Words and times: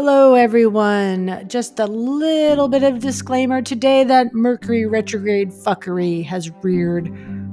Hello, 0.00 0.34
everyone. 0.34 1.44
Just 1.48 1.80
a 1.80 1.86
little 1.86 2.68
bit 2.68 2.84
of 2.84 3.00
disclaimer 3.00 3.60
today 3.60 4.04
that 4.04 4.32
Mercury 4.32 4.86
retrograde 4.86 5.50
fuckery 5.50 6.24
has 6.24 6.52
reared 6.62 7.08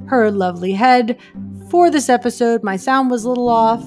her 0.06 0.30
lovely 0.30 0.70
head. 0.70 1.18
For 1.70 1.90
this 1.90 2.08
episode, 2.08 2.62
my 2.62 2.76
sound 2.76 3.10
was 3.10 3.24
a 3.24 3.28
little 3.30 3.48
off, 3.48 3.84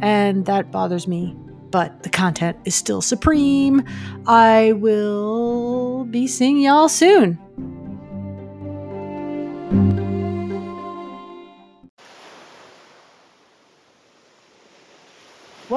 and 0.00 0.46
that 0.46 0.72
bothers 0.72 1.06
me, 1.06 1.36
but 1.70 2.02
the 2.02 2.08
content 2.08 2.56
is 2.64 2.74
still 2.74 3.02
supreme. 3.02 3.84
I 4.26 4.72
will 4.72 6.04
be 6.04 6.26
seeing 6.26 6.62
y'all 6.62 6.88
soon. 6.88 7.38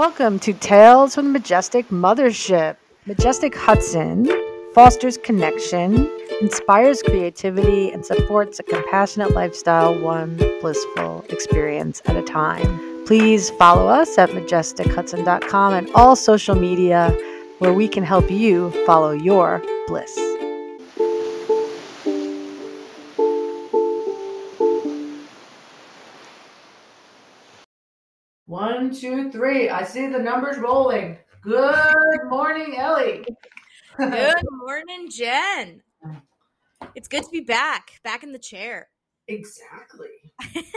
Welcome 0.02 0.40
to 0.40 0.54
Tales 0.54 1.14
from 1.14 1.26
the 1.26 1.32
Majestic 1.32 1.90
Mothership. 1.90 2.76
Majestic 3.05 3.54
Hudson 3.55 4.27
fosters 4.74 5.16
connection, 5.20 6.10
inspires 6.41 7.04
creativity, 7.04 7.91
and 7.91 8.04
supports 8.04 8.58
a 8.58 8.64
compassionate 8.64 9.36
lifestyle, 9.36 9.96
one 10.00 10.38
blissful 10.60 11.24
experience 11.30 12.02
at 12.05 12.16
a 12.16 12.24
time. 12.24 13.05
Please 13.05 13.52
follow 13.52 13.88
us 13.88 14.18
at 14.18 14.32
majestichudson.com 14.32 15.74
and 15.76 15.88
all 15.94 16.16
social 16.16 16.55
media 16.55 17.16
where 17.60 17.72
we 17.72 17.88
can 17.88 18.04
help 18.04 18.32
you 18.32 18.72
follow 18.88 19.12
your 19.12 19.62
bliss. 19.86 20.18
One, 28.55 28.94
two, 28.94 29.32
three. 29.32 29.70
I 29.70 29.86
see 29.86 30.08
the 30.08 30.20
numbers 30.20 30.57
rolling. 30.57 31.18
Good 31.41 31.74
morning, 32.26 32.76
Ellie. 32.77 33.24
Good 33.98 34.35
morning, 34.52 35.10
Jen. 35.10 35.82
It's 36.93 37.08
good 37.08 37.24
to 37.24 37.30
be 37.32 37.40
back, 37.40 38.02
back 38.04 38.24
in 38.24 38.34
the 38.34 38.38
chair. 38.38 38.90
Exactly. 39.30 40.10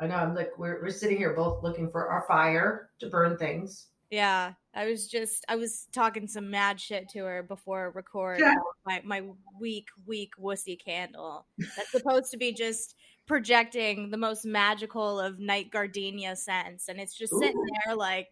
I 0.00 0.08
know. 0.08 0.16
I'm 0.16 0.34
like 0.34 0.58
we're 0.58 0.82
we're 0.82 0.90
sitting 0.90 1.16
here 1.16 1.32
both 1.34 1.62
looking 1.62 1.92
for 1.92 2.08
our 2.08 2.24
fire 2.26 2.90
to 2.98 3.06
burn 3.08 3.38
things. 3.38 3.86
Yeah, 4.10 4.54
I 4.74 4.86
was 4.86 5.06
just 5.06 5.44
I 5.48 5.54
was 5.54 5.86
talking 5.92 6.26
some 6.26 6.50
mad 6.50 6.80
shit 6.80 7.08
to 7.10 7.20
her 7.20 7.44
before 7.44 7.92
record 7.92 8.40
Yeah. 8.40 8.54
my 8.84 9.00
my 9.04 9.22
weak 9.60 9.86
weak 10.06 10.32
wussy 10.42 10.76
candle. 10.76 11.46
That's 11.76 11.92
supposed 11.92 12.32
to 12.32 12.36
be 12.36 12.52
just 12.52 12.96
projecting 13.26 14.10
the 14.10 14.16
most 14.16 14.44
magical 14.44 15.18
of 15.20 15.38
night 15.38 15.70
gardenia 15.70 16.36
scents, 16.36 16.88
and 16.88 17.00
it's 17.00 17.14
just 17.16 17.32
sitting 17.38 17.62
there 17.86 17.96
like. 17.96 18.28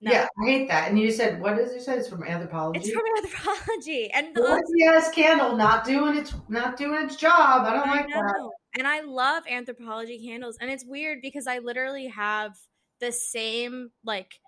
No, 0.00 0.10
Yeah, 0.10 0.26
I 0.42 0.46
hate 0.46 0.68
that. 0.68 0.88
And 0.90 0.98
you 0.98 1.12
said, 1.12 1.40
what 1.40 1.54
does 1.56 1.70
it 1.70 1.82
say? 1.82 1.96
It's 1.96 2.08
from 2.08 2.22
Anthropologie. 2.22 2.76
it's 2.76 2.90
from 2.90 3.02
Anthropologie, 3.18 4.10
and 4.12 4.34
the 4.34 4.90
ass 4.92 5.12
candle 5.12 5.56
not 5.56 5.84
doing 5.84 6.16
its 6.16 6.34
not 6.48 6.76
doing 6.76 7.02
its 7.04 7.14
job. 7.14 7.66
I 7.66 7.72
don't 7.72 7.88
I 7.88 7.96
like 7.98 8.08
that. 8.08 8.50
And 8.78 8.88
I 8.88 9.00
love 9.02 9.44
Anthropologie 9.44 10.24
candles. 10.24 10.58
And 10.60 10.70
it's 10.70 10.84
weird 10.84 11.20
because 11.22 11.46
I 11.46 11.58
literally 11.58 12.08
have 12.08 12.58
the 13.00 13.12
same 13.12 13.90
like 14.04 14.40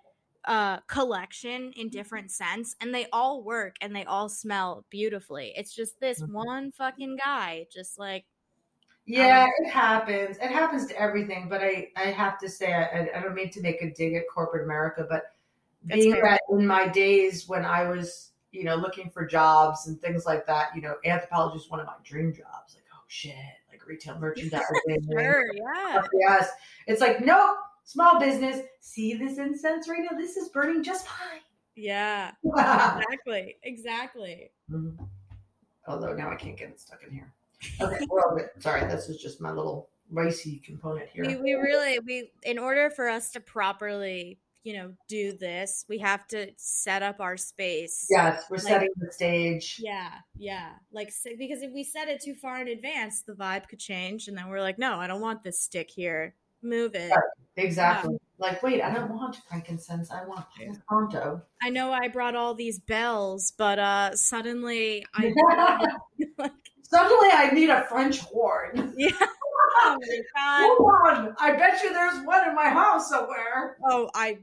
uh 0.43 0.79
collection 0.87 1.71
in 1.73 1.89
different 1.89 2.31
scents 2.31 2.75
and 2.79 2.93
they 2.93 3.07
all 3.11 3.43
work 3.43 3.77
and 3.81 3.95
they 3.95 4.03
all 4.03 4.27
smell 4.29 4.85
beautifully. 4.89 5.53
It's 5.55 5.73
just 5.73 5.99
this 6.01 6.21
Mhm. 6.21 6.33
one 6.33 6.71
fucking 6.73 7.17
guy 7.23 7.65
just 7.71 7.97
like 7.97 8.25
Yeah, 9.05 9.47
it 9.59 9.69
happens. 9.69 10.37
It 10.37 10.49
happens 10.49 10.87
to 10.87 10.99
everything. 10.99 11.47
But 11.49 11.61
I 11.61 11.89
I 11.95 12.07
have 12.11 12.39
to 12.39 12.49
say, 12.49 12.73
I, 12.73 13.09
I 13.15 13.21
don't 13.21 13.35
mean 13.35 13.51
to 13.51 13.61
make 13.61 13.81
a 13.81 13.91
dig 13.91 14.15
at 14.15 14.23
corporate 14.33 14.63
America, 14.65 15.05
but 15.09 15.35
being 15.85 16.11
that 16.11 16.41
in 16.49 16.65
my 16.65 16.87
days 16.87 17.47
when 17.47 17.63
I 17.63 17.87
was, 17.87 18.31
you 18.51 18.63
know, 18.63 18.75
looking 18.75 19.09
for 19.09 19.25
jobs 19.25 19.87
and 19.87 20.01
things 20.01 20.25
like 20.25 20.47
that, 20.47 20.69
you 20.75 20.81
know, 20.81 20.95
Anthropologie 21.05 21.57
is 21.57 21.69
one 21.69 21.79
of 21.79 21.85
my 21.85 21.93
dream 22.03 22.33
jobs. 22.33 22.73
Like, 22.73 22.85
oh 22.93 23.03
shit, 23.07 23.35
like 23.69 23.85
retail 23.85 24.17
merchandising. 24.19 24.65
sure, 25.11 25.43
yeah. 25.53 26.01
Yes. 26.19 26.49
It's 26.87 27.01
like, 27.01 27.23
nope, 27.23 27.57
small 27.83 28.19
business. 28.19 28.61
See 28.79 29.13
this 29.13 29.37
incense 29.37 29.87
right 29.87 30.01
now? 30.09 30.17
This 30.17 30.37
is 30.37 30.49
burning 30.49 30.83
just 30.83 31.07
fine. 31.07 31.41
Yeah. 31.75 32.31
Exactly. 32.43 33.57
Exactly. 33.63 34.51
Mhm. 34.71 34.97
Although 35.87 36.13
now 36.15 36.31
I 36.31 36.35
can't 36.35 36.57
get 36.57 36.69
it 36.69 36.79
stuck 36.79 37.03
in 37.03 37.13
here. 37.13 37.34
Okay, 37.81 38.05
good. 38.05 38.49
Sorry, 38.59 38.81
this 38.87 39.09
is 39.09 39.17
just 39.21 39.41
my 39.41 39.51
little 39.51 39.89
ricey 40.13 40.63
component 40.63 41.09
here. 41.09 41.25
We 41.25 41.35
we 41.37 41.53
really 41.53 41.99
we 41.99 42.31
in 42.43 42.59
order 42.59 42.89
for 42.89 43.07
us 43.09 43.31
to 43.31 43.39
properly, 43.39 44.37
you 44.63 44.73
know, 44.73 44.93
do 45.07 45.33
this, 45.37 45.85
we 45.89 45.97
have 45.99 46.27
to 46.29 46.51
set 46.57 47.01
up 47.03 47.19
our 47.19 47.37
space. 47.37 48.07
yes, 48.09 48.43
we're 48.49 48.57
Like- 48.57 48.65
setting 48.67 48.89
the 48.97 49.11
stage. 49.11 49.79
Yeah, 49.83 50.11
yeah. 50.37 50.73
Like 50.91 51.11
because 51.37 51.61
if 51.63 51.71
we 51.71 51.83
set 51.83 52.07
it 52.07 52.21
too 52.21 52.35
far 52.35 52.61
in 52.61 52.67
advance, 52.67 53.21
the 53.21 53.33
vibe 53.33 53.67
could 53.67 53.79
change, 53.79 54.27
and 54.27 54.37
then 54.37 54.47
we're 54.49 54.61
like, 54.61 54.77
no, 54.79 54.99
I 54.99 55.07
don't 55.07 55.21
want 55.21 55.43
this 55.43 55.59
stick 55.59 55.89
here. 55.89 56.35
Move 56.61 56.95
it. 56.95 57.11
Exactly. 57.57 58.17
Like, 58.39 58.61
wait, 58.63 58.81
I 58.81 58.91
don't 58.93 59.11
want 59.13 59.37
frankincense. 59.47 60.09
I 60.11 60.25
want 60.25 60.45
Palo 60.57 60.73
Santo. 60.89 61.41
I 61.61 61.69
know 61.69 61.93
I 61.93 62.07
brought 62.09 62.35
all 62.35 62.53
these 62.55 62.79
bells, 62.79 63.53
but 63.57 63.77
uh 63.79 64.15
suddenly 64.15 65.05
I 65.13 65.31
Suddenly, 66.95 67.29
I 67.33 67.49
need 67.51 67.69
a 67.69 67.83
French 67.89 68.19
horn. 68.19 68.93
yeah. 68.97 69.09
Oh. 69.77 69.97
Hold 70.37 71.17
on. 71.17 71.35
I 71.39 71.51
bet 71.57 71.83
you 71.83 71.91
there's 71.91 72.25
one 72.25 72.47
in 72.47 72.55
my 72.55 72.69
house 72.69 73.09
somewhere. 73.09 73.77
Oh, 73.85 74.09
I. 74.15 74.37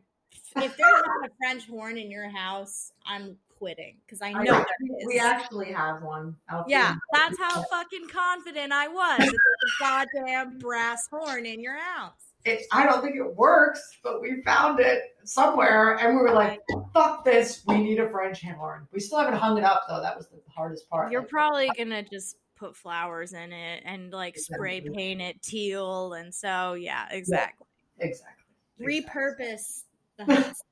If 0.57 0.77
there's 0.77 0.79
not 0.79 1.27
a 1.27 1.31
French 1.39 1.67
horn 1.67 1.97
in 1.97 2.11
your 2.11 2.29
house, 2.29 2.93
I'm 3.07 3.39
quitting 3.59 3.97
because 4.05 4.21
I 4.21 4.35
I 4.35 4.45
know 4.45 4.61
is. 4.61 5.07
We 5.07 5.19
actually 5.19 5.73
have 5.73 6.03
one. 6.03 6.37
out 6.51 6.69
Yeah, 6.69 6.97
that's 7.15 7.39
how 7.39 7.63
fucking 7.71 8.09
confident 8.09 8.71
I 8.71 8.89
was. 8.89 9.21
a 9.21 9.81
goddamn 9.81 10.59
brass 10.59 11.09
horn 11.11 11.47
in 11.47 11.61
your 11.61 11.79
house. 11.79 12.13
It, 12.45 12.65
I 12.73 12.85
don't 12.85 13.03
think 13.03 13.17
it 13.17 13.37
works, 13.37 13.99
but 14.03 14.21
we 14.21 14.43
found 14.43 14.81
it 14.81 15.17
somewhere, 15.25 15.97
and 15.99 16.17
we 16.17 16.23
were 16.23 16.33
like, 16.35 16.61
"Fuck 16.93 17.25
this! 17.25 17.63
We 17.67 17.79
need 17.79 18.01
a 18.01 18.11
French 18.11 18.43
horn." 18.43 18.89
We 18.93 19.01
still 19.01 19.21
haven't 19.21 19.39
hung 19.39 19.57
it 19.57 19.65
up 19.65 19.85
though. 19.89 20.03
That 20.03 20.17
was 20.17 20.27
the 20.27 20.41
hardest 20.55 20.91
part. 20.91 21.13
You're 21.13 21.23
probably 21.23 21.71
gonna 21.79 22.03
just 22.03 22.37
put 22.63 22.77
flowers 22.77 23.33
in 23.33 23.53
it 23.53 23.83
and 23.85 24.13
like 24.13 24.39
spray 24.39 24.81
paint 24.81 25.21
it 25.21 25.43
teal, 25.43 26.13
and 26.13 26.33
so 26.33 26.75
yeah, 26.75 27.09
exactly. 27.11 27.67
exactly. 27.99 28.45
Repurpose 28.81 29.83
the 30.17 30.33
house. 30.33 30.63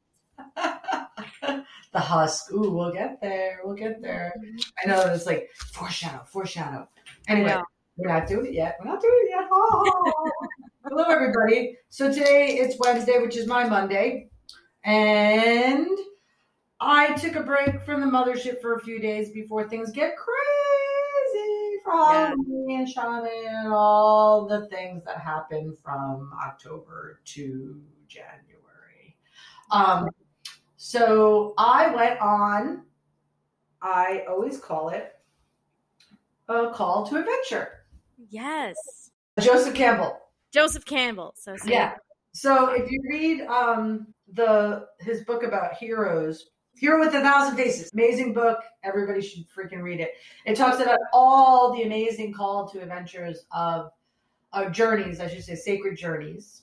the 1.92 1.98
husk. 1.98 2.52
Ooh, 2.52 2.70
we'll 2.70 2.92
get 2.92 3.20
there. 3.20 3.60
We'll 3.64 3.74
get 3.74 4.00
there. 4.00 4.32
Mm-hmm. 4.38 4.56
I 4.84 4.88
know 4.88 5.12
it's 5.12 5.26
like 5.26 5.50
foreshadow, 5.72 6.22
foreshadow. 6.26 6.88
Anyway, 7.26 7.56
we're 7.96 8.08
not 8.08 8.28
doing 8.28 8.46
it 8.46 8.54
yet. 8.54 8.76
We're 8.78 8.90
not 8.90 9.02
doing 9.02 9.18
it 9.24 9.30
yet. 9.30 9.48
Oh. 9.50 10.30
Hello, 10.84 11.04
everybody. 11.04 11.76
So 11.88 12.12
today 12.12 12.58
it's 12.60 12.76
Wednesday, 12.78 13.18
which 13.18 13.36
is 13.36 13.48
my 13.48 13.68
Monday, 13.68 14.28
and 14.84 15.88
I 16.78 17.14
took 17.14 17.34
a 17.34 17.42
break 17.42 17.82
from 17.82 18.00
the 18.00 18.06
mothership 18.06 18.60
for 18.62 18.76
a 18.76 18.80
few 18.80 19.00
days 19.00 19.30
before 19.30 19.68
things 19.68 19.90
get 19.90 20.16
crazy 20.16 20.69
for 21.84 21.92
Yeah. 21.94 22.28
Halloween 22.28 22.80
and 22.80 22.88
Samhain 22.88 23.46
and 23.46 23.72
all 23.72 24.46
the 24.46 24.66
things 24.68 25.04
that 25.04 25.18
happen 25.20 25.76
from 25.82 26.32
October 26.44 27.20
to 27.26 27.82
January. 28.08 29.16
Um, 29.70 30.08
so 30.76 31.54
I 31.58 31.94
went 31.94 32.20
on, 32.20 32.84
I 33.82 34.24
always 34.28 34.58
call 34.58 34.88
it 34.90 35.14
a 36.48 36.70
call 36.70 37.06
to 37.06 37.16
adventure. 37.16 37.84
Yes, 38.28 39.10
Joseph 39.38 39.74
Campbell. 39.74 40.18
Joseph 40.50 40.84
Campbell. 40.84 41.34
So 41.36 41.56
say 41.56 41.70
Yeah. 41.70 41.94
So 42.32 42.70
if 42.70 42.90
you 42.90 43.00
read 43.08 43.42
um 43.42 44.12
the 44.32 44.86
his 45.00 45.22
book 45.24 45.42
about 45.42 45.74
heroes, 45.74 46.50
Hero 46.76 46.98
with 46.98 47.14
a 47.14 47.20
Thousand 47.20 47.56
Faces, 47.56 47.92
amazing 47.92 48.32
book. 48.32 48.58
Everybody 48.82 49.20
should 49.20 49.44
freaking 49.48 49.82
read 49.82 50.00
it. 50.00 50.12
It 50.46 50.56
talks 50.56 50.80
about 50.80 50.98
all 51.12 51.74
the 51.74 51.82
amazing 51.82 52.32
call 52.32 52.68
to 52.70 52.80
adventures 52.80 53.44
of 53.52 53.90
of 54.52 54.72
journeys, 54.72 55.20
I 55.20 55.28
should 55.28 55.44
say, 55.44 55.54
sacred 55.54 55.96
journeys 55.96 56.62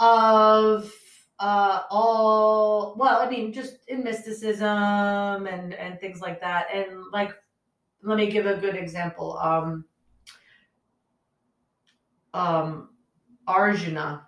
of 0.00 0.92
uh 1.38 1.82
all 1.90 2.94
well, 2.96 3.20
I 3.20 3.28
mean, 3.28 3.52
just 3.52 3.76
in 3.88 4.02
mysticism 4.02 4.66
and 5.46 5.74
and 5.74 6.00
things 6.00 6.20
like 6.20 6.40
that. 6.40 6.68
And 6.72 7.04
like, 7.12 7.34
let 8.02 8.16
me 8.16 8.30
give 8.30 8.46
a 8.46 8.56
good 8.56 8.76
example. 8.76 9.36
Um, 9.38 9.84
um, 12.34 12.90
Arjuna 13.46 14.27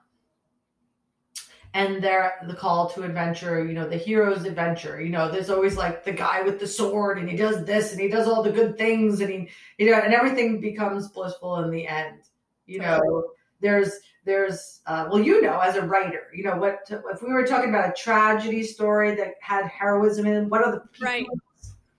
and 1.74 2.02
their 2.02 2.34
the 2.46 2.54
call 2.54 2.88
to 2.90 3.02
adventure, 3.02 3.64
you 3.64 3.72
know, 3.72 3.88
the 3.88 3.96
hero's 3.96 4.44
adventure. 4.44 5.00
You 5.00 5.10
know, 5.10 5.30
there's 5.30 5.50
always 5.50 5.76
like 5.76 6.04
the 6.04 6.12
guy 6.12 6.42
with 6.42 6.58
the 6.58 6.66
sword 6.66 7.18
and 7.18 7.28
he 7.28 7.36
does 7.36 7.64
this 7.64 7.92
and 7.92 8.00
he 8.00 8.08
does 8.08 8.26
all 8.26 8.42
the 8.42 8.50
good 8.50 8.76
things 8.76 9.20
and 9.20 9.30
he 9.30 9.48
you 9.78 9.90
know 9.90 9.98
and 9.98 10.12
everything 10.12 10.60
becomes 10.60 11.08
blissful 11.08 11.56
in 11.56 11.70
the 11.70 11.86
end. 11.86 12.22
You 12.66 12.80
know, 12.80 13.24
there's 13.60 13.92
there's 14.24 14.80
uh, 14.86 15.08
well 15.10 15.22
you 15.22 15.40
know 15.42 15.58
as 15.60 15.76
a 15.76 15.82
writer 15.82 16.24
you 16.34 16.44
know 16.44 16.56
what 16.56 16.80
if 16.90 17.22
we 17.22 17.32
were 17.32 17.46
talking 17.46 17.70
about 17.70 17.88
a 17.88 17.92
tragedy 17.92 18.62
story 18.62 19.14
that 19.14 19.34
had 19.40 19.66
heroism 19.66 20.26
in 20.26 20.34
it, 20.34 20.44
what 20.48 20.64
are 20.64 20.72
the 20.72 20.80
people 20.92 21.06
Right. 21.06 21.26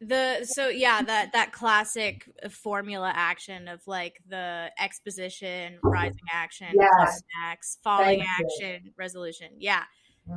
The 0.02 0.44
so 0.44 0.68
yeah 0.68 1.02
that 1.04 1.32
that 1.32 1.52
classic 1.52 2.28
formula 2.50 3.12
action 3.16 3.68
of 3.68 3.80
like 3.86 4.20
the 4.28 4.72
exposition 4.80 5.78
rising 5.84 6.18
action 6.34 6.68
Yes. 6.74 7.22
climax 7.34 7.78
falling 7.84 8.20
Thank 8.20 8.24
you. 8.40 8.46
action 8.46 8.94
resolution 8.98 9.50
yeah 9.58 9.84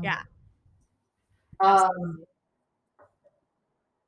yeah 0.02 0.20
Um, 1.60 2.24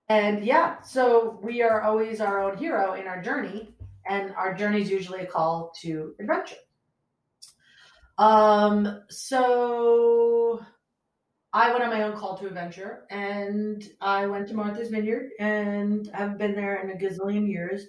and 0.09 0.45
yeah, 0.45 0.83
so 0.83 1.39
we 1.43 1.63
are 1.63 1.81
always 1.83 2.21
our 2.21 2.43
own 2.43 2.57
hero 2.59 2.95
in 2.95 3.07
our 3.07 3.21
journey, 3.23 3.75
and 4.09 4.35
our 4.35 4.55
journey 4.55 4.83
is 4.83 4.91
usually 4.91 5.21
a 5.21 5.27
call 5.27 5.73
to 5.83 6.15
adventure. 6.21 6.57
Um, 8.19 9.03
so 9.11 10.61
I 11.57 11.73
went 11.73 11.83
on 11.83 11.89
my 11.89 12.03
own 12.03 12.15
call 12.15 12.37
to 12.37 12.47
adventure, 12.47 13.07
and 13.09 13.83
I 14.03 14.27
went 14.27 14.47
to 14.49 14.55
Martha's 14.55 14.91
Vineyard, 14.91 15.31
and 15.41 16.11
I've 16.13 16.37
been 16.37 16.55
there 16.55 16.83
in 16.83 16.91
a 16.91 16.95
gazillion 16.95 17.49
years, 17.49 17.87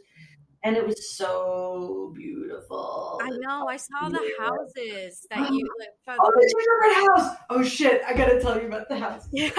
and 0.63 0.77
it 0.77 0.87
was 0.87 1.17
so 1.17 2.13
beautiful. 2.15 3.19
i 3.21 3.29
know 3.29 3.67
i 3.67 3.75
saw 3.75 4.07
the 4.07 4.31
houses 4.39 5.27
that 5.29 5.39
you 5.51 5.69
like, 5.79 5.89
found- 6.05 6.19
Oh, 6.23 6.31
the 6.33 6.53
gingerbread 6.55 7.07
house! 7.09 7.37
Oh 7.49 7.61
shit! 7.61 8.01
I 8.07 8.13
gotta 8.13 8.39
tell 8.39 8.57
you 8.57 8.67
about 8.67 8.87
the 8.87 8.97
house. 8.97 9.27
yeah 9.33 9.49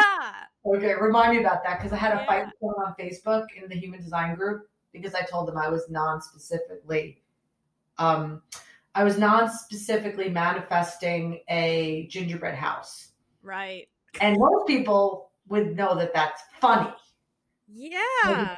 Okay, 0.65 0.95
remind 0.99 1.35
me 1.37 1.41
about 1.41 1.63
that 1.65 1.79
because 1.79 1.93
I 1.93 1.97
had 1.97 2.15
a 2.17 2.25
fight 2.25 2.47
with 2.47 2.55
someone 2.61 2.87
on 2.87 2.95
Facebook 2.99 3.45
in 3.63 3.69
the 3.69 3.77
human 3.77 4.01
design 4.01 4.37
group 4.37 4.63
because 4.95 5.15
I 5.15 5.21
told 5.21 5.49
them 5.49 5.59
I 5.59 5.69
was 5.69 5.85
non-specifically, 5.91 7.21
um, 7.99 8.41
I 8.95 9.05
was 9.05 9.19
non-specifically 9.19 10.31
manifesting 10.31 11.41
a 11.51 12.07
gingerbread 12.11 12.55
house, 12.55 13.13
right 13.43 13.87
and 14.21 14.37
most 14.39 14.67
people 14.67 15.31
would 15.49 15.77
know 15.77 15.95
that 15.97 16.13
that's 16.15 16.43
funny, 16.61 16.93
yeah. 17.69 18.57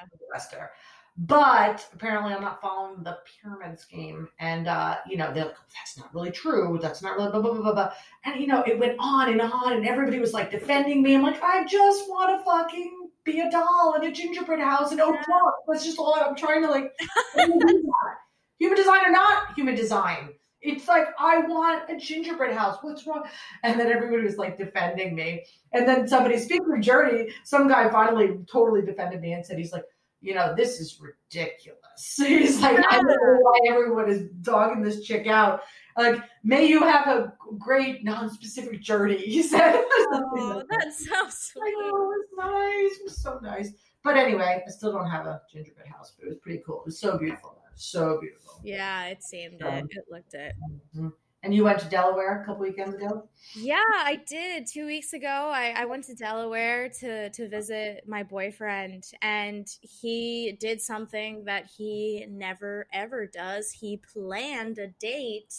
But 1.19 1.87
apparently, 1.93 2.33
I'm 2.33 2.41
not 2.41 2.63
following 2.63 3.03
the 3.03 3.19
pyramid 3.43 3.79
scheme, 3.79 4.29
and 4.39 4.69
uh, 4.69 4.97
you 5.07 5.17
know 5.19 5.33
they're 5.33 5.47
like, 5.47 5.57
"That's 5.75 5.99
not 5.99 6.15
really 6.15 6.31
true. 6.31 6.79
That's 6.81 7.03
not 7.03 7.17
really 7.17 7.31
blah 7.31 7.41
blah 7.41 7.53
blah 7.53 7.63
blah." 7.63 7.73
blah. 7.75 7.93
And 8.25 8.41
you 8.41 8.47
know, 8.47 8.63
it 8.63 8.79
went 8.79 8.97
on 8.99 9.29
and 9.31 9.41
on, 9.43 9.75
and 9.75 9.87
everybody 9.87 10.19
was 10.19 10.33
like 10.33 10.51
defending 10.51 11.03
me. 11.03 11.15
I'm 11.15 11.23
like, 11.23 11.43
I 11.43 11.65
just 11.67 12.09
want 12.09 12.39
to 12.39 12.45
fucking 12.45 13.11
be 13.25 13.41
a 13.41 13.51
doll 13.51 13.95
in 14.01 14.05
a 14.09 14.13
gingerbread 14.13 14.61
house 14.61 14.93
and 14.93 15.01
oh 15.01 15.13
Yeah. 15.13 15.51
that's 15.69 15.85
just 15.85 15.99
all 15.99 16.15
I'm 16.15 16.35
trying 16.37 16.63
to 16.63 16.71
like. 16.71 16.93
human 18.59 18.77
design 18.77 19.01
or 19.07 19.11
not 19.11 19.55
human 19.55 19.75
design. 19.75 20.31
It's 20.63 20.89
like 20.89 21.09
I 21.19 21.39
want 21.39 21.91
a 21.91 21.97
gingerbread 21.97 22.55
house. 22.55 22.79
What's 22.83 23.07
wrong? 23.07 23.25
And 23.63 23.81
then 23.81 23.91
everybody 23.91 24.23
was 24.23 24.37
like 24.37 24.59
defending 24.59 25.15
me. 25.15 25.45
And 25.73 25.89
then 25.89 26.07
somebody, 26.07 26.39
speaking 26.39 26.73
of 26.73 26.81
journey, 26.81 27.33
some 27.45 27.69
guy 27.69 27.89
finally 27.91 28.39
totally 28.51 28.83
defended 28.83 29.21
me 29.21 29.33
and 29.33 29.45
said 29.45 29.59
he's 29.59 29.73
like, 29.73 29.85
you 30.21 30.35
know, 30.35 30.55
this 30.55 30.81
is 30.81 31.01
ridiculous. 31.01 31.81
He's 32.19 32.61
like, 32.61 32.79
I 32.79 32.97
don't 32.97 33.07
know 33.07 33.39
why 33.41 33.59
everyone 33.69 34.11
is 34.11 34.29
dogging 34.43 34.83
this 34.83 35.03
chick 35.03 35.27
out. 35.27 35.63
Like, 35.97 36.23
may 36.45 36.67
you 36.67 36.81
have 36.81 37.09
a 37.09 37.33
great 37.59 38.05
non-specific 38.05 38.83
journey. 38.83 39.17
He 39.17 39.43
said. 39.43 39.83
oh 40.13 40.63
that's 40.71 41.07
so 41.09 41.15
I 41.15 41.31
sweet 41.31 41.75
know, 41.81 41.89
it 41.89 41.93
was 41.93 42.27
nice. 42.37 42.99
It 42.99 43.05
was 43.05 43.23
so 43.23 43.39
nice. 43.43 43.73
But 44.03 44.17
anyway, 44.17 44.63
I 44.67 44.71
still 44.71 44.93
don't 44.93 45.11
have 45.11 45.27
a 45.27 45.41
gingerbread 45.53 45.89
house, 45.89 46.13
but 46.19 46.27
it 46.27 46.29
was 46.29 46.39
pretty 46.39 46.63
cool. 46.67 46.81
It 46.81 46.87
was 46.87 46.99
so 46.99 47.19
beautiful. 47.19 47.60
So 47.81 48.21
beautiful. 48.21 48.63
yeah 48.63 49.07
it 49.07 49.23
seemed 49.23 49.61
Um, 49.63 49.73
it 49.77 49.87
it 49.91 50.05
looked 50.11 50.35
it 50.35 50.55
Mhm. 50.95 51.15
And 51.43 51.55
you 51.55 51.65
went 51.65 51.81
to 51.81 51.89
Delaware 51.89 52.43
a 52.43 52.45
couple 52.45 52.63
weekends 52.63 52.95
ago? 52.95 53.29
Yeah, 53.53 53.83
I 53.85 54.15
did. 54.29 54.67
Two 54.69 54.87
weeks 54.87 55.13
ago, 55.13 55.27
I, 55.53 55.71
I 55.71 55.85
went 55.87 56.05
to 56.05 56.15
Delaware 56.15 56.89
to 57.01 57.31
to 57.31 57.49
visit 57.49 58.07
my 58.07 58.23
boyfriend, 58.23 59.11
and 59.23 59.67
he 59.83 60.53
did 60.61 60.81
something 60.81 61.45
that 61.47 61.67
he 61.77 62.27
never 62.29 62.87
ever 62.93 63.27
does. 63.27 63.73
He 63.73 63.97
planned 63.97 64.79
a 64.79 64.87
date, 64.89 65.53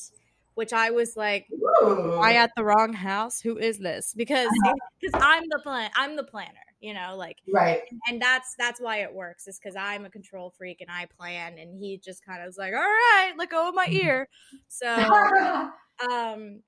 which 0.53 0.71
I 0.71 0.91
was 0.91 1.18
like, 1.18 1.51
Ooh. 1.53 2.01
"Am 2.06 2.13
I 2.21 2.35
at 2.35 2.51
the 2.56 2.63
wrong 2.63 2.94
house? 2.94 3.41
Who 3.41 3.57
is 3.57 3.79
this?" 3.79 4.13
Because 4.13 4.63
because 5.01 5.15
I'm 5.19 5.44
the 5.50 5.59
plan, 5.63 5.91
I'm 5.95 6.15
the 6.15 6.23
planner. 6.23 6.70
You 6.81 6.95
know, 6.95 7.16
like, 7.16 7.38
right. 7.54 7.81
and 8.07 8.22
that's 8.22 8.56
that's 8.57 8.81
why 8.81 8.98
it 8.98 9.13
works. 9.13 9.48
Is 9.48 9.60
because 9.60 9.75
I'm 9.75 10.04
a 10.04 10.10
control 10.10 10.50
freak 10.50 10.81
and 10.81 10.89
I 10.89 11.06
plan, 11.06 11.57
and 11.60 11.78
he 11.78 11.98
just 11.98 12.25
kind 12.25 12.42
of 12.42 12.48
was 12.48 12.57
like, 12.57 12.74
"All 12.74 12.80
right, 12.80 13.33
let 13.38 13.50
go 13.50 13.69
of 13.69 13.75
my 13.75 13.88
ear." 13.92 14.28
So 14.68 14.88
um 16.12 16.62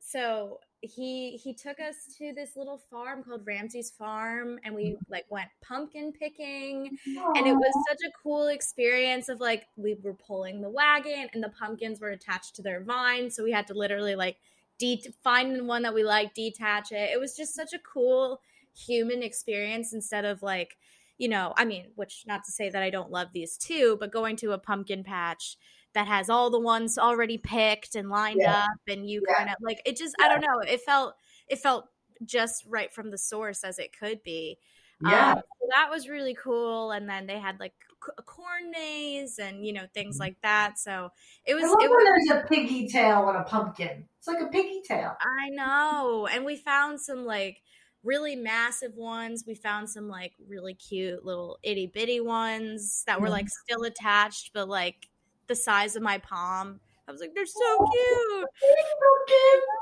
so 0.00 0.58
he 0.80 1.36
he 1.42 1.52
took 1.52 1.80
us 1.80 2.14
to 2.16 2.32
this 2.32 2.56
little 2.56 2.80
farm 2.90 3.22
called 3.22 3.44
Ramsey's 3.44 3.90
Farm 3.90 4.60
and 4.64 4.74
we 4.74 4.96
like 5.10 5.24
went 5.28 5.48
pumpkin 5.62 6.12
picking 6.12 6.96
and 7.06 7.46
it 7.46 7.52
was 7.52 7.84
such 7.88 7.98
a 8.06 8.12
cool 8.22 8.46
experience 8.46 9.28
of 9.28 9.40
like 9.40 9.66
we 9.76 9.96
were 10.02 10.14
pulling 10.14 10.60
the 10.60 10.70
wagon 10.70 11.28
and 11.34 11.42
the 11.42 11.48
pumpkins 11.48 12.00
were 12.00 12.10
attached 12.10 12.54
to 12.56 12.62
their 12.62 12.80
vine 12.82 13.28
so 13.28 13.42
we 13.42 13.50
had 13.50 13.66
to 13.66 13.74
literally 13.74 14.14
like 14.14 14.36
de- 14.78 15.02
find 15.24 15.66
one 15.66 15.82
that 15.82 15.92
we 15.92 16.04
liked 16.04 16.36
detach 16.36 16.92
it 16.92 17.10
it 17.12 17.18
was 17.18 17.36
just 17.36 17.54
such 17.54 17.72
a 17.72 17.78
cool 17.80 18.40
human 18.86 19.22
experience 19.22 19.92
instead 19.92 20.24
of 20.24 20.42
like 20.42 20.76
you 21.18 21.28
know 21.28 21.52
i 21.56 21.64
mean 21.64 21.86
which 21.96 22.24
not 22.26 22.44
to 22.44 22.52
say 22.52 22.70
that 22.70 22.82
i 22.82 22.90
don't 22.90 23.10
love 23.10 23.28
these 23.34 23.56
too 23.56 23.96
but 23.98 24.12
going 24.12 24.36
to 24.36 24.52
a 24.52 24.58
pumpkin 24.58 25.02
patch 25.02 25.56
that 25.94 26.06
has 26.06 26.30
all 26.30 26.50
the 26.50 26.60
ones 26.60 26.96
already 26.98 27.38
picked 27.38 27.94
and 27.96 28.08
lined 28.08 28.40
Yeah. 28.40 28.62
up 28.64 28.80
and 28.88 29.08
you 29.08 29.22
Yeah. 29.28 29.34
kind 29.36 29.48
of 29.50 29.56
like 29.60 29.80
it 29.84 29.96
just 29.96 30.14
i 30.20 30.28
don't 30.28 30.40
know 30.42 30.60
it 30.60 30.80
felt 30.82 31.14
it 31.48 31.58
felt 31.58 31.86
just 32.24 32.64
right 32.68 32.92
from 32.92 33.10
the 33.10 33.18
source 33.18 33.64
as 33.64 33.78
it 33.78 33.90
could 33.98 34.22
be 34.22 34.58
yeah. 35.00 35.32
um, 35.32 35.38
so 35.38 35.66
that 35.76 35.90
was 35.90 36.08
really 36.08 36.34
cool. 36.34 36.90
And 36.90 37.08
then 37.08 37.28
they 37.28 37.38
had 37.38 37.60
like 37.60 37.72
c- 38.04 38.10
corn 38.26 38.72
maze 38.72 39.38
and 39.38 39.64
you 39.64 39.72
know 39.72 39.84
things 39.94 40.18
like 40.18 40.34
that. 40.42 40.76
So 40.76 41.10
it 41.44 41.54
was. 41.54 41.62
I 41.62 41.66
love 41.68 41.76
It 41.82 41.88
when 41.88 41.98
was. 41.98 42.26
there's 42.28 42.42
a 42.42 42.46
piggy 42.48 42.88
tail 42.88 43.18
on 43.18 43.36
a 43.36 43.44
pumpkin. 43.44 44.08
It's 44.18 44.26
like 44.26 44.40
a 44.40 44.48
piggy 44.48 44.82
tail. 44.84 45.16
I 45.20 45.50
know. 45.50 46.26
And 46.26 46.44
we 46.44 46.56
found 46.56 47.00
some 47.00 47.24
like 47.24 47.62
really 48.04 48.36
massive 48.36 48.94
ones. 48.94 49.44
We 49.46 49.54
found 49.54 49.90
some 49.90 50.08
like 50.08 50.34
really 50.48 50.74
cute 50.74 51.24
little 51.24 51.58
itty 51.62 51.86
bitty 51.88 52.20
ones 52.20 53.02
that 53.06 53.20
were 53.20 53.28
Mhm. 53.28 53.32
like 53.32 53.48
still 53.48 53.84
attached, 53.84 54.52
but 54.52 54.68
like 54.68 55.08
the 55.48 55.56
size 55.56 55.96
of 55.96 56.02
my 56.02 56.18
palm. 56.18 56.80
I 57.06 57.12
was 57.12 57.20
like, 57.20 57.34
they're 57.34 57.46
so 57.46 57.78
cute. 57.78 58.48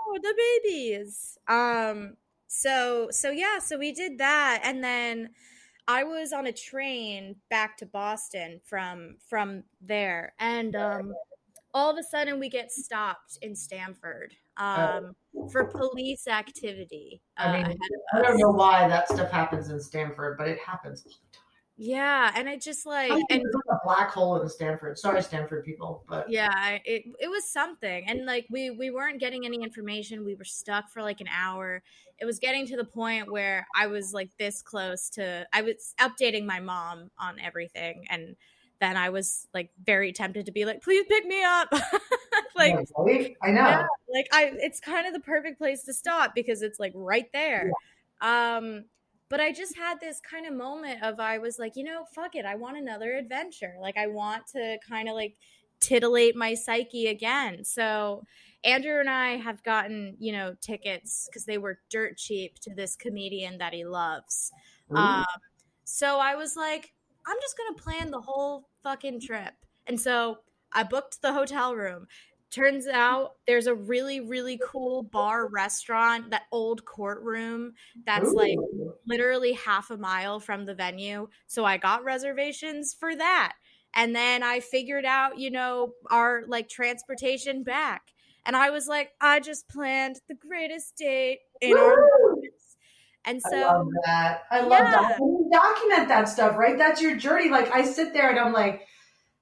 Oh, 0.09 0.19
the 0.23 0.35
babies. 0.64 1.38
Um 1.49 2.17
so 2.47 3.09
so 3.11 3.31
yeah, 3.31 3.59
so 3.59 3.76
we 3.79 3.93
did 3.93 4.19
that 4.19 4.61
and 4.64 4.83
then 4.83 5.35
I 5.88 6.05
was 6.05 6.33
on 6.33 6.47
a 6.47 6.52
train 6.52 7.37
back 7.50 7.76
to 7.79 7.87
Boston 7.87 8.61
from 8.64 9.19
from 9.29 9.64
there 9.81 10.35
and 10.38 10.75
um 10.76 11.14
all 11.75 11.90
of 11.90 11.99
a 11.99 12.02
sudden 12.02 12.38
we 12.40 12.49
get 12.49 12.73
stopped 12.73 13.38
in 13.43 13.55
Stamford 13.55 14.35
um 14.57 15.15
for 15.51 15.65
police 15.65 16.27
activity. 16.27 17.21
I 17.37 17.53
mean, 17.53 17.67
uh, 17.67 18.19
I 18.19 18.23
don't 18.23 18.39
know 18.39 18.51
why 18.51 18.89
that 18.89 19.09
stuff 19.09 19.31
happens 19.31 19.69
in 19.69 19.81
Stamford, 19.81 20.39
but 20.39 20.49
it 20.49 20.59
happens 20.59 21.05
all 21.07 21.13
the 21.13 21.37
time. 21.37 21.43
Yeah, 21.77 22.33
and 22.35 22.49
I 22.49 22.57
just 22.57 22.87
like 22.87 23.13
I 23.13 23.23
and 23.31 23.43
like 23.43 23.65
a 23.71 23.79
black 23.85 24.11
hole 24.11 24.41
in 24.41 24.49
Stamford. 24.49 24.99
Sorry, 24.99 25.23
Stamford 25.23 25.65
people, 25.65 26.05
but 26.09 26.31
yeah 26.31 26.79
it, 26.85 27.05
it 27.19 27.29
was 27.29 27.51
something 27.51 28.05
and 28.09 28.25
like 28.25 28.47
we 28.51 28.71
we 28.71 28.91
weren't 28.91 29.21
getting 29.21 29.45
any 29.45 29.63
information 29.63 30.25
we 30.25 30.35
were 30.35 30.45
stuck 30.45 30.89
for 30.91 31.03
like 31.03 31.21
an 31.21 31.29
hour 31.29 31.83
it 32.19 32.25
was 32.25 32.39
getting 32.39 32.67
to 32.67 32.77
the 32.77 32.85
point 32.85 33.31
where 33.31 33.67
i 33.75 33.87
was 33.87 34.13
like 34.13 34.31
this 34.39 34.63
close 34.63 35.11
to 35.11 35.47
i 35.53 35.63
was 35.63 35.95
updating 36.01 36.45
my 36.45 36.61
mom 36.61 37.11
on 37.19 37.39
everything 37.41 38.05
and 38.11 38.37
then 38.81 38.97
i 38.97 39.11
was 39.11 39.47
like 39.55 39.71
very 39.85 40.13
tempted 40.13 40.47
to 40.47 40.53
be 40.53 40.65
like 40.65 40.83
please 40.83 41.05
pick 41.09 41.27
me 41.27 41.43
up 41.45 41.69
like 42.57 42.75
I 43.43 43.51
know. 43.51 43.61
yeah, 43.61 43.87
like 44.13 44.29
I 44.33 44.53
it's 44.57 44.81
kind 44.81 45.07
of 45.07 45.13
the 45.13 45.21
perfect 45.21 45.59
place 45.59 45.85
to 45.85 45.95
stop 45.95 46.35
because 46.35 46.63
it's 46.63 46.79
like 46.81 46.93
right 46.95 47.27
there. 47.33 47.71
Um 48.21 48.85
but 49.29 49.41
I 49.41 49.53
just 49.53 49.77
had 49.77 49.99
this 50.01 50.21
kind 50.21 50.47
of 50.47 50.55
moment 50.55 51.03
of 51.03 51.19
I 51.19 51.39
was 51.39 51.59
like, 51.59 51.73
you 51.77 51.85
know, 51.85 52.05
fuck 52.15 52.37
it, 52.37 52.45
I 52.45 52.55
want 52.55 52.77
another 52.77 53.15
adventure. 53.17 53.75
Like 53.81 53.97
I 53.97 54.07
want 54.07 54.47
to 54.55 54.79
kind 54.89 55.09
of 55.09 55.15
like 55.15 55.37
titillate 55.81 56.37
my 56.37 56.55
psyche 56.55 57.09
again. 57.09 57.65
So 57.65 58.23
Andrew 58.65 58.99
and 58.99 59.11
I 59.11 59.37
have 59.37 59.63
gotten, 59.63 60.17
you 60.19 60.33
know, 60.33 60.55
tickets 60.61 61.29
because 61.29 61.45
they 61.45 61.59
were 61.59 61.81
dirt 61.91 62.17
cheap 62.17 62.59
to 62.61 62.75
this 62.75 62.97
comedian 62.97 63.59
that 63.59 63.73
he 63.73 63.85
loves. 63.85 64.53
Um, 64.95 65.25
so 65.85 66.19
I 66.19 66.35
was 66.35 66.57
like, 66.57 66.93
I'm 67.27 67.37
just 67.41 67.57
gonna 67.57 67.77
plan 67.77 68.11
the 68.11 68.21
whole 68.21 68.69
fucking 68.83 69.21
trip. 69.21 69.55
And 69.87 70.01
so 70.01 70.39
I 70.73 70.83
booked 70.83 71.23
the 71.23 71.33
hotel 71.33 71.75
room. 71.75 72.07
Turns 72.57 72.87
out 72.87 73.33
there's 73.47 73.67
a 73.67 73.75
really, 73.75 74.21
really 74.21 74.59
cool 74.65 75.03
bar 75.03 75.47
restaurant, 75.47 76.31
that 76.31 76.45
old 76.51 76.87
courtroom 76.87 77.75
that's 78.07 78.33
like 78.33 78.57
literally 79.07 79.53
half 79.53 79.91
a 79.91 79.97
mile 79.99 80.41
from 80.41 80.65
the 80.65 80.75
venue. 80.75 81.29
So 81.47 81.67
I 81.67 81.77
got 81.77 82.03
reservations 82.03 82.95
for 82.99 83.15
that. 83.15 83.53
And 83.95 84.17
then 84.17 84.43
I 84.43 84.61
figured 84.61 85.05
out, 85.05 85.39
you 85.39 85.51
know, 85.51 85.93
our 86.11 86.45
like 86.49 86.71
transportation 86.71 87.63
back. 87.63 88.03
And 88.47 88.57
I 88.57 88.71
was 88.71 88.87
like, 88.87 89.11
I 89.21 89.41
just 89.41 89.69
planned 89.69 90.21
the 90.27 90.35
greatest 90.35 90.97
date 90.97 91.41
in 91.61 91.77
our 91.77 92.09
lives. 92.37 92.77
And 93.27 93.43
so, 93.43 93.57
I 93.59 93.73
love 93.75 93.89
that. 94.07 94.43
I 94.51 94.61
love 94.61 94.71
Yeah. 94.71 94.91
that. 94.93 95.19
You 95.19 95.51
document 95.53 96.09
that 96.09 96.29
stuff, 96.31 96.57
right? 96.57 96.79
That's 96.79 97.03
your 97.03 97.17
journey. 97.17 97.51
Like 97.51 97.71
I 97.75 97.85
sit 97.85 98.15
there 98.15 98.31
and 98.31 98.39
I'm 98.39 98.55
like, 98.55 98.87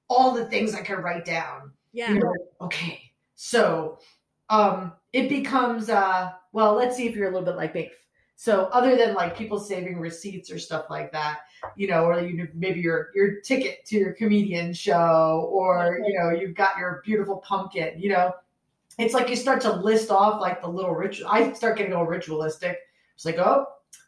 all 0.08 0.32
the 0.32 0.46
things 0.46 0.74
I 0.74 0.82
can 0.82 0.96
write 0.96 1.24
down. 1.24 1.70
yeah. 1.92 2.10
You 2.12 2.18
know, 2.18 2.32
okay. 2.62 3.03
So 3.34 3.98
um 4.50 4.92
it 5.12 5.28
becomes 5.28 5.88
uh 5.88 6.30
well, 6.52 6.74
let's 6.74 6.96
see 6.96 7.08
if 7.08 7.16
you're 7.16 7.28
a 7.28 7.32
little 7.32 7.46
bit 7.46 7.56
like 7.56 7.74
me. 7.74 7.90
So 8.36 8.64
other 8.72 8.96
than 8.96 9.14
like 9.14 9.36
people 9.36 9.58
saving 9.58 9.98
receipts 9.98 10.50
or 10.50 10.58
stuff 10.58 10.86
like 10.90 11.12
that, 11.12 11.40
you 11.76 11.86
know, 11.88 12.04
or 12.04 12.20
you 12.20 12.48
maybe 12.54 12.80
your 12.80 13.10
your 13.14 13.40
ticket 13.40 13.84
to 13.86 13.96
your 13.96 14.12
comedian 14.12 14.72
show, 14.72 15.48
or 15.52 16.00
you 16.06 16.18
know, 16.18 16.30
you've 16.30 16.56
got 16.56 16.76
your 16.76 17.00
beautiful 17.04 17.38
pumpkin, 17.38 18.00
you 18.00 18.10
know, 18.10 18.32
it's 18.98 19.14
like 19.14 19.28
you 19.28 19.36
start 19.36 19.60
to 19.62 19.72
list 19.72 20.10
off 20.10 20.40
like 20.40 20.60
the 20.60 20.68
little 20.68 20.94
ritual. 20.94 21.28
I 21.28 21.52
start 21.52 21.78
getting 21.78 21.94
all 21.94 22.06
ritualistic. 22.06 22.78
It's 23.14 23.24
like, 23.24 23.38
oh, 23.38 23.66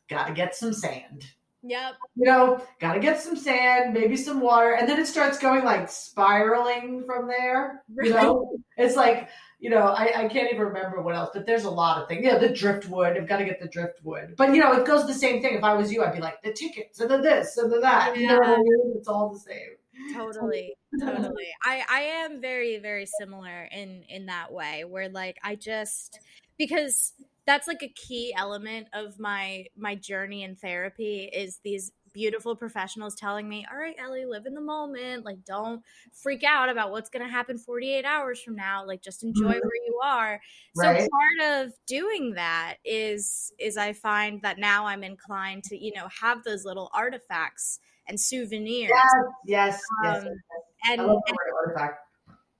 gotta 0.09 0.33
get 0.33 0.54
some 0.54 0.73
sand. 0.73 1.25
Yep. 1.68 1.94
You 2.14 2.25
know, 2.26 2.64
gotta 2.80 3.00
get 3.00 3.20
some 3.20 3.37
sand, 3.37 3.92
maybe 3.92 4.16
some 4.16 4.40
water, 4.40 4.73
and 4.73 4.88
then 4.88 5.00
it 5.00 5.06
starts 5.06 5.38
going 5.38 5.64
like 5.64 5.90
spiraling 5.90 7.04
from 7.04 7.26
there. 7.26 7.82
You 8.02 8.11
know, 8.11 8.58
it's 8.76 8.94
like 8.94 9.28
you 9.58 9.70
know, 9.70 9.82
I, 9.82 10.25
I 10.25 10.28
can't 10.28 10.52
even 10.52 10.66
remember 10.66 11.00
what 11.00 11.14
else, 11.14 11.30
but 11.32 11.46
there's 11.46 11.64
a 11.64 11.70
lot 11.70 12.00
of 12.00 12.08
things. 12.08 12.25
Yeah, 12.25 12.38
the 12.38 12.50
driftwood. 12.50 13.16
I've 13.16 13.26
got 13.26 13.38
to 13.38 13.44
get 13.44 13.61
the 13.61 13.68
driftwood. 13.68 14.35
But 14.37 14.54
you 14.54 14.61
know, 14.61 14.73
it 14.75 14.87
goes 14.87 15.06
the 15.06 15.14
same 15.14 15.40
thing. 15.40 15.54
If 15.54 15.64
I 15.64 15.75
was 15.75 15.90
you, 15.90 16.04
I'd 16.04 16.12
be 16.12 16.20
like 16.20 16.42
the 16.42 16.52
tickets 16.52 17.00
and 17.00 17.11
the 17.11 17.18
this 17.18 17.56
and 17.56 17.73
the 17.73 17.80
that. 17.80 18.16
You 18.16 18.28
know 18.28 18.38
what 18.38 18.49
I 18.49 18.56
mean? 18.58 18.94
It's 18.96 19.08
all 19.08 19.32
the 19.32 19.38
same. 19.38 20.14
totally 20.14 20.76
totally 21.00 21.49
i 21.64 21.82
i 21.90 22.00
am 22.00 22.38
very 22.38 22.76
very 22.76 23.06
similar 23.06 23.66
in 23.73 24.02
in 24.11 24.26
that 24.26 24.52
way 24.52 24.85
where 24.85 25.08
like 25.08 25.38
i 25.42 25.54
just 25.54 26.20
because 26.58 27.14
that's 27.47 27.69
like 27.69 27.83
a 27.83 27.88
key 27.88 28.35
element 28.37 28.88
of 28.93 29.19
my 29.19 29.67
my 29.76 29.95
journey 29.95 30.43
in 30.43 30.57
therapy 30.57 31.31
is 31.33 31.61
these 31.65 31.93
beautiful 32.12 32.57
professionals 32.57 33.15
telling 33.15 33.49
me 33.49 33.67
all 33.71 33.76
right 33.76 33.95
ellie 33.99 34.25
live 34.25 34.47
in 34.47 34.55
the 34.55 34.61
moment 34.61 35.25
like 35.25 35.45
don't 35.45 35.83
freak 36.12 36.43
out 36.45 36.69
about 36.71 36.91
what's 36.91 37.11
going 37.11 37.25
to 37.25 37.31
happen 37.31 37.59
48 37.59 38.05
hours 38.07 38.41
from 38.43 38.57
now 38.57 38.85
like 38.87 39.03
just 39.03 39.23
enjoy 39.23 39.45
Mhm. 39.45 39.61
where 39.61 39.85
you 39.87 40.00
are 40.03 40.41
Right. 40.75 40.97
so 40.97 40.97
part 41.11 41.67
of 41.67 41.73
doing 41.87 42.33
that 42.35 42.76
is 42.85 43.53
is 43.59 43.76
i 43.76 43.93
find 43.93 44.43
that 44.43 44.59
now 44.59 44.87
i'm 44.87 45.05
inclined 45.05 45.62
to 45.65 45.76
you 45.76 45.93
know 45.95 46.09
have 46.21 46.43
those 46.45 46.65
little 46.65 46.91
artifacts 46.95 47.81
and 48.09 48.19
souvenirs 48.21 48.88
Yes, 48.88 49.33
yes, 49.45 49.81
yes. 50.03 50.19
Um, 50.19 50.23
yes. 50.25 50.62
and, 50.91 51.00
I 51.00 51.03
love 51.05 51.23
and 51.26 51.38
artifact. 51.67 52.00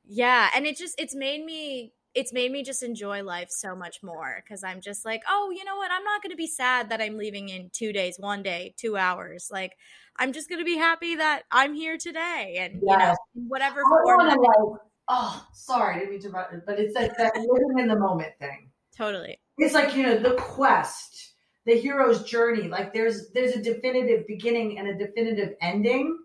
yeah 0.05 0.51
and 0.55 0.67
it 0.67 0.77
just 0.77 0.95
it's 1.01 1.15
made 1.15 1.45
me 1.45 1.93
it's 2.17 2.33
made 2.33 2.51
me 2.51 2.65
just 2.65 2.83
enjoy 2.83 3.23
life 3.23 3.49
so 3.51 3.77
much 3.77 4.03
more 4.03 4.43
because 4.43 4.65
i'm 4.65 4.81
just 4.81 5.05
like 5.05 5.23
oh 5.29 5.53
you 5.55 5.65
know 5.65 5.77
what? 5.77 5.91
I'm 5.93 6.03
not 6.03 6.23
going 6.23 6.31
to 6.31 6.37
be 6.37 6.47
sad 6.49 6.89
that 6.89 7.01
i'm 7.01 7.17
leaving 7.17 7.51
in 7.51 7.71
two 7.73 7.93
days 7.93 8.17
one 8.19 8.43
day 8.43 8.75
two 8.77 8.97
hours. 8.97 9.49
Like 9.53 9.77
i'm 10.19 10.33
just 10.33 10.49
going 10.49 10.61
to 10.61 10.65
be 10.65 10.77
happy 10.77 11.17
that 11.17 11.43
i'm 11.53 11.75
here 11.75 11.99
today 11.99 12.57
and 12.59 12.81
you 12.83 12.97
know 12.97 13.15
whatever 13.35 13.81
I 13.81 14.03
form 14.05 14.19
want 14.19 14.33
to 14.33 14.41
like, 14.41 14.81
oh, 15.09 15.47
sorry, 15.53 15.97
I 15.97 15.99
didn't 16.01 16.11
mean 16.13 16.21
to 16.23 16.29
interrupt, 16.29 16.67
but 16.67 16.81
it's 16.81 16.97
like 16.97 17.17
that 17.19 17.37
living 17.37 17.79
in 17.79 17.89
the 17.89 17.99
moment 17.99 18.33
thing. 18.41 18.71
totally. 18.97 19.39
It's 19.59 19.75
like 19.75 19.95
you 19.95 20.03
know 20.03 20.19
the 20.19 20.35
quest 20.35 21.35
the 21.67 21.75
hero's 21.75 22.23
journey 22.23 22.69
like 22.69 22.95
there's 22.95 23.31
there's 23.35 23.53
a 23.53 23.63
definitive 23.63 24.27
beginning 24.27 24.79
and 24.79 24.89
a 24.89 24.95
definitive 24.95 25.55
ending 25.61 26.17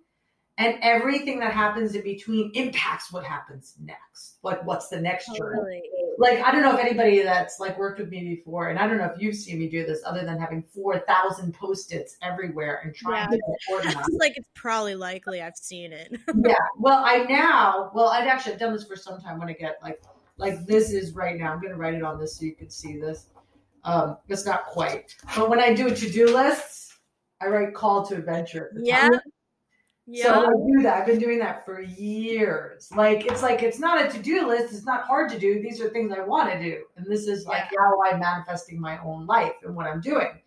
and 0.62 0.78
everything 0.82 1.40
that 1.40 1.54
happens 1.54 1.96
in 1.96 2.04
between 2.04 2.52
impacts 2.54 3.12
what 3.12 3.24
happens 3.24 3.76
next 3.80 4.38
like 4.44 4.64
what's 4.66 4.88
the 4.90 5.00
next 5.00 5.26
journey 5.28 5.40
totally 5.40 5.82
like 6.18 6.40
i 6.42 6.52
don't 6.52 6.62
know 6.62 6.74
if 6.74 6.80
anybody 6.80 7.22
that's 7.24 7.60
like 7.60 7.78
worked 7.80 8.00
with 8.00 8.10
me 8.10 8.36
before 8.36 8.70
and 8.70 8.78
i 8.78 8.88
don't 8.88 8.98
know 8.98 9.06
if 9.14 9.20
you've 9.22 9.36
seen 9.36 9.58
me 9.60 9.68
do 9.68 9.86
this 9.86 10.02
other 10.06 10.24
than 10.26 10.40
having 10.40 10.62
4000 10.74 11.54
post-its 11.54 12.18
everywhere 12.22 12.82
and 12.84 12.94
trying 12.94 13.28
Yeah. 13.32 13.38
get 13.38 13.40
organized 13.74 14.10
it's 14.10 14.18
like 14.20 14.38
it's 14.38 14.50
probably 14.54 14.96
likely 14.96 15.42
i've 15.42 15.58
seen 15.58 15.92
it 15.94 16.12
yeah. 16.46 16.56
Well, 16.78 17.04
I 17.06 17.26
now, 17.26 17.92
well, 17.94 18.08
I've 18.08 18.28
actually 18.28 18.58
done 18.58 18.74
this 18.74 18.86
for 18.86 18.96
some 18.96 19.20
time 19.22 19.40
when 19.40 19.50
I 19.50 19.54
get 19.54 19.78
like, 19.84 20.02
like 20.38 20.66
this 20.66 20.92
is 20.92 21.14
right 21.14 21.38
now. 21.40 21.52
I'm 21.54 21.60
going 21.60 21.72
to 21.72 21.78
write 21.78 21.94
it 21.94 22.04
on 22.04 22.20
this 22.20 22.38
so 22.38 22.46
you 22.46 22.56
can 22.56 22.70
see 22.70 23.00
this. 23.00 23.28
Um, 23.84 24.18
it's 24.28 24.46
not 24.46 24.66
quite, 24.66 25.16
but 25.36 25.50
when 25.50 25.60
I 25.60 25.74
do 25.74 25.94
to-do 25.94 26.28
lists, 26.34 26.98
I 27.42 27.48
write 27.48 27.74
call 27.74 28.06
to 28.08 28.16
adventure. 28.16 28.72
Yeah. 28.82 29.10
Yeah 30.12 30.26
So 30.26 30.46
I 30.46 30.52
do 30.68 30.84
that. 30.84 31.02
I've 31.02 31.06
been 31.06 31.20
doing 31.20 31.40
that 31.40 31.66
for 31.66 31.82
years. 31.82 32.90
Like 32.96 33.26
it's 33.26 33.42
like 33.42 33.64
it's 33.64 33.80
not 33.80 34.04
a 34.04 34.10
to-do 34.10 34.48
list. 34.48 34.74
It's 34.74 34.86
not 34.86 35.04
hard 35.04 35.30
to 35.32 35.40
do. 35.40 35.62
These 35.62 35.82
are 35.82 35.90
things 35.90 36.12
I 36.12 36.22
want 36.22 36.52
to 36.52 36.60
do, 36.62 36.84
and 36.98 37.06
this 37.06 37.28
is 37.28 37.46
like 37.46 37.64
how 37.78 38.02
I'm 38.04 38.20
manifesting 38.20 38.80
my 38.80 39.00
own 39.04 39.26
life 39.26 39.54
and 39.64 39.76
what 39.76 39.88
I'm 39.88 40.02
doing, 40.02 40.42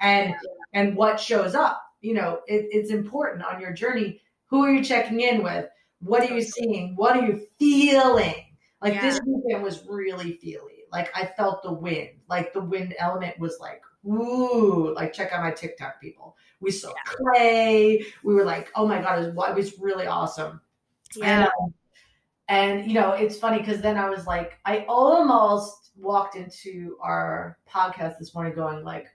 and 0.00 0.34
and 0.72 0.96
what 0.96 1.20
shows 1.20 1.54
up. 1.54 1.82
You 2.00 2.14
know, 2.14 2.40
it, 2.46 2.66
it's 2.70 2.90
important 2.90 3.44
on 3.44 3.60
your 3.60 3.72
journey. 3.72 4.20
Who 4.46 4.62
are 4.64 4.72
you 4.72 4.84
checking 4.84 5.20
in 5.20 5.42
with? 5.42 5.66
What 6.00 6.22
are 6.22 6.32
you 6.32 6.42
seeing? 6.42 6.94
What 6.96 7.16
are 7.16 7.26
you 7.26 7.46
feeling? 7.58 8.34
Like 8.80 9.00
this 9.00 9.20
weekend 9.26 9.62
was 9.64 9.84
really 9.88 10.34
feely. 10.36 10.84
Like 10.92 11.10
I 11.14 11.26
felt 11.26 11.62
the 11.62 11.72
wind. 11.72 12.10
Like 12.28 12.52
the 12.52 12.60
wind 12.60 12.94
element 12.98 13.38
was 13.38 13.58
like, 13.60 13.82
ooh, 14.08 14.94
like 14.94 15.12
check 15.12 15.32
out 15.32 15.42
my 15.42 15.50
TikTok 15.50 16.00
people. 16.00 16.36
We 16.60 16.70
saw 16.70 16.92
clay. 17.04 18.04
We 18.24 18.34
were 18.34 18.44
like, 18.44 18.70
oh 18.74 18.86
my 18.86 19.00
God, 19.00 19.22
it 19.22 19.34
was, 19.34 19.48
it 19.50 19.54
was 19.54 19.78
really 19.78 20.06
awesome. 20.06 20.60
And, 21.16 21.42
yeah 21.44 21.48
um, 21.60 21.74
and 22.48 22.86
you 22.86 22.94
know, 22.94 23.12
it's 23.12 23.36
funny 23.36 23.58
because 23.58 23.80
then 23.80 23.96
I 23.96 24.08
was 24.08 24.26
like, 24.26 24.58
I 24.64 24.86
almost 24.88 25.90
walked 25.96 26.36
into 26.36 26.96
our 27.02 27.58
podcast 27.70 28.18
this 28.18 28.34
morning 28.34 28.54
going 28.54 28.84
like, 28.84 29.08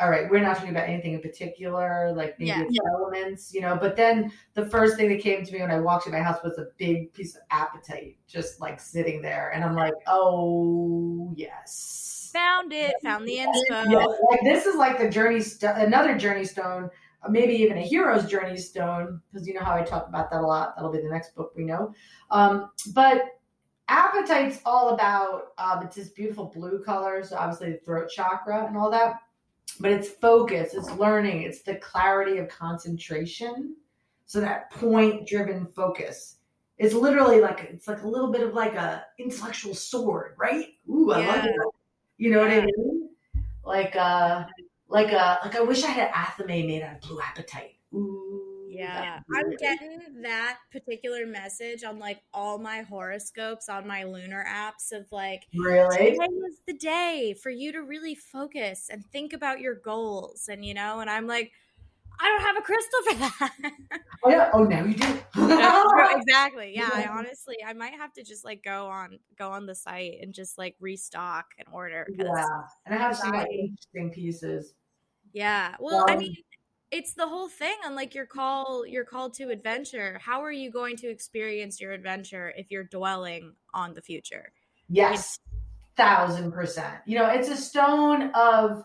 all 0.00 0.10
right, 0.10 0.28
we're 0.28 0.40
not 0.40 0.56
talking 0.56 0.72
about 0.72 0.88
anything 0.88 1.14
in 1.14 1.20
particular, 1.20 2.12
like 2.16 2.36
maybe 2.38 2.48
Yeah. 2.48 2.62
it's 2.62 2.78
elements, 2.92 3.54
you 3.54 3.60
know. 3.60 3.76
But 3.76 3.94
then 3.94 4.32
the 4.54 4.66
first 4.66 4.96
thing 4.96 5.08
that 5.10 5.20
came 5.20 5.44
to 5.44 5.52
me 5.52 5.60
when 5.60 5.70
I 5.70 5.78
walked 5.78 6.06
in 6.06 6.12
my 6.12 6.18
house 6.18 6.42
was 6.42 6.58
a 6.58 6.66
big 6.78 7.12
piece 7.12 7.36
of 7.36 7.42
apatite 7.52 8.16
just 8.26 8.60
like 8.60 8.80
sitting 8.80 9.22
there. 9.22 9.52
And 9.54 9.62
I'm 9.62 9.76
like, 9.76 9.94
oh 10.08 11.32
yes. 11.36 12.23
Found 12.34 12.72
it 12.72 12.94
found 13.02 13.26
the 13.26 13.36
inspo 13.36 13.84
Yeah, 13.88 14.04
like 14.30 14.40
this 14.42 14.66
is 14.66 14.74
like 14.74 14.98
the 14.98 15.08
journey, 15.08 15.40
st- 15.40 15.76
another 15.76 16.18
journey 16.18 16.44
stone, 16.44 16.90
maybe 17.30 17.54
even 17.54 17.78
a 17.78 17.80
hero's 17.80 18.28
journey 18.28 18.58
stone, 18.58 19.20
because 19.32 19.46
you 19.46 19.54
know 19.54 19.62
how 19.62 19.74
I 19.74 19.82
talk 19.82 20.08
about 20.08 20.30
that 20.30 20.40
a 20.40 20.46
lot. 20.46 20.74
That'll 20.74 20.90
be 20.92 20.98
the 20.98 21.08
next 21.08 21.34
book 21.36 21.52
we 21.56 21.64
know. 21.64 21.94
Um, 22.30 22.70
but 22.92 23.22
apatite's 23.88 24.60
all 24.66 24.90
about 24.90 25.52
um, 25.58 25.84
it's 25.84 25.96
this 25.96 26.08
beautiful 26.10 26.50
blue 26.54 26.82
color, 26.82 27.22
so 27.22 27.36
obviously 27.36 27.72
the 27.72 27.78
throat 27.78 28.10
chakra 28.10 28.66
and 28.66 28.76
all 28.76 28.90
that. 28.90 29.20
But 29.80 29.92
it's 29.92 30.08
focus, 30.08 30.74
it's 30.74 30.90
learning, 30.92 31.42
it's 31.42 31.62
the 31.62 31.76
clarity 31.76 32.38
of 32.38 32.48
concentration. 32.48 33.76
So 34.26 34.40
that 34.40 34.70
point-driven 34.72 35.66
focus. 35.66 36.36
It's 36.78 36.94
literally 36.94 37.40
like 37.40 37.68
it's 37.70 37.86
like 37.86 38.02
a 38.02 38.08
little 38.08 38.32
bit 38.32 38.42
of 38.42 38.54
like 38.54 38.74
a 38.74 39.04
intellectual 39.18 39.74
sword, 39.74 40.34
right? 40.36 40.70
Ooh, 40.90 41.12
I 41.12 41.18
like 41.18 41.44
Yeah. 41.44 41.50
it. 41.50 41.73
You 42.16 42.30
know 42.30 42.40
what 42.40 42.50
I 42.50 42.64
mean? 42.64 43.08
Like 43.64 43.96
uh 43.96 44.44
like 44.88 45.12
uh 45.12 45.38
like 45.44 45.56
I 45.56 45.60
wish 45.60 45.82
I 45.84 45.90
had 45.90 46.10
athame 46.12 46.66
made 46.66 46.82
out 46.82 46.96
of 46.96 47.00
blue 47.00 47.18
apatite. 47.18 47.76
Ooh. 47.94 48.54
Yeah, 48.76 49.20
I'm 49.32 49.50
getting 49.56 50.00
that 50.22 50.58
particular 50.72 51.26
message 51.26 51.84
on 51.84 52.00
like 52.00 52.20
all 52.32 52.58
my 52.58 52.82
horoscopes 52.82 53.68
on 53.68 53.86
my 53.86 54.02
lunar 54.02 54.44
apps 54.48 54.90
of 54.90 55.06
like 55.12 55.46
really. 55.54 56.10
today 56.10 56.28
is 56.48 56.60
the 56.66 56.72
day 56.72 57.36
for 57.40 57.50
you 57.50 57.70
to 57.70 57.82
really 57.82 58.16
focus 58.16 58.88
and 58.90 59.04
think 59.06 59.32
about 59.32 59.60
your 59.60 59.76
goals 59.76 60.48
and 60.48 60.64
you 60.64 60.74
know 60.74 60.98
and 60.98 61.08
I'm 61.08 61.28
like 61.28 61.52
I 62.20 62.28
don't 62.28 62.42
have 62.42 62.56
a 62.56 62.62
crystal 62.62 63.02
for 63.02 63.14
that. 63.14 63.52
Oh, 64.26 64.30
yeah. 64.30 64.50
oh 64.54 64.64
now 64.64 64.82
you 64.84 64.94
do. 64.94 65.20
That's 65.34 65.92
true, 65.92 66.06
exactly. 66.20 66.72
Yeah, 66.74 66.88
I 66.90 67.06
honestly 67.08 67.56
I 67.66 67.74
might 67.74 67.92
have 67.92 68.10
to 68.14 68.22
just 68.22 68.42
like 68.42 68.62
go 68.62 68.86
on 68.86 69.18
go 69.36 69.50
on 69.50 69.66
the 69.66 69.74
site 69.74 70.14
and 70.22 70.32
just 70.32 70.56
like 70.56 70.76
restock 70.80 71.44
and 71.58 71.68
order. 71.70 72.08
yeah. 72.16 72.46
And 72.86 72.94
I 72.94 72.98
have 72.98 73.16
some 73.16 73.32
like 73.32 73.50
interesting 73.50 74.10
pieces. 74.12 74.72
Yeah. 75.34 75.76
Well, 75.78 76.06
I 76.08 76.12
Um, 76.12 76.18
mean, 76.20 76.36
it's 76.90 77.12
the 77.12 77.26
whole 77.28 77.48
thing 77.48 77.76
on 77.84 77.94
like 77.94 78.14
your 78.14 78.24
call 78.24 78.86
your 78.86 79.04
call 79.04 79.28
to 79.30 79.50
adventure. 79.50 80.18
How 80.22 80.42
are 80.42 80.52
you 80.52 80.70
going 80.70 80.96
to 80.98 81.08
experience 81.08 81.80
your 81.82 81.92
adventure 81.92 82.54
if 82.56 82.70
you're 82.70 82.84
dwelling 82.84 83.56
on 83.74 83.92
the 83.92 84.00
future? 84.00 84.52
Yes, 84.88 85.38
thousand 85.96 86.52
percent. 86.52 87.00
You 87.04 87.18
know, 87.18 87.26
it's 87.28 87.48
a 87.48 87.56
stone 87.56 88.30
of 88.34 88.84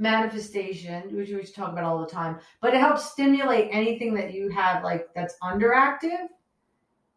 manifestation, 0.00 1.14
which 1.14 1.28
we 1.30 1.44
talk 1.44 1.72
about 1.72 1.84
all 1.84 2.00
the 2.00 2.10
time, 2.10 2.38
but 2.60 2.74
it 2.74 2.80
helps 2.80 3.10
stimulate 3.10 3.68
anything 3.70 4.14
that 4.14 4.32
you 4.32 4.48
have 4.48 4.82
like 4.82 5.08
that's 5.14 5.36
underactive. 5.42 6.26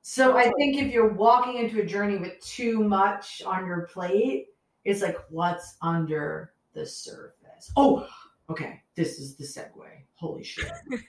So 0.01 0.37
I 0.37 0.51
think 0.57 0.77
if 0.77 0.91
you're 0.91 1.13
walking 1.13 1.57
into 1.57 1.81
a 1.81 1.85
journey 1.85 2.17
with 2.17 2.39
too 2.41 2.83
much 2.83 3.41
on 3.45 3.65
your 3.65 3.87
plate, 3.91 4.47
it's 4.83 5.01
like 5.01 5.17
what's 5.29 5.77
under 5.81 6.51
the 6.73 6.85
surface. 6.85 7.71
Oh, 7.77 8.05
okay. 8.49 8.81
This 8.95 9.17
is 9.17 9.35
the 9.35 9.45
segue. 9.45 9.87
Holy 10.15 10.43
shit. 10.43 10.69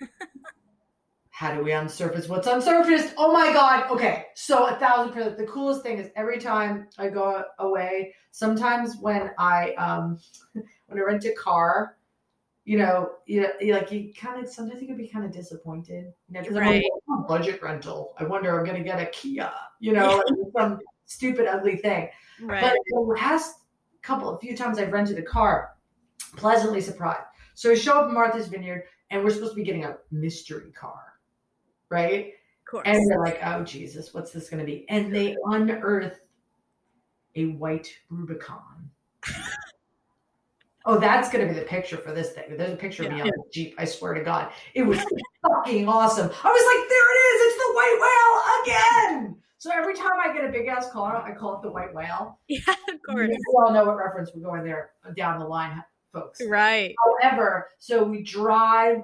how 1.34 1.52
do 1.52 1.64
we 1.64 1.72
unsurface 1.72 2.28
what's 2.28 2.46
unsurfaced? 2.46 3.14
Oh 3.18 3.32
my 3.32 3.52
god. 3.52 3.90
Okay. 3.90 4.26
So 4.34 4.66
a 4.66 4.76
thousand 4.76 5.12
percent. 5.12 5.36
The 5.36 5.46
coolest 5.46 5.82
thing 5.82 5.98
is 5.98 6.10
every 6.14 6.38
time 6.38 6.86
I 6.96 7.08
go 7.08 7.42
away, 7.58 8.14
sometimes 8.30 8.96
when 9.00 9.32
I 9.36 9.72
um 9.72 10.20
when 10.94 11.02
I 11.02 11.06
rent 11.06 11.24
a 11.24 11.32
car, 11.32 11.96
you 12.64 12.78
know, 12.78 13.12
you, 13.26 13.46
you 13.60 13.74
like 13.74 13.92
you 13.92 14.12
kind 14.14 14.42
of 14.42 14.50
sometimes 14.50 14.80
you 14.80 14.86
can 14.86 14.96
be 14.96 15.08
kind 15.08 15.24
of 15.24 15.32
disappointed. 15.32 16.12
You 16.28 16.34
know, 16.40 16.60
Right. 16.60 16.82
I'm 17.08 17.18
like, 17.18 17.28
budget 17.28 17.62
rental. 17.62 18.14
I 18.18 18.24
wonder 18.24 18.58
I'm 18.58 18.64
gonna 18.64 18.82
get 18.82 19.00
a 19.00 19.06
Kia, 19.06 19.52
you 19.80 19.92
know, 19.92 20.22
some 20.56 20.80
stupid 21.06 21.46
ugly 21.46 21.76
thing. 21.76 22.08
Right. 22.40 22.62
But 22.62 22.76
the 22.88 23.00
last 23.00 23.60
couple, 24.02 24.30
a 24.30 24.38
few 24.38 24.56
times 24.56 24.78
I've 24.78 24.92
rented 24.92 25.18
a 25.18 25.22
car, 25.22 25.76
pleasantly 26.36 26.80
surprised. 26.80 27.26
So 27.54 27.70
I 27.70 27.74
show 27.74 27.98
up 27.98 28.08
in 28.08 28.14
Martha's 28.14 28.48
Vineyard, 28.48 28.84
and 29.10 29.22
we're 29.22 29.30
supposed 29.30 29.52
to 29.52 29.56
be 29.56 29.62
getting 29.62 29.84
a 29.84 29.96
mystery 30.10 30.72
car, 30.72 31.14
right? 31.90 32.32
of 32.66 32.70
course. 32.70 32.84
And 32.86 33.10
they're 33.10 33.20
like, 33.20 33.40
"Oh 33.44 33.62
Jesus, 33.62 34.14
what's 34.14 34.30
this 34.30 34.48
going 34.48 34.60
to 34.60 34.66
be?" 34.66 34.86
And 34.88 35.14
they 35.14 35.36
unearth 35.44 36.20
a 37.36 37.46
white 37.46 37.94
Rubicon. 38.08 38.90
oh, 40.86 40.98
that's 40.98 41.30
going 41.30 41.46
to 41.46 41.52
be 41.52 41.58
the 41.58 41.66
picture 41.66 41.96
for 41.96 42.12
this 42.12 42.30
thing. 42.30 42.44
There's 42.56 42.72
a 42.72 42.76
picture 42.76 43.04
of 43.04 43.12
me 43.12 43.20
on 43.20 43.28
the 43.28 43.42
Jeep. 43.52 43.74
I 43.78 43.84
swear 43.84 44.14
to 44.14 44.22
God, 44.22 44.50
it 44.74 44.82
was 44.82 44.98
fucking 45.42 45.88
awesome. 45.88 46.30
I 46.42 46.48
was 46.50 46.64
like, 46.76 46.88
"There 46.88 47.10
it 47.12 47.18
is! 47.28 47.52
It's 47.52 47.56
the 47.64 47.72
white 47.74 47.98
whale 48.00 49.22
again!" 49.22 49.36
So 49.58 49.70
every 49.72 49.94
time 49.94 50.12
I 50.22 50.32
get 50.34 50.44
a 50.44 50.52
big 50.52 50.66
ass 50.66 50.90
car, 50.90 51.16
I 51.16 51.32
call 51.32 51.56
it 51.56 51.62
the 51.62 51.70
white 51.70 51.94
whale. 51.94 52.38
yeah, 52.48 52.58
of 52.68 53.02
course. 53.08 53.30
We 53.30 53.38
all 53.56 53.72
know 53.72 53.84
what 53.86 53.96
reference 53.96 54.30
we're 54.34 54.42
going 54.42 54.62
there 54.64 54.90
uh, 55.08 55.12
down 55.12 55.38
the 55.38 55.46
line, 55.46 55.82
folks. 56.12 56.40
Right. 56.46 56.94
However, 57.22 57.70
so 57.78 58.04
we 58.04 58.22
drive 58.22 59.02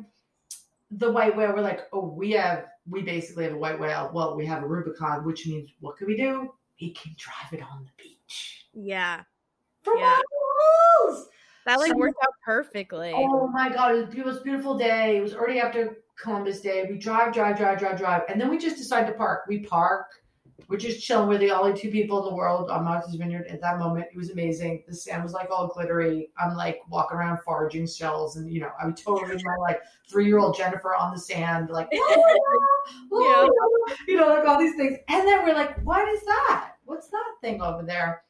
the 0.91 1.11
white 1.11 1.35
whale. 1.35 1.55
We're 1.55 1.63
like, 1.63 1.89
oh, 1.95 2.09
we 2.09 2.33
have, 2.33 2.67
we 2.89 3.01
basically 3.01 3.45
have 3.45 3.55
a 3.55 3.57
white 3.57 3.81
whale. 3.81 4.11
Well, 4.13 4.37
we 4.37 4.45
have 4.47 4.63
a 4.63 4.67
Rubicon, 4.67 5.25
which 5.25 5.47
means 5.47 5.71
what 5.81 5.97
can 5.97 6.07
we 6.07 6.17
do? 6.17 6.53
We 6.79 6.91
can 6.93 7.15
drive 7.17 7.53
it 7.59 7.63
on 7.63 7.87
the 7.87 8.03
beach. 8.03 8.67
Yeah. 8.75 9.23
For 9.83 9.97
Yeah. 9.97 10.19
miles! 11.09 11.29
That 11.67 11.79
like 11.79 11.93
So- 11.93 11.99
worked 11.99 12.19
out 12.23 12.35
perfectly. 12.45 13.13
Oh 13.15 13.49
my 13.49 13.69
God, 13.69 13.95
it 13.95 14.07
was 14.07 14.15
the 14.15 14.25
most 14.25 14.45
beautiful 14.45 14.77
day. 14.79 15.17
It 15.17 15.21
was 15.21 15.35
already 15.35 15.61
after 15.61 15.99
Columbus 16.21 16.61
Day. 16.61 16.87
We 16.89 16.99
drive, 16.99 17.33
drive, 17.33 17.57
drive, 17.57 17.79
drive, 17.79 17.99
drive. 17.99 18.23
And 18.29 18.41
then 18.41 18.51
we 18.51 18.59
just 18.59 18.77
decide 18.77 19.07
to 19.07 19.13
park. 19.13 19.45
We 19.49 19.61
park. 19.61 20.07
We're 20.69 20.77
just 20.77 21.03
chilling. 21.03 21.29
We're 21.29 21.39
the 21.39 21.51
only 21.51 21.77
two 21.77 21.91
people 21.91 22.23
in 22.23 22.29
the 22.31 22.35
world 22.37 22.71
on 22.71 22.85
Martha's 22.85 23.17
Vineyard 23.17 23.47
at 23.49 23.61
that 23.61 23.79
moment. 23.79 24.07
It 24.13 24.17
was 24.17 24.31
amazing. 24.31 24.85
The 24.87 24.95
sand 24.95 25.23
was 25.23 25.33
like 25.33 25.51
all 25.51 25.67
glittery. 25.67 26.31
I'm 26.39 26.55
like 26.55 26.79
walking 26.89 27.17
around 27.19 27.39
foraging 27.45 27.87
shells, 27.89 28.37
and 28.37 28.49
you 28.53 28.61
know, 28.61 28.71
I'm 28.81 28.95
totally 28.95 29.35
my 29.43 29.57
like 29.57 29.81
three 30.09 30.27
year 30.27 30.39
old 30.39 30.57
Jennifer 30.57 30.95
on 30.95 31.13
the 31.13 31.19
sand, 31.19 31.71
like, 31.71 31.89
oh 31.95 32.85
oh 33.13 33.85
Yeah. 33.89 33.95
you 34.07 34.17
know, 34.17 34.29
like 34.29 34.47
all 34.47 34.59
these 34.61 34.77
things. 34.77 34.97
And 35.09 35.27
then 35.27 35.45
we're 35.45 35.55
like, 35.55 35.81
what 35.85 36.07
is 36.09 36.23
that? 36.25 36.75
What's 36.85 37.09
that 37.09 37.33
thing 37.41 37.61
over 37.63 37.83
there? 37.83 38.23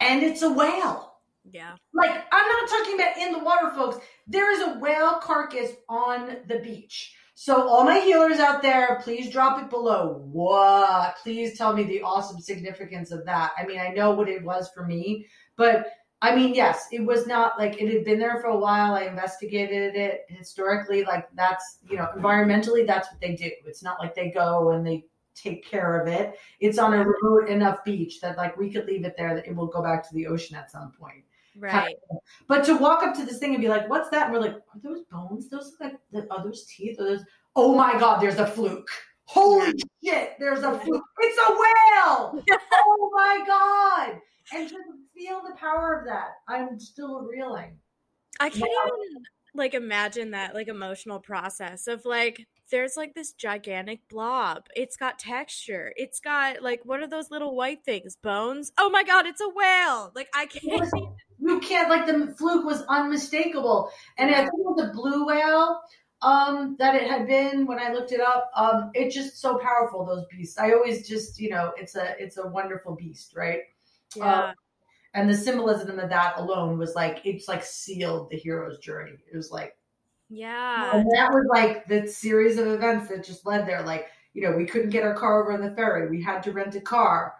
And 0.00 0.22
it's 0.22 0.42
a 0.42 0.50
whale. 0.50 1.14
Yeah. 1.50 1.76
Like, 1.92 2.10
I'm 2.10 2.48
not 2.48 2.68
talking 2.68 2.94
about 2.94 3.16
in 3.18 3.32
the 3.32 3.38
water, 3.38 3.70
folks. 3.70 4.04
There 4.26 4.50
is 4.52 4.60
a 4.62 4.78
whale 4.78 5.16
carcass 5.16 5.70
on 5.88 6.38
the 6.48 6.58
beach. 6.58 7.14
So, 7.34 7.68
all 7.68 7.84
my 7.84 8.00
healers 8.00 8.38
out 8.38 8.62
there, 8.62 9.00
please 9.02 9.30
drop 9.30 9.62
it 9.62 9.70
below. 9.70 10.22
What? 10.32 11.16
Please 11.22 11.56
tell 11.56 11.72
me 11.74 11.84
the 11.84 12.02
awesome 12.02 12.40
significance 12.40 13.10
of 13.12 13.26
that. 13.26 13.52
I 13.58 13.66
mean, 13.66 13.78
I 13.78 13.88
know 13.88 14.12
what 14.12 14.28
it 14.28 14.42
was 14.42 14.70
for 14.74 14.86
me, 14.86 15.26
but 15.56 15.86
I 16.22 16.34
mean, 16.34 16.54
yes, 16.54 16.88
it 16.92 17.04
was 17.04 17.26
not 17.26 17.58
like 17.58 17.80
it 17.80 17.92
had 17.92 18.04
been 18.04 18.18
there 18.18 18.40
for 18.40 18.48
a 18.48 18.56
while. 18.56 18.94
I 18.94 19.02
investigated 19.02 19.94
it 19.94 20.22
historically. 20.28 21.04
Like, 21.04 21.28
that's, 21.34 21.78
you 21.88 21.98
know, 21.98 22.08
environmentally, 22.16 22.86
that's 22.86 23.10
what 23.10 23.20
they 23.20 23.34
do. 23.34 23.50
It's 23.66 23.82
not 23.82 24.00
like 24.00 24.14
they 24.14 24.30
go 24.30 24.70
and 24.70 24.86
they 24.86 25.04
take 25.36 25.64
care 25.64 26.00
of 26.00 26.08
it. 26.08 26.38
It's 26.60 26.78
on 26.78 26.92
a 26.92 27.04
remote 27.04 27.48
enough 27.48 27.84
beach 27.84 28.20
that, 28.20 28.36
like, 28.36 28.56
we 28.56 28.70
could 28.70 28.86
leave 28.86 29.04
it 29.04 29.14
there 29.16 29.34
that 29.34 29.46
it 29.46 29.54
will 29.54 29.66
go 29.66 29.82
back 29.82 30.06
to 30.08 30.14
the 30.14 30.26
ocean 30.26 30.56
at 30.56 30.70
some 30.70 30.92
point. 30.92 31.24
Right. 31.58 31.96
But 32.48 32.64
to 32.66 32.76
walk 32.76 33.02
up 33.02 33.14
to 33.16 33.24
this 33.24 33.38
thing 33.38 33.54
and 33.54 33.62
be 33.62 33.68
like, 33.68 33.88
"What's 33.88 34.10
that?" 34.10 34.24
And 34.24 34.34
we're 34.34 34.40
like, 34.40 34.56
"Are 34.56 34.80
those 34.82 35.02
bones? 35.10 35.48
Those 35.48 35.72
look 35.72 35.80
like 35.80 36.00
the 36.12 36.30
are 36.30 36.44
those 36.44 36.66
teeth? 36.66 37.00
Are 37.00 37.04
those?" 37.04 37.24
Oh 37.54 37.74
my 37.74 37.98
God! 37.98 38.20
There's 38.20 38.38
a 38.38 38.46
fluke. 38.46 38.90
Holy 39.24 39.72
shit! 40.04 40.34
There's 40.38 40.62
a 40.62 40.78
fluke. 40.78 41.02
It's 41.20 41.38
a 41.38 41.52
whale. 41.52 42.44
oh 42.74 43.10
my 43.14 43.42
God! 43.46 44.20
And 44.54 44.68
to 44.68 44.76
feel 45.14 45.40
the 45.42 45.54
power 45.56 45.98
of 45.98 46.06
that, 46.06 46.34
I'm 46.46 46.78
still 46.78 47.22
reeling. 47.22 47.78
I 48.38 48.50
can't 48.50 48.64
even 48.64 49.22
like 49.56 49.74
imagine 49.74 50.30
that 50.32 50.54
like 50.54 50.68
emotional 50.68 51.20
process 51.20 51.86
of 51.86 52.04
like 52.04 52.46
there's 52.70 52.96
like 52.96 53.14
this 53.14 53.32
gigantic 53.32 54.00
blob. 54.08 54.66
It's 54.74 54.96
got 54.96 55.18
texture. 55.18 55.92
It's 55.96 56.20
got 56.20 56.62
like 56.62 56.80
what 56.84 57.00
are 57.00 57.08
those 57.08 57.30
little 57.30 57.54
white 57.56 57.84
things? 57.84 58.16
Bones? 58.16 58.72
Oh 58.78 58.90
my 58.90 59.04
god, 59.04 59.26
it's 59.26 59.40
a 59.40 59.48
whale. 59.48 60.12
Like 60.14 60.28
I 60.34 60.46
can't 60.46 60.90
You 61.38 61.60
can't 61.60 61.88
like 61.90 62.06
the 62.06 62.34
fluke 62.38 62.64
was 62.64 62.82
unmistakable, 62.88 63.90
and 64.18 64.30
I 64.30 64.38
think 64.38 64.48
it 64.48 64.52
was 64.54 64.88
a 64.88 64.92
blue 64.92 65.26
whale 65.26 65.80
um 66.22 66.76
that 66.78 66.94
it 66.94 67.08
had 67.08 67.26
been 67.26 67.66
when 67.66 67.78
I 67.78 67.92
looked 67.92 68.12
it 68.12 68.20
up. 68.20 68.50
Um, 68.56 68.90
it's 68.94 69.14
just 69.14 69.38
so 69.38 69.58
powerful. 69.58 70.04
Those 70.04 70.24
beasts. 70.30 70.58
I 70.58 70.72
always 70.72 71.06
just 71.08 71.38
you 71.38 71.50
know 71.50 71.72
it's 71.76 71.94
a 71.94 72.14
it's 72.18 72.38
a 72.38 72.46
wonderful 72.46 72.96
beast, 72.96 73.34
right? 73.36 73.60
Yeah. 74.14 74.52
And 75.16 75.30
the 75.30 75.36
symbolism 75.36 75.98
of 75.98 76.10
that 76.10 76.38
alone 76.38 76.78
was 76.78 76.94
like 76.94 77.22
it's 77.24 77.48
like 77.48 77.64
sealed 77.64 78.28
the 78.30 78.36
hero's 78.36 78.78
journey. 78.78 79.16
It 79.32 79.36
was 79.36 79.50
like 79.50 79.76
yeah. 80.28 80.94
and 80.94 81.10
that 81.12 81.32
was 81.32 81.46
like 81.48 81.88
the 81.88 82.06
series 82.06 82.58
of 82.58 82.66
events 82.66 83.08
that 83.08 83.24
just 83.24 83.46
led 83.46 83.66
there. 83.66 83.82
Like 83.82 84.08
you 84.34 84.42
know 84.42 84.54
we 84.54 84.66
couldn't 84.66 84.90
get 84.90 85.04
our 85.04 85.14
car 85.14 85.42
over 85.42 85.52
on 85.52 85.62
the 85.62 85.74
ferry. 85.74 86.10
We 86.10 86.22
had 86.22 86.42
to 86.42 86.52
rent 86.52 86.74
a 86.74 86.82
car. 86.82 87.34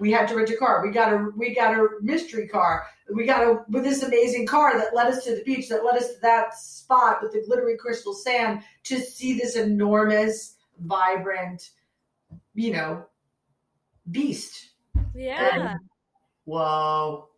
We 0.00 0.10
had 0.10 0.26
to 0.28 0.34
rent 0.34 0.50
a 0.50 0.56
car. 0.56 0.84
We 0.84 0.92
got 0.92 1.12
a 1.12 1.30
we 1.36 1.54
got 1.54 1.78
a 1.78 1.88
mystery 2.02 2.48
car. 2.48 2.86
We 3.14 3.24
got 3.26 3.44
a 3.44 3.64
with 3.68 3.84
this 3.84 4.02
amazing 4.02 4.46
car 4.46 4.76
that 4.76 4.94
led 4.94 5.06
us 5.06 5.24
to 5.24 5.36
the 5.36 5.44
beach 5.44 5.68
that 5.68 5.84
led 5.84 5.96
us 5.96 6.12
to 6.14 6.20
that 6.22 6.58
spot 6.58 7.22
with 7.22 7.32
the 7.32 7.44
glittery 7.46 7.76
crystal 7.76 8.12
sand 8.12 8.62
to 8.84 9.00
see 9.00 9.38
this 9.38 9.54
enormous 9.54 10.56
vibrant 10.80 11.70
you 12.54 12.72
know 12.72 13.04
beast. 14.10 14.70
Yeah. 15.14 15.76
Whoa 16.44 17.30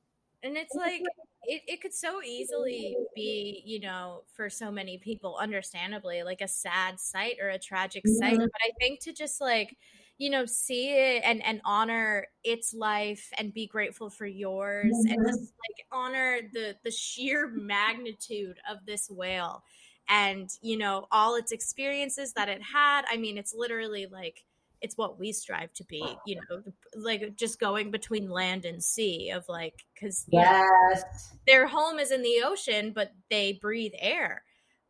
And 0.42 0.56
it's 0.56 0.76
like 0.76 1.02
it, 1.44 1.62
it 1.66 1.80
could 1.80 1.92
so 1.94 2.22
easily 2.22 2.96
be, 3.14 3.62
you 3.64 3.80
know, 3.80 4.24
for 4.34 4.48
so 4.50 4.70
many 4.70 4.98
people, 4.98 5.36
understandably, 5.36 6.22
like 6.22 6.40
a 6.40 6.48
sad 6.48 7.00
sight 7.00 7.36
or 7.40 7.48
a 7.48 7.58
tragic 7.58 8.06
sight. 8.08 8.42
But 8.52 8.60
I 8.64 8.70
think 8.78 9.00
to 9.02 9.12
just 9.12 9.40
like, 9.40 9.76
you 10.18 10.30
know, 10.30 10.46
see 10.46 10.90
it 10.90 11.22
and 11.24 11.42
and 11.44 11.60
honor 11.64 12.28
its 12.44 12.74
life 12.74 13.30
and 13.38 13.52
be 13.54 13.66
grateful 13.66 14.10
for 14.10 14.26
yours 14.26 15.04
and 15.08 15.24
just 15.24 15.52
like 15.68 15.86
honor 15.92 16.40
the 16.52 16.76
the 16.84 16.90
sheer 16.90 17.48
magnitude 17.48 18.58
of 18.68 18.84
this 18.86 19.08
whale 19.10 19.64
and 20.08 20.50
you 20.60 20.76
know 20.76 21.06
all 21.10 21.36
its 21.36 21.52
experiences 21.52 22.32
that 22.34 22.48
it 22.48 22.62
had. 22.62 23.04
I 23.08 23.16
mean, 23.16 23.38
it's 23.38 23.54
literally 23.54 24.06
like 24.06 24.44
it's 24.82 24.96
what 24.96 25.18
we 25.18 25.32
strive 25.32 25.72
to 25.74 25.84
be, 25.84 26.16
you 26.26 26.36
know, 26.36 26.62
like 26.96 27.36
just 27.36 27.60
going 27.60 27.90
between 27.90 28.30
land 28.30 28.64
and 28.64 28.82
sea 28.82 29.30
of 29.30 29.48
like 29.48 29.84
because 29.94 30.26
yes 30.30 31.04
their 31.46 31.66
home 31.66 31.98
is 31.98 32.10
in 32.10 32.22
the 32.22 32.42
ocean, 32.44 32.92
but 32.94 33.12
they 33.30 33.54
breathe 33.54 33.92
air. 33.98 34.44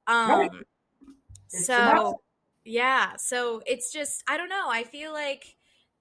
Um, 0.07 0.29
Right. 0.29 0.51
So 1.49 2.21
yeah, 2.65 3.17
so 3.17 3.63
it's 3.67 3.93
just 3.93 4.23
I 4.29 4.37
don't 4.37 4.49
know. 4.49 4.69
I 4.69 4.85
feel 4.85 5.13
like 5.13 5.57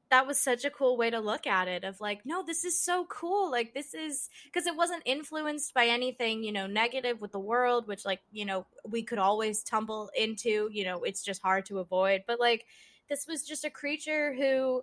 that 0.10 0.28
was 0.28 0.38
such 0.38 0.66
a 0.66 0.70
cool 0.70 0.98
way 0.98 1.10
to 1.10 1.20
look 1.20 1.48
at 1.48 1.70
it 1.70 1.86
of 1.86 2.02
like 2.02 2.26
no 2.26 2.44
this 2.44 2.66
is 2.66 2.78
so 2.78 3.06
cool 3.06 3.50
like 3.50 3.74
this 3.74 3.94
is 3.94 4.30
because 4.44 4.68
it 4.68 4.76
wasn't 4.76 5.02
influenced 5.06 5.74
by 5.74 5.86
anything 5.88 6.44
you 6.44 6.52
know 6.52 6.68
negative 6.68 7.22
with 7.22 7.32
the 7.32 7.40
world 7.40 7.88
which 7.88 8.04
like 8.06 8.20
you 8.30 8.44
know 8.44 8.66
we 8.86 9.04
could 9.04 9.20
always 9.20 9.64
tumble 9.64 10.12
into 10.14 10.70
you 10.72 10.84
know 10.84 11.04
it's 11.04 11.24
just 11.24 11.42
hard 11.42 11.66
to 11.66 11.80
avoid 11.80 12.24
but 12.28 12.42
like 12.42 12.66
this 13.12 13.28
was 13.28 13.44
just 13.44 13.66
a 13.66 13.70
creature 13.70 14.34
who 14.34 14.82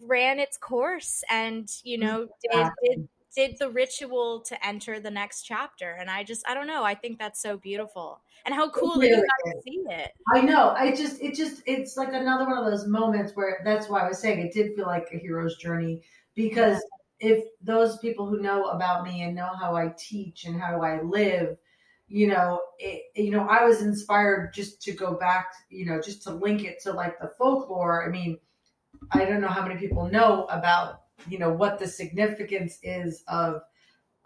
ran 0.00 0.38
its 0.38 0.56
course 0.56 1.24
and 1.28 1.68
you 1.82 1.98
mm-hmm. 1.98 2.06
know 2.06 2.28
did, 2.50 2.70
did 2.84 3.08
did 3.34 3.56
the 3.58 3.68
ritual 3.70 4.40
to 4.40 4.66
enter 4.66 4.98
the 4.98 5.10
next 5.10 5.42
chapter. 5.42 5.96
And 6.00 6.10
i 6.10 6.24
just 6.24 6.48
i 6.48 6.54
don't 6.54 6.66
know. 6.66 6.82
I 6.82 6.94
think 6.94 7.18
that's 7.18 7.42
so 7.42 7.56
beautiful. 7.56 8.20
And 8.46 8.54
how 8.54 8.70
cool 8.70 8.98
that 8.98 9.08
you 9.08 9.16
got 9.16 9.52
to 9.52 9.62
see 9.62 9.84
it. 9.88 10.12
I 10.34 10.40
know. 10.40 10.70
I 10.70 10.94
just, 10.94 11.20
it 11.20 11.34
just, 11.34 11.62
it's 11.66 11.96
like 11.96 12.12
another 12.12 12.46
one 12.46 12.56
of 12.56 12.64
those 12.64 12.86
moments 12.86 13.32
where 13.34 13.60
that's 13.64 13.88
why 13.88 14.00
I 14.00 14.08
was 14.08 14.18
saying 14.18 14.38
it 14.38 14.54
did 14.54 14.74
feel 14.74 14.86
like 14.86 15.08
a 15.12 15.18
hero's 15.18 15.56
journey 15.56 16.00
because 16.34 16.82
if 17.20 17.44
those 17.62 17.98
people 17.98 18.26
who 18.26 18.40
know 18.40 18.64
about 18.66 19.04
me 19.04 19.22
and 19.22 19.34
know 19.34 19.50
how 19.60 19.74
I 19.74 19.92
teach 19.98 20.44
and 20.44 20.60
how 20.60 20.82
I 20.82 21.02
live, 21.02 21.56
you 22.08 22.26
know, 22.26 22.60
it, 22.78 23.02
you 23.14 23.30
know, 23.30 23.46
I 23.48 23.64
was 23.64 23.82
inspired 23.82 24.52
just 24.54 24.80
to 24.82 24.92
go 24.92 25.14
back, 25.14 25.52
you 25.68 25.86
know, 25.86 26.00
just 26.00 26.22
to 26.24 26.32
link 26.32 26.64
it 26.64 26.80
to 26.82 26.92
like 26.92 27.18
the 27.20 27.30
folklore. 27.38 28.06
I 28.06 28.10
mean, 28.10 28.38
I 29.12 29.24
don't 29.24 29.40
know 29.40 29.48
how 29.48 29.62
many 29.66 29.78
people 29.78 30.08
know 30.08 30.44
about, 30.46 31.02
you 31.28 31.38
know, 31.38 31.52
what 31.52 31.78
the 31.78 31.86
significance 31.86 32.78
is 32.82 33.22
of 33.28 33.62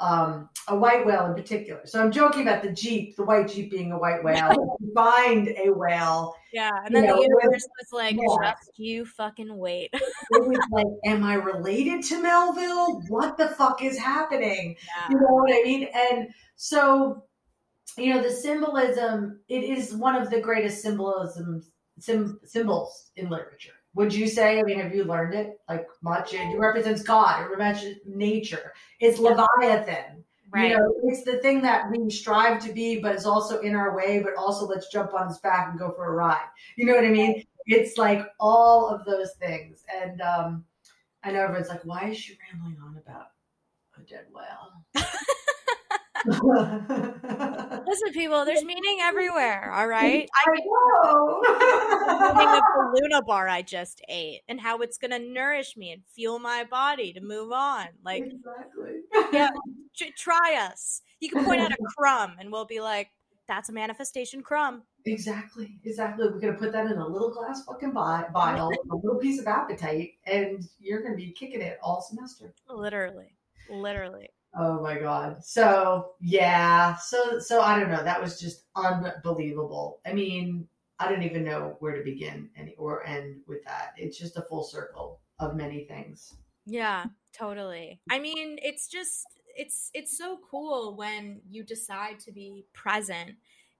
um, 0.02 0.48
a 0.68 0.76
white 0.76 1.06
whale 1.06 1.26
in 1.26 1.34
particular. 1.34 1.80
So 1.84 2.00
I'm 2.00 2.10
joking 2.10 2.42
about 2.42 2.62
the 2.62 2.72
Jeep, 2.72 3.16
the 3.16 3.24
white 3.24 3.48
Jeep 3.48 3.70
being 3.70 3.92
a 3.92 3.98
white 3.98 4.22
whale. 4.22 4.50
find 4.94 5.48
a 5.48 5.70
whale. 5.70 6.34
Yeah, 6.52 6.70
and 6.84 6.94
then 6.94 7.04
You 7.04 7.10
the 7.10 7.16
know, 7.16 7.22
universe 7.22 7.66
was 7.80 7.92
like, 7.92 8.16
yeah. 8.16 8.50
just 8.52 8.78
you 8.78 9.06
fucking 9.06 9.56
wait. 9.56 9.90
It 10.34 10.48
was 10.48 10.66
like, 10.72 10.86
am 11.04 11.24
I 11.24 11.34
related 11.34 12.02
to 12.04 12.22
Melville? 12.22 13.02
What 13.08 13.36
the 13.36 13.48
fuck 13.48 13.82
is 13.82 13.98
happening? 13.98 14.76
You 15.10 15.16
know 15.16 15.26
what 15.28 15.52
I 15.52 15.62
mean? 15.62 15.88
And 15.94 16.28
so, 16.56 17.24
you 17.96 18.14
know, 18.14 18.22
the 18.22 18.30
symbolism, 18.30 19.40
it 19.48 19.64
is 19.64 19.94
one 19.94 20.16
of 20.16 20.30
the 20.30 20.40
greatest 20.40 20.82
symbolisms, 20.82 21.70
sim, 21.98 22.38
symbols 22.44 23.10
in 23.16 23.28
literature. 23.28 23.72
Would 23.94 24.14
you 24.14 24.26
say? 24.26 24.58
I 24.58 24.62
mean, 24.62 24.80
have 24.80 24.94
you 24.94 25.04
learned 25.04 25.34
it 25.34 25.60
like 25.68 25.86
much? 26.02 26.32
It 26.32 26.58
represents 26.58 27.02
God, 27.02 27.42
it 27.42 27.50
represents 27.50 28.00
nature. 28.06 28.72
It's 29.00 29.18
Leviathan. 29.18 30.24
Right. 30.50 30.70
You 30.70 30.76
know, 30.76 30.94
it's 31.04 31.24
the 31.24 31.38
thing 31.38 31.62
that 31.62 31.90
we 31.90 32.10
strive 32.10 32.62
to 32.64 32.72
be, 32.72 33.00
but 33.00 33.14
it's 33.14 33.24
also 33.24 33.60
in 33.60 33.74
our 33.74 33.96
way, 33.96 34.20
but 34.22 34.34
also 34.36 34.66
let's 34.66 34.88
jump 34.88 35.14
on 35.14 35.28
his 35.28 35.38
back 35.38 35.68
and 35.70 35.78
go 35.78 35.92
for 35.92 36.06
a 36.06 36.12
ride. 36.12 36.44
You 36.76 36.84
know 36.84 36.94
what 36.94 37.04
I 37.04 37.10
mean? 37.10 37.42
It's 37.66 37.96
like 37.96 38.26
all 38.38 38.88
of 38.88 39.04
those 39.06 39.32
things. 39.38 39.84
And 40.02 40.20
um, 40.20 40.64
I 41.24 41.30
know 41.30 41.40
everyone's 41.40 41.68
like, 41.68 41.84
why 41.84 42.10
is 42.10 42.18
she 42.18 42.36
rambling 42.52 42.76
on 42.84 42.98
about 42.98 43.28
a 43.96 44.02
dead 44.02 44.26
whale? 44.30 45.04
Listen, 46.26 48.12
people, 48.12 48.44
there's 48.44 48.64
meaning 48.64 48.98
everywhere, 49.00 49.72
all 49.72 49.86
right? 49.86 50.28
I 50.34 50.50
thinking 50.50 50.70
know. 50.70 51.42
the 51.42 53.00
Luna 53.00 53.22
bar 53.22 53.48
I 53.48 53.62
just 53.62 54.00
ate 54.08 54.42
and 54.48 54.60
how 54.60 54.78
it's 54.78 54.98
gonna 54.98 55.18
nourish 55.18 55.76
me 55.76 55.92
and 55.92 56.02
fuel 56.14 56.38
my 56.38 56.64
body 56.64 57.12
to 57.12 57.20
move 57.20 57.52
on. 57.52 57.88
Like, 58.04 58.24
exactly. 58.24 59.00
yeah, 59.32 59.50
tr- 59.96 60.12
try 60.16 60.68
us. 60.70 61.02
You 61.20 61.30
can 61.30 61.44
point 61.44 61.60
out 61.60 61.72
a 61.72 61.76
crumb 61.96 62.36
and 62.38 62.50
we'll 62.52 62.66
be 62.66 62.80
like, 62.80 63.08
that's 63.48 63.68
a 63.68 63.72
manifestation 63.72 64.42
crumb. 64.42 64.82
Exactly, 65.04 65.78
exactly. 65.84 66.28
We're 66.28 66.38
gonna 66.38 66.54
put 66.54 66.72
that 66.72 66.86
in 66.86 66.98
a 66.98 67.06
little 67.06 67.30
glass 67.30 67.64
fucking 67.64 67.92
vi- 67.92 68.26
vial, 68.32 68.70
a 68.90 68.94
little 68.96 69.18
piece 69.18 69.40
of 69.40 69.46
apatite, 69.46 70.14
and 70.26 70.64
you're 70.78 71.02
gonna 71.02 71.16
be 71.16 71.32
kicking 71.32 71.60
it 71.60 71.78
all 71.82 72.00
semester. 72.00 72.54
Literally. 72.68 73.34
Literally. 73.68 74.28
Oh 74.54 74.82
my 74.82 74.98
god. 74.98 75.44
So 75.44 76.12
yeah. 76.20 76.96
So 76.96 77.38
so 77.38 77.60
I 77.60 77.78
don't 77.78 77.90
know. 77.90 78.02
That 78.02 78.20
was 78.20 78.40
just 78.40 78.64
unbelievable. 78.76 80.00
I 80.06 80.12
mean, 80.12 80.68
I 80.98 81.08
don't 81.08 81.22
even 81.22 81.44
know 81.44 81.76
where 81.80 81.96
to 81.96 82.04
begin 82.04 82.50
and 82.56 82.70
or 82.78 83.06
end 83.06 83.40
with 83.46 83.64
that. 83.64 83.94
It's 83.96 84.18
just 84.18 84.36
a 84.36 84.42
full 84.42 84.62
circle 84.62 85.20
of 85.38 85.56
many 85.56 85.84
things. 85.84 86.34
Yeah, 86.66 87.06
totally. 87.32 88.00
I 88.10 88.18
mean, 88.18 88.58
it's 88.62 88.88
just 88.88 89.26
it's 89.56 89.90
it's 89.94 90.16
so 90.16 90.38
cool 90.50 90.96
when 90.96 91.40
you 91.48 91.64
decide 91.64 92.20
to 92.20 92.32
be 92.32 92.66
present 92.72 93.32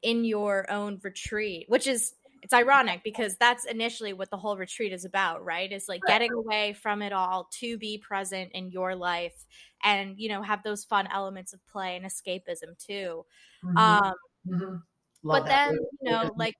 in 0.02 0.24
your 0.24 0.70
own 0.70 0.98
retreat, 1.02 1.66
which 1.68 1.86
is 1.86 2.14
it's 2.42 2.52
ironic 2.54 3.02
because 3.04 3.36
that's 3.38 3.64
initially 3.64 4.12
what 4.12 4.30
the 4.30 4.36
whole 4.36 4.56
retreat 4.56 4.92
is 4.92 5.04
about, 5.04 5.44
right? 5.44 5.70
Is 5.72 5.86
like 5.88 6.04
Right. 6.04 6.06
getting 6.06 6.32
away 6.32 6.72
from 6.74 7.02
it 7.02 7.12
all 7.12 7.48
to 7.60 7.78
be 7.78 7.98
present 7.98 8.52
in 8.52 8.70
your 8.70 8.96
life 8.96 9.46
and, 9.82 10.18
you 10.18 10.28
know, 10.28 10.42
have 10.42 10.62
those 10.64 10.84
fun 10.84 11.06
elements 11.06 11.52
of 11.52 11.64
play 11.66 11.96
and 11.96 12.04
escapism 12.04 12.76
too. 12.78 13.24
Mhm, 13.62 13.98
Um 14.00 14.12
mhm. 14.44 14.82
But 15.30 15.46
that. 15.46 15.48
then 15.48 15.72
you 16.00 16.10
know 16.10 16.34
like 16.38 16.54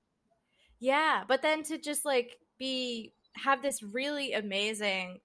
yeah 0.79 1.23
but 1.27 1.41
then 1.41 1.63
to 1.63 1.77
just 1.77 2.05
like 2.05 2.39
be 2.59 3.15
have 3.35 3.61
this 3.61 3.83
really 3.83 4.33
amazing 4.33 5.21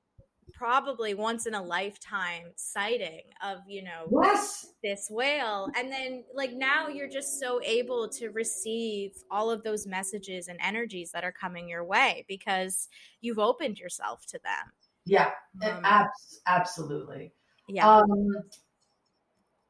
probably 0.58 1.14
once 1.14 1.46
in 1.46 1.54
a 1.54 1.62
lifetime 1.62 2.42
sighting 2.56 3.22
of 3.44 3.58
you 3.68 3.80
know 3.80 4.08
yes. 4.24 4.66
this 4.82 5.06
whale 5.08 5.68
and 5.78 5.90
then 5.92 6.24
like 6.34 6.52
now 6.52 6.88
you're 6.88 7.08
just 7.08 7.38
so 7.38 7.60
able 7.64 8.08
to 8.08 8.30
receive 8.30 9.12
all 9.30 9.52
of 9.52 9.62
those 9.62 9.86
messages 9.86 10.48
and 10.48 10.58
energies 10.60 11.12
that 11.12 11.22
are 11.22 11.30
coming 11.30 11.68
your 11.68 11.84
way 11.84 12.24
because 12.26 12.88
you've 13.20 13.38
opened 13.38 13.78
yourself 13.78 14.26
to 14.26 14.40
them 14.42 14.72
Yeah. 15.06 15.30
Um, 15.64 15.80
abs- 15.84 16.40
absolutely. 16.48 17.32
yeah 17.68 17.88
Um, 17.88 18.28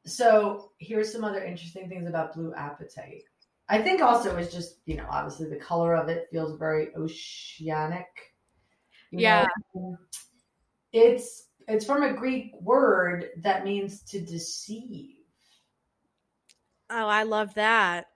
so 0.07 0.71
here's 0.79 1.11
some 1.11 1.23
other 1.23 1.43
interesting 1.43 1.87
things 1.87 2.07
about 2.09 2.33
blue 2.33 2.51
apatite 2.57 3.21
I 3.69 3.79
think 3.79 4.01
also 4.01 4.35
it's 4.37 4.51
just 4.51 4.77
you 4.87 4.97
know 4.97 5.05
obviously 5.07 5.49
the 5.51 5.63
color 5.63 5.93
of 5.95 6.09
it 6.09 6.29
feels 6.31 6.57
very 6.57 6.87
oceanic. 6.95 8.07
you 9.11 9.19
Yeah. 9.19 9.45
know. 9.75 9.95
It's 10.93 11.47
it's 11.67 11.85
from 11.85 12.03
a 12.03 12.13
Greek 12.13 12.51
word 12.61 13.29
that 13.37 13.63
means 13.63 14.01
to 14.03 14.19
deceive. 14.19 15.15
oh 16.89 17.07
i 17.07 17.23
love 17.23 17.53
that 17.55 18.07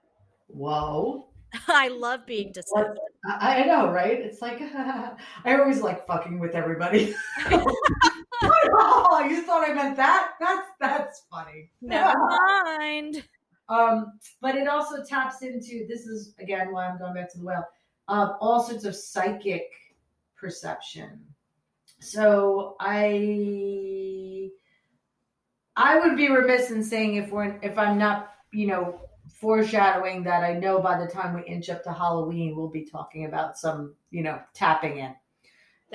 Whoa. 0.48 1.28
i 1.68 1.88
love 1.88 2.26
being 2.26 2.52
deceived 2.52 2.98
I, 3.26 3.62
I 3.62 3.66
know, 3.66 3.90
right? 3.90 4.20
It's 4.20 4.42
like 4.42 4.60
I 4.74 5.16
always 5.46 5.80
like 5.80 6.06
fucking 6.06 6.38
with 6.38 6.54
everybody. 6.54 7.14
oh, 7.50 9.26
you 9.30 9.40
thought 9.42 9.66
I 9.66 9.72
meant 9.72 9.96
that? 9.96 10.32
That's 10.38 10.68
that's 10.78 11.22
funny. 11.30 11.70
never 11.80 12.12
mind 12.28 13.24
Um, 13.70 14.18
but 14.42 14.56
it 14.56 14.68
also 14.68 15.02
taps 15.02 15.40
into 15.40 15.86
this 15.88 16.06
is 16.06 16.34
again 16.38 16.70
why 16.70 16.86
I'm 16.86 16.98
going 16.98 17.14
back 17.14 17.32
to 17.32 17.38
the 17.38 17.44
well. 17.44 17.66
Um, 18.08 18.36
all 18.42 18.62
sorts 18.62 18.84
of 18.84 18.94
psychic 18.94 19.70
perception. 20.36 21.20
So 22.04 22.76
I 22.80 24.50
I 25.76 25.98
would 25.98 26.16
be 26.16 26.28
remiss 26.28 26.70
in 26.70 26.84
saying 26.84 27.16
if 27.16 27.30
we're 27.30 27.58
if 27.62 27.78
I'm 27.78 27.98
not 27.98 28.34
you 28.52 28.66
know 28.66 29.00
foreshadowing 29.28 30.22
that 30.24 30.44
I 30.44 30.52
know 30.54 30.80
by 30.80 30.98
the 30.98 31.10
time 31.10 31.34
we 31.34 31.44
inch 31.44 31.70
up 31.70 31.82
to 31.84 31.92
Halloween 31.92 32.56
we'll 32.56 32.68
be 32.68 32.84
talking 32.84 33.24
about 33.24 33.58
some 33.58 33.94
you 34.10 34.22
know 34.22 34.40
tapping 34.52 34.98
in. 34.98 35.14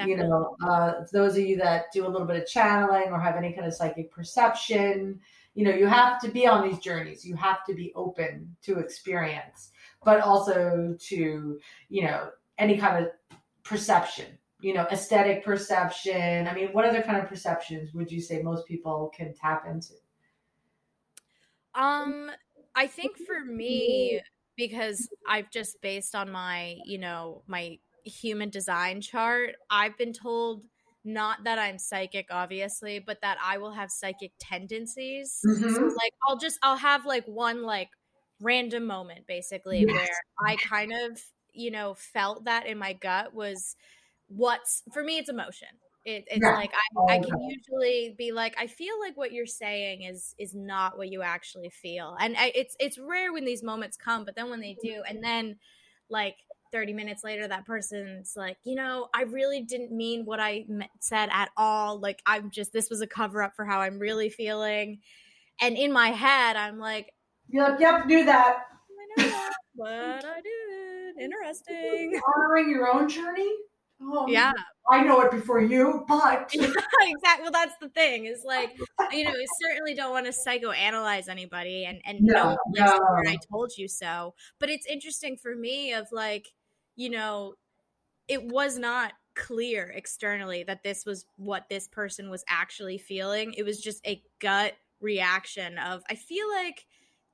You 0.08 0.16
know, 0.16 0.56
uh, 0.66 0.94
those 1.12 1.38
of 1.38 1.44
you 1.44 1.58
that 1.58 1.92
do 1.92 2.08
a 2.08 2.10
little 2.10 2.26
bit 2.26 2.42
of 2.42 2.48
channeling 2.48 3.12
or 3.12 3.20
have 3.20 3.36
any 3.36 3.52
kind 3.52 3.68
of 3.68 3.74
psychic 3.74 4.10
perception, 4.12 5.20
you 5.56 5.66
know, 5.66 5.74
you 5.74 5.88
have 5.88 6.22
to 6.22 6.30
be 6.30 6.48
on 6.48 6.66
these 6.66 6.80
journeys. 6.80 7.26
You 7.26 7.36
have 7.36 7.66
to 7.66 7.74
be 7.74 7.92
open 7.96 8.56
to 8.62 8.80
experience, 8.80 9.72
but 10.06 10.22
also 10.22 10.96
to, 10.98 11.60
you 11.90 12.04
know, 12.04 12.30
any 12.58 12.78
kind 12.78 13.04
of 13.04 13.12
perception, 13.64 14.39
you 14.60 14.74
know, 14.74 14.86
aesthetic 14.92 15.44
perception. 15.44 16.48
I 16.48 16.54
mean, 16.54 16.70
what 16.74 16.86
other 16.86 17.02
kind 17.02 17.18
of 17.22 17.28
perceptions 17.30 17.94
would 17.94 18.12
you 18.12 18.22
say 18.22 18.42
most 18.42 18.68
people 18.68 19.10
can 19.16 19.34
tap 19.34 19.66
into? 19.68 19.94
Um, 21.74 22.32
I 22.76 22.88
think 22.88 23.18
for 23.18 23.44
me, 23.44 24.22
because 24.58 25.10
I've 25.26 25.50
just 25.52 25.82
based 25.82 26.16
on 26.16 26.32
my, 26.32 26.80
you 26.84 26.98
know, 26.98 27.44
my 27.48 27.80
human 28.04 28.50
design 28.50 29.02
chart, 29.02 29.56
I've 29.70 29.98
been 29.98 30.14
told 30.14 30.66
not 31.04 31.44
that 31.46 31.60
I'm 31.60 31.78
psychic, 31.78 32.28
obviously, 32.32 33.00
but 33.00 33.22
that 33.22 33.38
I 33.42 33.58
will 33.58 33.72
have 33.74 33.92
psychic 33.92 34.34
tendencies. 34.40 35.48
So, 35.66 35.84
Mhm. 35.84 36.00
like, 36.04 36.12
I'll 36.28 36.38
just, 36.38 36.60
I'll 36.64 36.76
have 36.78 37.06
like 37.06 37.26
one 37.26 37.64
like 37.64 37.90
random 38.42 38.86
moment 38.86 39.28
basically 39.28 39.86
Yes. 39.86 39.86
where 39.86 40.18
I 40.48 40.58
kind 40.58 40.92
of, 40.94 41.22
you 41.54 41.72
know, 41.72 41.94
felt 41.94 42.46
that 42.46 42.66
in 42.68 42.78
my 42.78 42.94
gut 42.94 43.34
was 43.34 43.76
what's 44.30 44.84
for 44.94 45.04
me, 45.04 45.18
it's 45.18 45.30
emotion. 45.30 45.70
It, 46.06 46.26
it's 46.32 46.46
Yeah. 46.46 46.52
like 46.52 46.72
I, 46.74 47.16
I 47.16 47.20
can 47.20 47.40
usually 47.42 48.16
be 48.18 48.32
like 48.32 48.56
I 48.58 48.68
feel 48.68 49.00
like 49.00 49.18
what 49.18 49.34
you're 49.34 49.46
saying 49.46 50.04
is 50.04 50.34
is 50.40 50.56
not 50.56 50.98
what 50.98 51.10
you 51.10 51.22
actually 51.22 51.70
feel, 51.70 52.16
and 52.20 52.38
I, 52.38 52.52
it's 52.56 52.76
it's 52.80 52.98
rare 52.98 53.34
when 53.34 53.46
these 53.46 53.64
moments 53.64 53.98
come, 53.98 54.26
but 54.26 54.36
then 54.36 54.50
when 54.50 54.62
they 54.62 54.78
do, 54.82 55.04
and 55.08 55.24
then 55.24 55.60
like 56.10 56.38
30 56.72 56.94
minutes 56.94 57.24
later, 57.24 57.48
that 57.48 57.66
person's 57.66 58.34
like, 58.38 58.58
you 58.64 58.76
know, 58.76 59.10
I 59.14 59.24
really 59.24 59.62
didn't 59.64 59.92
mean 59.92 60.26
what 60.26 60.40
I 60.40 60.66
said 61.02 61.30
at 61.32 61.50
all. 61.58 62.00
Like 62.00 62.22
I'm 62.26 62.50
just 62.52 62.72
this 62.74 62.90
was 62.90 63.02
a 63.02 63.08
cover 63.08 63.44
up 63.44 63.56
for 63.56 63.66
how 63.66 63.82
I'm 63.82 64.00
really 64.00 64.30
feeling, 64.30 65.02
and 65.62 65.78
in 65.78 65.92
my 65.94 66.10
head, 66.10 66.56
I'm 66.56 66.80
like, 66.80 67.14
Yep, 67.50 67.80
yep, 67.80 68.08
do 68.08 68.26
that. 68.26 68.66
I 68.90 69.24
know 69.24 69.50
but 69.76 70.26
I 70.26 70.42
did. 70.42 71.24
Interesting. 71.24 72.20
Honoring 72.36 72.70
your 72.70 72.92
own 72.94 73.08
journey. 73.10 73.52
Oh, 74.02 74.28
Yeah. 74.28 74.54
I 74.90 75.04
know 75.04 75.22
it 75.22 75.30
before 75.30 75.62
you, 75.62 76.04
but 76.08 76.50
exactly. 76.54 77.44
Well, 77.44 77.52
that's 77.52 77.76
the 77.80 77.90
thing. 77.90 78.26
Is 78.26 78.44
like, 78.44 78.76
you 79.12 79.24
know, 79.24 79.30
I 79.30 79.46
certainly 79.62 79.94
don't 79.94 80.12
want 80.12 80.26
to 80.26 80.32
psychoanalyze 80.32 81.28
anybody, 81.30 81.86
and 81.86 82.02
and 82.06 82.20
no, 82.22 82.58
No, 82.70 82.98
the. 82.98 83.30
I 83.30 83.38
told 83.52 83.72
you 83.78 83.88
so. 83.88 84.34
But 84.60 84.70
it's 84.70 84.88
interesting 84.88 85.38
for 85.38 85.56
me 85.56 85.94
of 85.94 86.08
like, 86.12 86.48
you 86.96 87.12
know, 87.12 87.54
it 88.28 88.44
was 88.44 88.80
not 88.80 89.14
clear 89.36 89.94
externally 89.96 90.64
that 90.64 90.84
this 90.84 91.06
was 91.06 91.26
what 91.38 91.70
this 91.70 91.88
person 91.88 92.30
was 92.30 92.44
actually 92.50 92.98
feeling. 92.98 93.54
It 93.54 93.64
was 93.64 93.80
just 93.80 94.06
a 94.08 94.24
gut 94.40 94.74
reaction 95.02 95.78
of 95.78 96.02
I 96.10 96.16
feel 96.16 96.50
like 96.50 96.86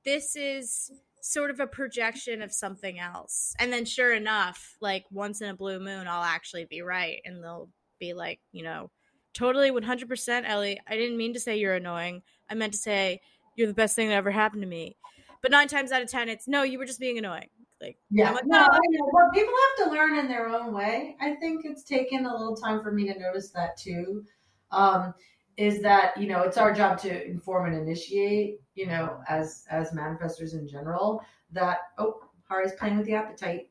this 0.04 0.36
is 0.36 0.90
sort 1.26 1.50
of 1.50 1.58
a 1.58 1.66
projection 1.66 2.40
of 2.40 2.52
something 2.52 3.00
else. 3.00 3.54
And 3.58 3.72
then 3.72 3.84
sure 3.84 4.12
enough, 4.12 4.76
like 4.80 5.04
once 5.10 5.40
in 5.40 5.48
a 5.48 5.56
blue 5.56 5.80
moon 5.80 6.06
I'll 6.06 6.22
actually 6.22 6.66
be 6.66 6.82
right 6.82 7.20
and 7.24 7.42
they'll 7.42 7.68
be 7.98 8.12
like, 8.12 8.38
you 8.52 8.62
know, 8.62 8.90
totally 9.34 9.70
100% 9.70 10.48
Ellie, 10.48 10.80
I 10.86 10.96
didn't 10.96 11.16
mean 11.16 11.34
to 11.34 11.40
say 11.40 11.56
you're 11.56 11.74
annoying. 11.74 12.22
I 12.48 12.54
meant 12.54 12.74
to 12.74 12.78
say 12.78 13.20
you're 13.56 13.66
the 13.66 13.74
best 13.74 13.96
thing 13.96 14.08
that 14.08 14.14
ever 14.14 14.30
happened 14.30 14.62
to 14.62 14.68
me. 14.68 14.96
But 15.42 15.50
9 15.50 15.66
times 15.68 15.90
out 15.90 16.02
of 16.02 16.08
10 16.08 16.28
it's 16.28 16.46
no, 16.46 16.62
you 16.62 16.78
were 16.78 16.86
just 16.86 17.00
being 17.00 17.18
annoying. 17.18 17.48
Like, 17.80 17.98
Yeah, 18.10 18.30
like, 18.30 18.46
no, 18.46 18.58
"Oh, 18.58 18.72
I 18.72 18.78
know. 18.88 19.10
Well, 19.12 19.30
people 19.34 19.52
have 19.78 19.86
to 19.86 19.92
learn 19.92 20.18
in 20.18 20.28
their 20.28 20.48
own 20.48 20.72
way. 20.72 21.16
I 21.20 21.34
think 21.34 21.64
it's 21.64 21.82
taken 21.84 22.24
a 22.24 22.32
little 22.34 22.56
time 22.56 22.82
for 22.82 22.90
me 22.90 23.12
to 23.12 23.18
notice 23.18 23.50
that 23.50 23.76
too. 23.76 24.24
Um, 24.70 25.12
is 25.56 25.80
that 25.82 26.16
you 26.16 26.28
know 26.28 26.42
it's 26.42 26.56
our 26.58 26.72
job 26.72 26.98
to 27.00 27.26
inform 27.26 27.72
and 27.72 27.76
initiate. 27.82 28.60
You 28.74 28.86
know, 28.86 29.20
as 29.28 29.64
as 29.70 29.90
manifestors 29.92 30.52
in 30.54 30.68
general. 30.68 31.22
That 31.52 31.78
oh, 31.98 32.20
Hari's 32.50 32.72
playing 32.72 32.98
with 32.98 33.06
the 33.06 33.12
apatite. 33.12 33.66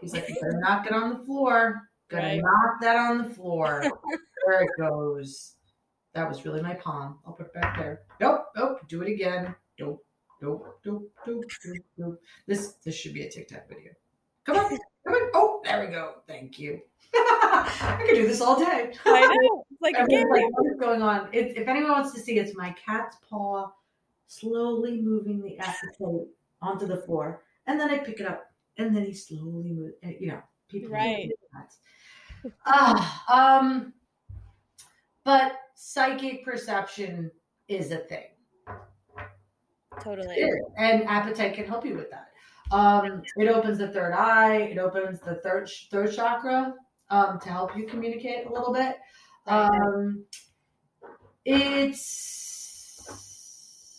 He's 0.00 0.12
like, 0.12 0.28
you 0.28 0.34
better 0.34 0.58
knock 0.60 0.86
it 0.86 0.92
on 0.92 1.10
the 1.10 1.24
floor. 1.24 1.82
Gonna 2.08 2.24
Right. 2.24 2.40
knock 2.42 2.80
that 2.80 2.96
on 2.96 3.18
the 3.18 3.30
floor. 3.34 3.82
there 4.46 4.62
it 4.62 4.70
goes. 4.78 5.54
That 6.12 6.28
was 6.28 6.44
really 6.44 6.60
my 6.60 6.74
palm. 6.74 7.20
I'll 7.24 7.34
put 7.34 7.46
it 7.46 7.54
back 7.54 7.78
there. 7.78 8.02
Nope, 8.20 8.46
nope. 8.56 8.80
Do 8.88 9.02
it 9.02 9.12
again. 9.12 9.54
Nope, 9.78 10.04
nope, 10.42 10.66
nope, 10.84 11.08
nope, 11.26 11.44
nope, 11.64 11.76
nope. 11.98 12.20
This 12.48 12.72
this 12.84 12.96
should 12.96 13.14
be 13.14 13.22
a 13.22 13.30
TikTok 13.30 13.68
video. 13.68 13.92
Come 14.44 14.56
on, 14.56 14.70
come 15.06 15.14
on. 15.14 15.30
Oh, 15.34 15.60
there 15.64 15.84
we 15.86 15.92
go. 15.92 16.14
Thank 16.26 16.58
you. 16.58 16.80
I 17.14 18.02
could 18.04 18.14
do 18.16 18.26
this 18.26 18.40
all 18.40 18.58
day. 18.58 18.92
I 19.06 19.26
know. 19.40 19.64
Like, 19.80 19.94
Everyone's 19.96 20.30
okay. 20.30 20.42
like, 20.42 20.52
what 20.52 20.66
is 20.70 20.78
going 20.78 21.02
on? 21.02 21.28
It, 21.32 21.56
if 21.56 21.66
anyone 21.66 21.92
wants 21.92 22.12
to 22.12 22.20
see, 22.20 22.38
it's 22.38 22.54
my 22.54 22.74
cat's 22.84 23.16
paw 23.28 23.70
slowly 24.26 25.00
moving 25.00 25.42
the 25.42 25.58
acetate 25.58 26.28
onto 26.62 26.86
the 26.86 26.98
floor, 26.98 27.42
and 27.66 27.80
then 27.80 27.90
I 27.90 27.98
pick 27.98 28.20
it 28.20 28.26
up, 28.26 28.44
and 28.78 28.94
then 28.94 29.04
he 29.04 29.12
slowly 29.12 29.70
moves. 29.70 29.94
You 30.02 30.28
know, 30.28 30.42
people. 30.68 30.90
Right. 30.90 31.30
Ah, 32.66 33.58
um, 33.58 33.92
but 35.24 35.52
psychic 35.74 36.44
perception 36.44 37.30
is 37.68 37.90
a 37.92 37.98
thing. 37.98 38.26
totally. 40.00 40.42
And 40.78 41.02
apatite 41.02 41.54
can 41.54 41.66
help 41.66 41.84
you 41.84 41.96
with 41.96 42.10
that. 42.10 42.28
Um, 42.70 43.22
it 43.36 43.48
opens 43.48 43.78
the 43.78 43.88
third 43.88 44.12
eye. 44.12 44.56
It 44.56 44.78
opens 44.78 45.20
the 45.20 45.36
third 45.36 45.68
third 45.90 46.12
chakra 46.12 46.74
um, 47.10 47.40
to 47.40 47.48
help 47.48 47.76
you 47.76 47.86
communicate 47.86 48.46
a 48.46 48.52
little 48.52 48.72
bit. 48.72 48.96
Um, 49.46 50.24
it's 51.44 52.30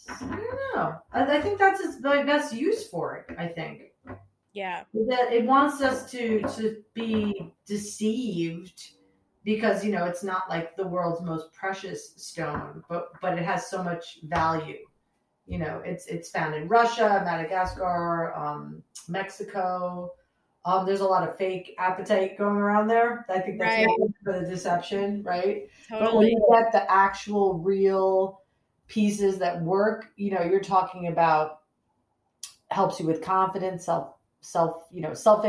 I 0.09 0.35
don't 0.35 0.75
know. 0.75 0.95
I, 1.11 1.37
I 1.37 1.41
think 1.41 1.59
that's 1.59 1.79
its 1.81 1.97
the 1.97 2.23
best 2.25 2.53
use 2.53 2.87
for 2.87 3.15
it. 3.17 3.35
I 3.37 3.47
think 3.47 3.93
Yeah. 4.53 4.83
that 4.93 5.33
it 5.33 5.45
wants 5.45 5.81
us 5.81 6.09
to 6.11 6.41
to 6.55 6.83
be 6.93 7.53
deceived 7.65 8.81
because 9.43 9.83
you 9.83 9.91
know 9.91 10.05
it's 10.05 10.23
not 10.23 10.49
like 10.49 10.75
the 10.75 10.87
world's 10.87 11.21
most 11.21 11.51
precious 11.53 12.13
stone, 12.15 12.83
but 12.89 13.09
but 13.21 13.37
it 13.37 13.45
has 13.45 13.69
so 13.69 13.83
much 13.83 14.19
value. 14.23 14.85
You 15.47 15.59
know, 15.59 15.81
it's 15.83 16.05
it's 16.07 16.29
found 16.29 16.55
in 16.55 16.67
Russia, 16.67 17.21
Madagascar, 17.25 18.33
um, 18.35 18.83
Mexico. 19.07 20.11
Um, 20.63 20.85
there's 20.85 20.99
a 20.99 21.05
lot 21.05 21.27
of 21.27 21.35
fake 21.37 21.75
apatite 21.79 22.37
going 22.37 22.57
around 22.57 22.87
there. 22.87 23.25
I 23.29 23.39
think 23.39 23.59
that's 23.59 23.75
Right. 23.77 23.87
for 24.23 24.39
the 24.39 24.47
deception, 24.47 25.23
right? 25.23 25.67
But 25.89 26.15
when 26.15 26.27
you 26.27 26.45
get 26.51 26.71
the 26.71 26.89
actual 26.91 27.55
real 27.59 28.41
pieces 28.87 29.39
that 29.39 29.61
work, 29.61 30.11
you 30.17 30.31
know, 30.31 30.43
you're 30.43 30.59
talking 30.59 31.07
about 31.07 31.61
helps 32.69 32.99
you 32.99 33.05
with 33.05 33.21
confidence, 33.21 33.85
self 33.85 34.15
self, 34.41 34.87
you 34.91 35.01
know, 35.01 35.13
self 35.13 35.45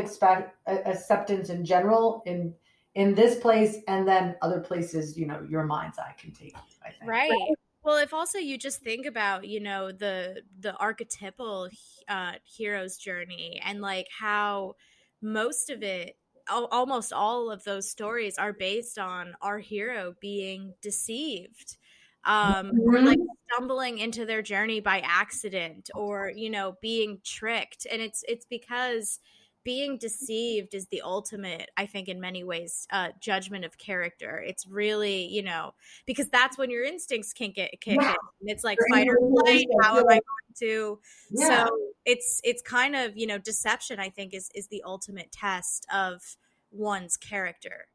acceptance 0.67 1.51
in 1.51 1.65
general 1.65 2.23
in 2.27 2.55
in 2.95 3.15
this 3.15 3.39
place 3.39 3.79
and 3.89 4.07
then 4.07 4.37
other 4.43 4.61
places, 4.61 5.17
you 5.19 5.27
know, 5.27 5.45
your 5.49 5.65
mind's 5.65 5.99
eye 5.99 6.15
can 6.19 6.31
take 6.33 6.53
you, 6.53 6.77
I 6.85 6.91
think. 6.91 7.11
Right. 7.11 7.57
Well, 7.83 7.97
if 7.97 8.13
also 8.13 8.39
you 8.39 8.59
just 8.59 8.81
think 8.81 9.07
about, 9.07 9.47
you 9.47 9.61
know, 9.61 9.93
the 9.93 10.43
the 10.61 10.75
archetypal 10.77 11.69
uh 12.09 12.33
hero's 12.45 12.97
journey 12.97 13.61
and 13.65 13.81
like 13.81 14.07
how 14.17 14.75
most 15.23 15.71
of 15.71 15.83
it 15.83 16.19
al- 16.49 16.67
almost 16.67 17.13
all 17.13 17.51
of 17.51 17.65
those 17.65 17.89
stories 17.91 18.39
are 18.39 18.53
based 18.53 18.99
on 18.99 19.35
our 19.41 19.59
hero 19.59 20.15
being 20.21 20.75
deceived 20.83 21.79
um 22.25 22.75
or 22.87 23.03
like 23.03 23.19
stumbling 23.51 23.99
into 23.99 24.25
their 24.27 24.43
journey 24.43 24.81
by 24.81 25.01
accident 25.01 25.91
or 25.95 26.31
you 26.35 26.49
know 26.51 26.77
being 26.81 27.21
tricked. 27.25 27.87
And 27.91 28.01
it's 28.03 28.25
it's 28.29 28.45
because 28.47 29.21
being 29.65 29.97
deceived 29.99 30.75
is 30.75 30.87
the 30.89 31.01
ultimate 31.03 31.71
i 31.77 31.87
think 31.87 32.09
in 32.09 32.21
many 32.21 32.43
ways 32.45 32.87
uh 32.91 33.09
judgment 33.21 33.65
of 33.65 33.79
character 33.79 34.43
it's 34.47 34.67
really 34.67 35.25
you 35.27 35.43
know 35.43 35.73
because 36.07 36.29
that's 36.31 36.59
when 36.59 36.71
your 36.71 36.85
instincts 36.85 37.33
can't 37.33 37.55
get 37.55 37.71
kick 37.81 37.99
Yeah. 38.01 38.11
in. 38.41 38.49
It's 38.49 38.65
like 38.65 38.79
fight 38.91 39.07
or 39.09 39.19
flight. 39.45 39.67
How 39.83 39.99
am. 39.99 40.09
I 40.09 40.15
going 40.15 40.55
to? 40.59 40.99
Yeah. 41.31 41.65
So 41.67 41.79
it's 42.05 42.41
it's 42.43 42.61
kind 42.63 42.97
of 42.97 43.17
you 43.17 43.27
know 43.27 43.39
deception. 43.39 44.01
I 44.01 44.09
think 44.11 44.35
is 44.35 44.51
is 44.55 44.67
the 44.69 44.83
ultimate 44.85 45.31
test 45.31 45.87
of 45.95 46.37
one's 46.73 47.17
character. 47.17 47.87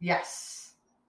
yes. 0.00 0.64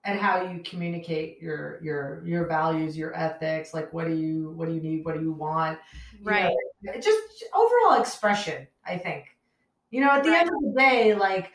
And 0.06 0.18
how 0.18 0.44
you 0.50 0.62
communicate 0.64 1.42
your 1.42 1.80
your 1.84 2.24
your 2.26 2.48
values, 2.48 2.98
your 2.98 3.14
ethics, 3.18 3.74
like 3.74 3.92
what 3.92 4.08
do 4.08 4.16
you 4.16 4.52
what 4.52 4.70
do 4.70 4.74
you 4.74 4.80
need, 4.82 5.04
what 5.04 5.16
do 5.16 5.22
you 5.22 5.34
want? 5.34 5.78
you 6.14 6.20
Right. 6.24 6.56
know, 6.84 6.94
just 7.02 7.44
overall 7.54 8.02
expression 8.02 8.66
i 8.86 8.98
think 8.98 9.26
you 9.92 10.02
know 10.02 10.12
at 10.12 10.24
the 10.24 10.30
end 10.30 10.50
of 10.50 10.56
the 10.62 10.74
day 10.78 11.16
like 11.16 11.52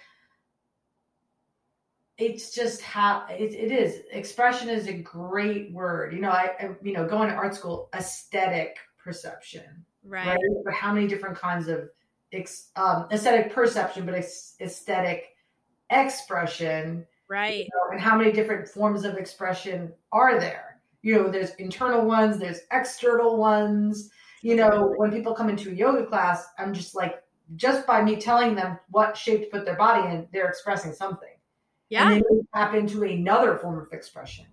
it's 2.16 2.54
just 2.54 2.80
how 2.80 3.26
it, 3.28 3.52
it 3.52 3.72
is. 3.72 4.02
Expression 4.12 4.68
is 4.68 4.86
a 4.86 4.92
great 4.92 5.72
word. 5.72 6.12
You 6.14 6.20
know 6.20 6.30
I, 6.30 6.52
I 6.60 6.70
you 6.82 6.92
know 6.92 7.06
going 7.06 7.28
to 7.28 7.34
art 7.34 7.54
school 7.54 7.88
aesthetic 7.94 8.76
perception 9.02 9.84
Right. 10.06 10.28
right, 10.28 10.38
but 10.64 10.74
how 10.74 10.92
many 10.92 11.06
different 11.06 11.36
kinds 11.36 11.66
of 11.68 11.88
ex, 12.32 12.70
um, 12.76 13.06
aesthetic 13.10 13.52
perception 13.52 14.04
but 14.04 14.14
ex, 14.14 14.54
aesthetic 14.60 15.30
expression 15.90 17.06
Right. 17.26 17.64
you 17.64 17.64
know, 17.64 17.92
and 17.92 18.00
how 18.00 18.16
many 18.18 18.32
different 18.32 18.68
forms 18.68 19.04
of 19.04 19.16
expression 19.16 19.92
are 20.12 20.38
there? 20.38 20.80
You 21.02 21.14
know 21.16 21.30
there's 21.30 21.54
internal 21.54 22.04
ones 22.04 22.38
there's 22.38 22.60
external 22.70 23.36
ones. 23.36 24.10
You 24.42 24.56
know 24.56 24.92
when 24.96 25.10
people 25.10 25.34
come 25.34 25.48
into 25.48 25.70
a 25.70 25.74
yoga 25.74 26.04
class 26.06 26.46
i'm 26.58 26.74
just 26.74 26.94
like 26.94 27.23
just 27.56 27.86
by 27.86 28.02
me 28.02 28.16
telling 28.16 28.54
them 28.54 28.78
what 28.90 29.16
shape 29.16 29.42
to 29.42 29.46
put 29.50 29.64
their 29.64 29.76
body 29.76 30.08
in 30.08 30.26
they're 30.32 30.48
expressing 30.48 30.92
something 30.92 31.28
Yeah. 31.88 32.10
and 32.10 32.24
then 32.28 32.46
tap 32.54 32.74
into 32.74 33.02
another 33.04 33.56
form 33.58 33.78
of 33.78 33.92
expression 33.92 34.46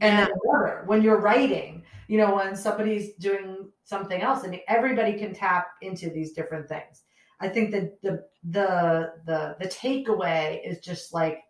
and 0.00 0.18
then 0.18 0.28
another 0.44 0.82
when 0.86 1.02
you're 1.02 1.20
writing 1.20 1.82
you 2.08 2.18
know 2.18 2.34
when 2.34 2.54
somebody's 2.54 3.14
doing 3.14 3.68
something 3.84 4.20
else 4.22 4.44
and 4.44 4.58
everybody 4.68 5.14
can 5.18 5.34
tap 5.34 5.68
into 5.82 6.10
these 6.10 6.32
different 6.32 6.68
things 6.68 7.02
i 7.40 7.48
think 7.48 7.70
that 7.72 8.00
the 8.02 8.24
the 8.44 9.12
the 9.24 9.56
the 9.60 9.66
takeaway 9.68 10.60
is 10.64 10.78
just 10.78 11.12
like 11.12 11.42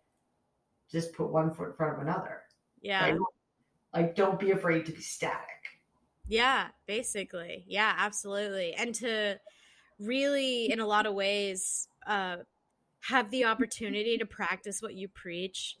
just 0.91 1.13
put 1.13 1.29
one 1.29 1.53
foot 1.53 1.67
in 1.69 1.73
front 1.73 1.93
of 1.95 1.99
another 2.01 2.41
Yeah. 2.81 3.03
right? 3.11 3.19
like 3.93 4.15
don't 4.15 4.39
be 4.39 4.51
afraid 4.51 4.85
to 4.87 4.91
be 4.91 5.01
static 5.01 5.43
Yeah, 6.29 6.67
basically. 6.87 7.63
Yeah, 7.67 7.93
absolutely. 7.97 8.73
And 8.73 8.93
to 8.95 9.39
really, 9.99 10.71
in 10.71 10.79
a 10.79 10.87
lot 10.87 11.05
of 11.05 11.13
ways, 11.13 11.87
uh, 12.05 12.37
have 13.01 13.31
the 13.31 13.45
opportunity 13.45 14.17
to 14.17 14.25
practice 14.25 14.81
what 14.81 14.93
you 14.93 15.07
preach. 15.07 15.75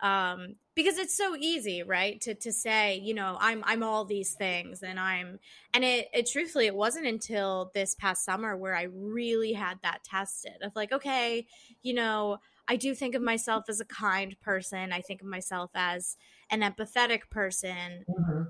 Um, 0.00 0.56
because 0.74 0.98
it's 0.98 1.16
so 1.16 1.34
easy, 1.36 1.82
right? 1.82 2.20
To 2.20 2.34
to 2.34 2.52
say, 2.52 3.00
you 3.02 3.14
know, 3.14 3.38
I'm 3.40 3.62
I'm 3.64 3.82
all 3.82 4.04
these 4.04 4.34
things 4.34 4.82
and 4.82 5.00
I'm 5.00 5.38
and 5.72 5.84
it, 5.84 6.08
it 6.12 6.28
truthfully 6.30 6.66
it 6.66 6.74
wasn't 6.74 7.06
until 7.06 7.70
this 7.74 7.94
past 7.94 8.22
summer 8.22 8.54
where 8.58 8.76
I 8.76 8.88
really 8.92 9.54
had 9.54 9.78
that 9.82 10.04
tested 10.04 10.56
of 10.62 10.72
like, 10.76 10.92
okay, 10.92 11.46
you 11.82 11.94
know, 11.94 12.38
I 12.68 12.76
do 12.76 12.94
think 12.94 13.14
of 13.14 13.22
myself 13.22 13.64
as 13.70 13.80
a 13.80 13.86
kind 13.86 14.36
person. 14.42 14.92
I 14.92 15.00
think 15.00 15.22
of 15.22 15.28
myself 15.28 15.70
as 15.74 16.18
an 16.50 16.60
empathetic 16.60 17.30
person 17.30 18.04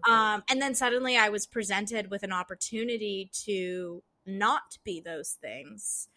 um, 0.09 0.43
and 0.49 0.61
then 0.61 0.75
suddenly 0.75 1.17
I 1.17 1.29
was 1.29 1.47
presented 1.47 2.11
with 2.11 2.23
an 2.23 2.33
opportunity 2.33 3.31
to 3.45 4.03
not 4.27 4.79
be 4.85 5.01
those 5.01 5.37
things. 5.41 6.09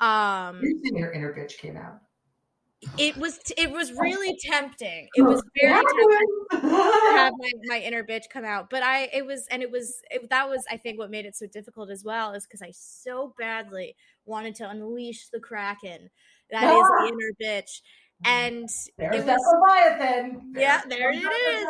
Um, 0.00 0.60
your 0.94 1.12
inner 1.12 1.32
bitch 1.34 1.58
came 1.58 1.76
out 1.76 2.00
it 2.96 3.16
was 3.16 3.38
it 3.58 3.70
was 3.70 3.92
really 3.92 4.36
tempting. 4.42 5.08
It 5.14 5.22
was 5.22 5.42
very 5.60 5.72
tempting 5.72 6.28
to 6.52 7.12
have 7.12 7.32
my, 7.38 7.50
my 7.64 7.78
inner 7.80 8.02
bitch 8.02 8.24
come 8.32 8.44
out, 8.44 8.70
but 8.70 8.82
I 8.82 9.10
it 9.12 9.26
was 9.26 9.46
and 9.50 9.62
it 9.62 9.70
was 9.70 10.00
it, 10.10 10.30
that 10.30 10.48
was 10.48 10.64
I 10.70 10.78
think 10.78 10.98
what 10.98 11.10
made 11.10 11.26
it 11.26 11.36
so 11.36 11.46
difficult 11.46 11.90
as 11.90 12.04
well 12.04 12.32
is 12.32 12.46
because 12.46 12.62
I 12.62 12.70
so 12.72 13.34
badly 13.38 13.96
wanted 14.24 14.54
to 14.56 14.68
unleash 14.68 15.28
the 15.28 15.40
kraken 15.40 16.10
that 16.50 16.64
is 16.64 16.88
the 16.88 17.08
inner 17.08 17.60
bitch, 17.60 17.80
and 18.24 18.68
There's 18.98 19.16
it 19.16 19.26
was- 19.26 19.40
Leviathan. 19.68 20.52
Yeah, 20.56 20.80
there 20.88 21.12
it 21.12 21.16
is. 21.18 21.66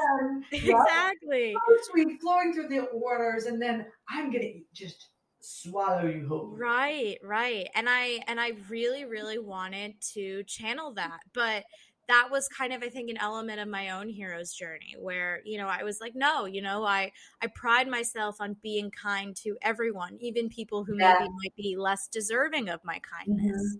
Yep. 0.52 0.76
exactly. 0.86 1.54
So 1.68 1.76
sweet, 1.90 2.20
flowing 2.20 2.54
through 2.54 2.68
the 2.68 2.88
waters, 2.92 3.46
and 3.46 3.60
then 3.60 3.86
I'm 4.08 4.26
gonna 4.30 4.44
eat 4.44 4.66
just 4.72 5.08
swallow 5.40 6.06
you 6.06 6.26
whole. 6.28 6.54
Right, 6.56 7.18
right. 7.22 7.68
And 7.74 7.88
I 7.88 8.20
and 8.26 8.40
I 8.40 8.52
really 8.68 9.04
really 9.04 9.38
wanted 9.38 10.00
to 10.14 10.42
channel 10.44 10.92
that, 10.94 11.20
but 11.32 11.64
that 12.10 12.28
was 12.28 12.48
kind 12.48 12.72
of 12.72 12.82
i 12.82 12.88
think 12.88 13.08
an 13.08 13.16
element 13.18 13.60
of 13.60 13.68
my 13.68 13.90
own 13.90 14.08
hero's 14.08 14.52
journey 14.52 14.96
where 14.98 15.40
you 15.44 15.56
know 15.56 15.68
i 15.68 15.84
was 15.84 16.00
like 16.00 16.12
no 16.16 16.44
you 16.44 16.60
know 16.60 16.84
i 16.84 17.10
i 17.40 17.46
pride 17.46 17.86
myself 17.86 18.40
on 18.40 18.56
being 18.64 18.90
kind 18.90 19.36
to 19.36 19.56
everyone 19.62 20.16
even 20.18 20.48
people 20.48 20.82
who 20.82 20.96
yeah. 20.98 21.18
maybe 21.20 21.30
might 21.30 21.56
be 21.56 21.76
less 21.78 22.08
deserving 22.08 22.68
of 22.68 22.80
my 22.82 22.98
kindness 22.98 23.76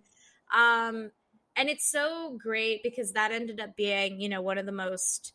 mm-hmm. 0.55 0.61
um 0.61 1.11
and 1.57 1.69
it's 1.69 1.91
so 1.91 2.39
great 2.41 2.85
because 2.85 3.13
that 3.13 3.33
ended 3.33 3.59
up 3.59 3.75
being 3.75 4.21
you 4.21 4.29
know 4.29 4.41
one 4.41 4.59
of 4.59 4.67
the 4.67 4.73
most 4.73 5.33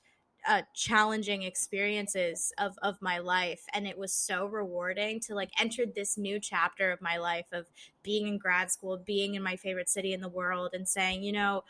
uh, 0.48 0.62
challenging 0.74 1.44
experiences 1.44 2.54
of 2.58 2.78
of 2.82 3.02
my 3.02 3.18
life 3.18 3.64
and 3.74 3.88
it 3.88 3.98
was 3.98 4.14
so 4.14 4.46
rewarding 4.46 5.20
to 5.20 5.34
like 5.34 5.50
enter 5.60 5.86
this 5.86 6.18
new 6.18 6.40
chapter 6.40 6.92
of 6.92 7.02
my 7.02 7.18
life 7.18 7.48
of 7.52 7.66
being 8.04 8.28
in 8.28 8.38
grad 8.38 8.72
school 8.72 8.98
being 8.98 9.36
in 9.36 9.44
my 9.44 9.56
favorite 9.56 9.90
city 9.90 10.14
in 10.14 10.22
the 10.22 10.30
world 10.30 10.72
and 10.74 10.88
saying 10.88 11.24
you 11.24 11.32
know 11.32 11.64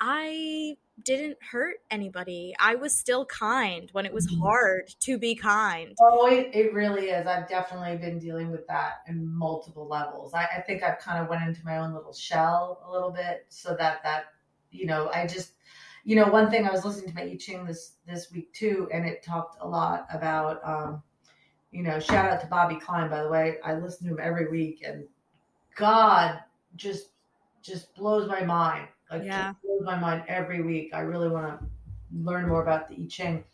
I 0.00 0.76
didn't 1.02 1.38
hurt 1.42 1.76
anybody. 1.90 2.54
I 2.58 2.74
was 2.74 2.96
still 2.96 3.24
kind 3.26 3.88
when 3.92 4.06
it 4.06 4.12
was 4.12 4.26
mm-hmm. 4.26 4.42
hard 4.42 4.94
to 5.00 5.18
be 5.18 5.34
kind. 5.34 5.96
Oh, 6.00 6.26
it, 6.26 6.50
it 6.54 6.72
really 6.72 7.06
is. 7.08 7.26
I've 7.26 7.48
definitely 7.48 7.96
been 7.96 8.18
dealing 8.18 8.50
with 8.50 8.66
that 8.66 9.02
in 9.06 9.26
multiple 9.26 9.86
levels. 9.86 10.34
I, 10.34 10.46
I 10.56 10.60
think 10.60 10.82
I've 10.82 10.98
kind 10.98 11.22
of 11.22 11.28
went 11.28 11.42
into 11.42 11.64
my 11.64 11.78
own 11.78 11.94
little 11.94 12.12
shell 12.12 12.82
a 12.86 12.92
little 12.92 13.10
bit 13.10 13.46
so 13.48 13.74
that 13.78 14.02
that, 14.04 14.26
you 14.70 14.86
know, 14.86 15.10
I 15.12 15.26
just, 15.26 15.52
you 16.06 16.16
know, 16.16 16.26
one 16.28 16.50
thing 16.50 16.66
I 16.66 16.70
was 16.70 16.84
listening 16.84 17.10
to 17.10 17.14
my 17.14 17.22
I 17.22 17.36
Ching 17.36 17.66
this, 17.66 17.96
this 18.06 18.30
week 18.32 18.52
too, 18.54 18.88
and 18.92 19.04
it 19.04 19.22
talked 19.22 19.58
a 19.60 19.68
lot 19.68 20.06
about, 20.10 20.60
um, 20.64 21.02
you 21.72 21.82
know, 21.82 22.00
shout 22.00 22.30
out 22.30 22.40
to 22.40 22.46
Bobby 22.46 22.76
Klein, 22.76 23.10
by 23.10 23.22
the 23.22 23.28
way. 23.28 23.56
I 23.62 23.74
listen 23.74 24.06
to 24.06 24.14
him 24.14 24.20
every 24.22 24.48
week 24.48 24.82
and 24.86 25.04
God 25.74 26.38
just, 26.76 27.08
just 27.60 27.94
blows 27.94 28.28
my 28.28 28.42
mind 28.42 28.88
like 29.10 29.24
yeah. 29.24 29.52
blows 29.64 29.82
my 29.82 29.96
mind 29.96 30.24
every 30.28 30.62
week. 30.62 30.90
I 30.92 31.00
really 31.00 31.28
want 31.28 31.58
to 31.58 31.66
learn 32.12 32.48
more 32.48 32.62
about 32.62 32.88
the 32.88 32.96
I 32.96 33.06
Ching. 33.08 33.44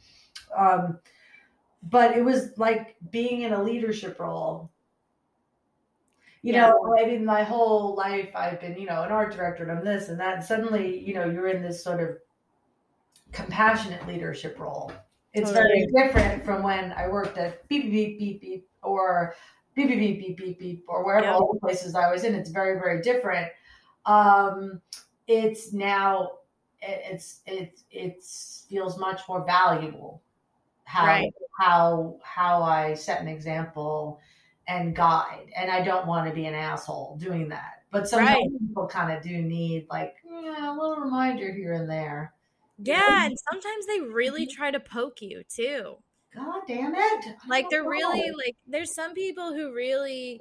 Um, 0.57 0.99
but 1.91 2.17
it 2.17 2.25
was 2.25 2.57
like 2.57 2.97
being 3.11 3.43
in 3.43 3.53
a 3.53 3.63
leadership 3.63 4.19
role. 4.19 4.71
You 6.43 6.55
yeah. 6.55 6.69
know, 6.69 6.97
I 6.99 7.07
mean, 7.07 7.25
my 7.25 7.43
whole 7.43 7.95
life 7.95 8.31
I've 8.35 8.61
been, 8.61 8.77
you 8.79 8.87
know, 8.87 9.03
an 9.03 9.13
art 9.13 9.33
director 9.35 9.63
and 9.63 9.73
I'm 9.73 9.85
this 9.85 10.09
and 10.09 10.19
that. 10.21 10.37
And 10.37 10.45
suddenly, 10.45 10.99
you 10.99 11.15
know, 11.15 11.25
you're 11.27 11.49
in 11.49 11.63
this 11.63 11.83
sort 11.83 12.01
of 12.01 12.17
compassionate 13.33 14.07
leadership 14.07 14.59
role. 14.59 14.93
It's 15.35 15.51
totally. 15.51 15.87
very 15.93 16.07
different 16.07 16.45
from 16.45 16.63
when 16.63 16.93
I 16.93 17.09
worked 17.09 17.39
at 17.39 17.67
beep 17.69 17.91
beep 17.91 18.19
beep 18.19 18.41
beep 18.41 18.69
or 18.83 19.35
beep 19.75 19.89
beep 19.89 19.99
beep 19.99 20.19
beep 20.19 20.37
beep 20.37 20.59
beep 20.59 20.85
or 20.89 21.05
wherever 21.05 21.27
yeah. 21.27 21.35
all 21.35 21.53
the 21.53 21.61
places 21.61 21.95
I 21.95 22.11
was 22.11 22.25
in. 22.25 22.35
It's 22.35 22.51
very 22.51 22.79
very 22.79 23.01
different. 23.01 23.49
Um, 24.05 24.81
it's 25.27 25.73
now 25.73 26.33
it's 26.83 27.41
it's 27.47 27.85
it 27.91 28.23
feels 28.69 28.99
much 28.99 29.23
more 29.29 29.45
valuable 29.45 30.23
how 30.85 31.07
right. 31.07 31.33
how 31.59 32.17
how 32.23 32.63
I 32.63 32.95
set 32.95 33.21
an 33.21 33.29
example 33.29 34.21
and 34.69 34.95
guide 34.95 35.47
and 35.57 35.71
I 35.71 35.83
don't 35.83 36.07
want 36.07 36.29
to 36.29 36.35
be 36.35 36.47
an 36.47 36.55
asshole 36.55 37.17
doing 37.21 37.49
that 37.51 37.85
but 37.91 38.09
sometimes 38.09 38.51
right. 38.53 38.69
people 38.69 38.87
kind 38.89 39.17
of 39.17 39.23
do 39.23 39.41
need 39.41 39.87
like 39.91 40.17
yeah, 40.25 40.73
a 40.73 40.75
little 40.75 40.97
reminder 40.97 41.53
here 41.53 41.75
and 41.75 41.89
there 41.89 42.35
yeah 42.83 43.27
and 43.27 43.37
sometimes 43.51 43.87
they 43.87 44.01
really 44.01 44.47
mm-hmm. 44.47 44.57
try 44.57 44.71
to 44.71 44.81
poke 44.81 45.21
you 45.21 45.43
too 45.49 45.97
god 46.35 46.63
damn 46.67 46.95
it 46.95 47.25
like 47.49 47.67
they're 47.71 47.89
really 47.89 48.31
like 48.33 48.57
there's 48.67 48.95
some 48.95 49.15
people 49.15 49.55
who 49.55 49.73
really 49.75 50.41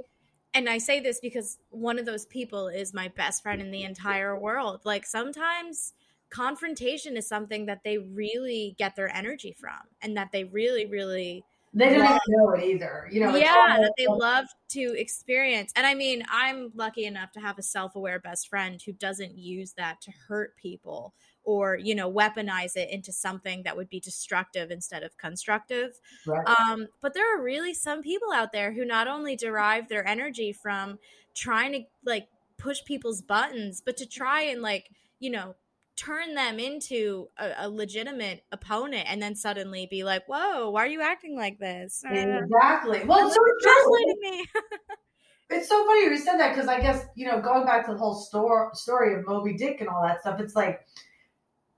and 0.53 0.69
I 0.69 0.79
say 0.79 0.99
this 0.99 1.19
because 1.19 1.57
one 1.69 1.97
of 1.97 2.05
those 2.05 2.25
people 2.25 2.67
is 2.67 2.93
my 2.93 3.07
best 3.09 3.41
friend 3.41 3.61
in 3.61 3.71
the 3.71 3.83
entire 3.83 4.37
world. 4.37 4.81
Like 4.83 5.05
sometimes 5.05 5.93
confrontation 6.29 7.17
is 7.17 7.27
something 7.27 7.67
that 7.67 7.83
they 7.83 7.97
really 7.97 8.75
get 8.77 8.95
their 8.95 9.13
energy 9.15 9.55
from 9.57 9.79
and 10.01 10.17
that 10.17 10.31
they 10.31 10.43
really, 10.45 10.85
really 10.85 11.43
they 11.73 11.87
didn't 11.87 12.03
love. 12.03 12.19
know 12.27 12.49
it 12.51 12.63
either. 12.65 13.07
You 13.11 13.21
know, 13.21 13.35
yeah, 13.35 13.77
that 13.79 13.93
they 13.97 14.07
love 14.07 14.45
to 14.69 14.99
experience. 14.99 15.71
And 15.75 15.87
I 15.87 15.93
mean, 15.93 16.23
I'm 16.29 16.71
lucky 16.75 17.05
enough 17.05 17.31
to 17.33 17.39
have 17.39 17.57
a 17.57 17.63
self 17.63 17.95
aware 17.95 18.19
best 18.19 18.49
friend 18.49 18.81
who 18.85 18.91
doesn't 18.91 19.37
use 19.37 19.73
that 19.77 20.01
to 20.01 20.11
hurt 20.27 20.57
people 20.57 21.13
or 21.43 21.75
you 21.75 21.95
know 21.95 22.11
weaponize 22.11 22.75
it 22.75 22.89
into 22.89 23.11
something 23.11 23.63
that 23.63 23.75
would 23.75 23.89
be 23.89 23.99
destructive 23.99 24.71
instead 24.71 25.03
of 25.03 25.17
constructive. 25.17 25.99
Right. 26.25 26.47
um, 26.47 26.87
but 27.01 27.13
there 27.13 27.35
are 27.35 27.41
really 27.41 27.73
some 27.73 28.01
people 28.01 28.31
out 28.31 28.51
there 28.51 28.73
who 28.73 28.85
not 28.85 29.07
only 29.07 29.35
derive 29.35 29.89
their 29.89 30.07
energy 30.07 30.53
from 30.53 30.99
trying 31.33 31.73
to 31.73 31.79
like 32.05 32.27
push 32.57 32.83
people's 32.85 33.21
buttons 33.21 33.81
but 33.83 33.97
to 33.97 34.05
try 34.05 34.41
and 34.43 34.61
like 34.61 34.89
you 35.19 35.29
know 35.31 35.55
turn 35.95 36.35
them 36.35 36.59
into 36.59 37.27
a, 37.37 37.51
a, 37.59 37.69
legitimate 37.69 38.43
opponent 38.51 39.05
and 39.07 39.21
then 39.21 39.35
suddenly 39.35 39.87
be 39.89 40.03
like 40.03 40.25
whoa 40.27 40.69
why 40.69 40.83
are 40.83 40.87
you 40.87 41.01
acting 41.01 41.35
like 41.35 41.59
this? 41.59 42.03
Exactly. 42.09 43.03
Well 43.05 43.27
it's 43.27 43.35
so 43.35 43.41
true. 43.61 44.15
me. 44.21 44.45
It's 45.53 45.67
so 45.67 45.85
funny 45.85 46.05
you 46.05 46.17
said 46.17 46.37
that 46.37 46.55
because 46.55 46.69
i 46.69 46.79
guess 46.79 47.05
you 47.13 47.27
know 47.27 47.41
going 47.41 47.65
back 47.65 47.85
to 47.85 47.91
the 47.91 47.97
whole 47.97 48.15
story 48.15 48.69
story 48.73 49.15
of 49.15 49.27
moby 49.27 49.57
dick 49.57 49.81
and 49.81 49.89
all 49.89 50.01
that 50.01 50.21
stuff 50.21 50.39
it's 50.39 50.55
like 50.55 50.79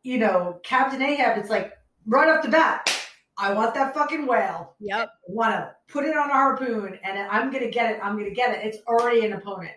you 0.03 0.17
know, 0.17 0.59
Captain 0.63 1.01
Ahab, 1.01 1.37
it's 1.37 1.49
like 1.49 1.73
right 2.05 2.29
off 2.29 2.43
the 2.43 2.49
bat, 2.49 2.89
I 3.37 3.53
want 3.53 3.73
that 3.73 3.93
fucking 3.93 4.27
whale. 4.27 4.75
Yep. 4.79 5.09
I 5.09 5.31
want 5.31 5.53
to 5.53 5.75
put 5.87 6.05
it 6.05 6.15
on 6.15 6.29
a 6.29 6.33
harpoon 6.33 6.99
and 7.03 7.17
I'm 7.17 7.51
going 7.51 7.63
to 7.63 7.71
get 7.71 7.91
it. 7.91 7.99
I'm 8.03 8.13
going 8.13 8.29
to 8.29 8.35
get 8.35 8.55
it. 8.55 8.65
It's 8.65 8.77
already 8.87 9.25
an 9.25 9.33
opponent. 9.33 9.73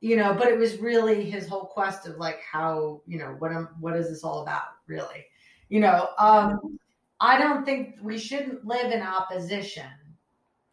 You 0.00 0.16
know, 0.16 0.34
but 0.34 0.48
it 0.48 0.58
was 0.58 0.78
really 0.78 1.30
his 1.30 1.46
whole 1.46 1.66
quest 1.66 2.08
of 2.08 2.16
like 2.16 2.40
how, 2.40 3.02
you 3.06 3.18
know, 3.18 3.36
what 3.38 3.52
am 3.52 3.68
what 3.78 3.96
is 3.96 4.08
this 4.08 4.24
all 4.24 4.42
about, 4.42 4.64
really? 4.88 5.26
You 5.68 5.78
know, 5.80 6.08
um 6.18 6.78
I 7.20 7.38
don't 7.38 7.64
think 7.64 7.98
we 8.02 8.18
shouldn't 8.18 8.64
live 8.64 8.90
in 8.90 9.00
opposition. 9.00 9.86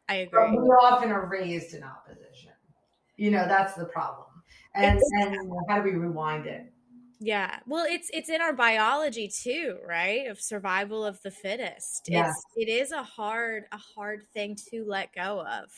I 0.07 0.15
agree. 0.15 0.49
we 0.49 0.67
often 0.81 1.11
are 1.11 1.27
raised 1.27 1.75
in 1.75 1.83
opposition. 1.83 2.53
You 3.17 3.29
know, 3.29 3.47
that's 3.47 3.75
the 3.75 3.85
problem. 3.85 4.25
And 4.73 4.99
and 5.19 5.37
how 5.67 5.81
do 5.81 5.83
we 5.83 5.95
rewind 5.95 6.47
it? 6.47 6.73
Yeah. 7.19 7.59
Well, 7.67 7.85
it's 7.87 8.09
it's 8.13 8.29
in 8.29 8.41
our 8.41 8.53
biology 8.53 9.27
too, 9.27 9.77
right? 9.85 10.27
Of 10.27 10.39
survival 10.39 11.03
of 11.03 11.21
the 11.21 11.31
fittest. 11.31 12.07
Yeah. 12.07 12.29
It's 12.29 12.43
it 12.55 12.69
is 12.69 12.91
a 12.91 13.03
hard 13.03 13.65
a 13.71 13.77
hard 13.77 14.23
thing 14.33 14.57
to 14.71 14.85
let 14.87 15.13
go 15.13 15.45
of. 15.45 15.69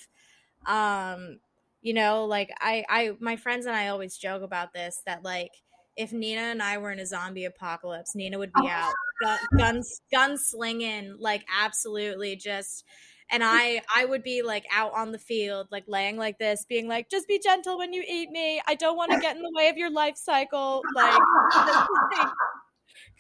Um, 0.72 1.40
you 1.82 1.94
know, 1.94 2.26
like 2.26 2.52
I 2.60 2.86
I 2.88 3.12
my 3.20 3.38
friends 3.38 3.66
and 3.66 3.76
I 3.76 3.88
always 3.88 4.18
joke 4.18 4.44
about 4.44 4.74
this 4.74 5.02
that 5.08 5.24
like 5.24 5.52
if 5.98 6.14
Nina 6.14 6.42
and 6.42 6.62
I 6.62 6.78
were 6.78 6.92
in 6.92 7.00
a 7.00 7.06
zombie 7.06 7.46
apocalypse, 7.46 8.16
Nina 8.16 8.38
would 8.38 8.54
be 8.54 8.68
out 8.68 8.94
gun, 9.22 9.40
guns 9.58 10.02
gun 10.12 10.38
slinging 10.38 11.16
like 11.20 11.46
absolutely 11.60 12.36
just 12.36 12.86
and 13.32 13.44
I 13.44 13.82
I 13.94 14.06
would 14.06 14.24
be 14.24 14.42
like 14.42 14.66
out 14.72 14.94
on 14.94 15.12
the 15.12 15.18
field, 15.18 15.68
like 15.72 15.86
laying 15.88 16.18
like 16.18 16.38
this, 16.38 16.66
being 16.68 16.88
like, 16.88 17.10
just 17.10 17.28
be 17.28 17.40
gentle 17.40 17.78
when 17.78 17.94
you 17.94 18.04
eat 18.08 18.30
me. 18.30 18.62
I 18.68 18.76
don't 18.76 18.98
want 18.98 19.12
to 19.12 19.20
get 19.20 19.36
in 19.36 19.42
the 19.42 19.52
way 19.56 19.70
of 19.70 19.78
your 19.78 19.90
life 19.90 20.18
cycle. 20.18 20.84
Like, 20.94 21.20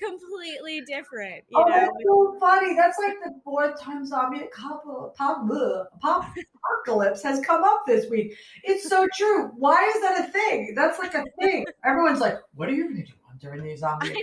completely 0.01 0.81
different. 0.87 1.43
You 1.49 1.59
oh, 1.59 1.63
know? 1.63 1.75
that's 1.75 1.91
so 2.05 2.37
funny. 2.39 2.75
That's 2.75 2.97
like 2.99 3.17
the 3.23 3.39
fourth 3.43 3.79
time 3.79 4.05
zombie 4.05 4.47
uh, 4.63 5.83
apocalypse 5.93 7.23
has 7.23 7.39
come 7.41 7.63
up 7.63 7.83
this 7.85 8.09
week. 8.09 8.35
It's 8.63 8.89
so 8.89 9.07
true. 9.15 9.51
Why 9.57 9.91
is 9.95 10.01
that 10.01 10.27
a 10.27 10.31
thing? 10.31 10.73
That's 10.75 10.99
like 10.99 11.13
a 11.13 11.23
thing. 11.39 11.65
Everyone's 11.85 12.19
like, 12.19 12.37
what 12.55 12.67
are 12.69 12.73
you 12.73 12.85
going 12.85 12.97
to 12.97 13.03
do 13.03 13.13
during 13.39 13.63
the 13.63 13.75
zombie? 13.77 14.13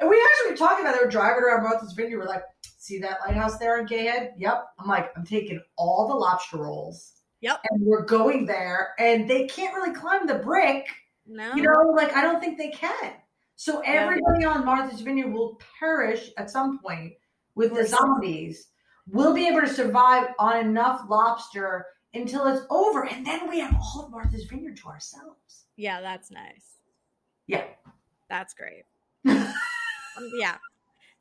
And 0.00 0.08
we 0.08 0.22
actually 0.22 0.52
were 0.52 0.56
talking 0.56 0.84
about 0.84 0.94
it. 0.94 1.00
We 1.00 1.06
were 1.06 1.10
driving 1.10 1.42
around 1.42 1.64
Martha's 1.64 1.92
Vineyard. 1.92 2.18
We're 2.18 2.26
like, 2.26 2.42
see 2.86 2.98
that 3.00 3.18
lighthouse 3.26 3.58
there 3.58 3.80
in 3.80 3.86
Gayhead? 3.86 4.32
Yep. 4.38 4.64
I'm 4.78 4.88
like, 4.88 5.10
I'm 5.16 5.24
taking 5.24 5.60
all 5.76 6.08
the 6.08 6.14
lobster 6.14 6.58
rolls. 6.58 7.12
Yep. 7.40 7.60
And 7.70 7.82
we're 7.84 8.04
going 8.04 8.46
there, 8.46 8.94
and 8.98 9.28
they 9.28 9.46
can't 9.46 9.74
really 9.74 9.94
climb 9.94 10.26
the 10.26 10.36
brick. 10.36 10.86
No. 11.26 11.54
You 11.54 11.62
know, 11.62 11.92
like 11.94 12.14
I 12.14 12.22
don't 12.22 12.40
think 12.40 12.56
they 12.56 12.70
can. 12.70 13.12
So 13.56 13.82
everybody 13.84 14.42
yeah. 14.42 14.50
on 14.50 14.64
Martha's 14.64 15.00
Vineyard 15.00 15.32
will 15.32 15.60
perish 15.78 16.30
at 16.38 16.50
some 16.50 16.78
point 16.78 17.14
with 17.54 17.74
the 17.74 17.86
zombies. 17.86 18.68
We'll 19.08 19.34
be 19.34 19.48
able 19.48 19.60
to 19.60 19.68
survive 19.68 20.28
on 20.38 20.58
enough 20.58 21.02
lobster 21.08 21.86
until 22.14 22.46
it's 22.46 22.66
over, 22.70 23.06
and 23.06 23.26
then 23.26 23.48
we 23.48 23.60
have 23.60 23.74
all 23.80 24.04
of 24.04 24.10
Martha's 24.10 24.44
Vineyard 24.44 24.76
to 24.78 24.88
ourselves. 24.88 25.66
Yeah, 25.76 26.00
that's 26.00 26.30
nice. 26.30 26.78
Yeah, 27.46 27.64
that's 28.28 28.54
great. 28.54 28.84
um, 29.28 29.52
yeah, 30.38 30.56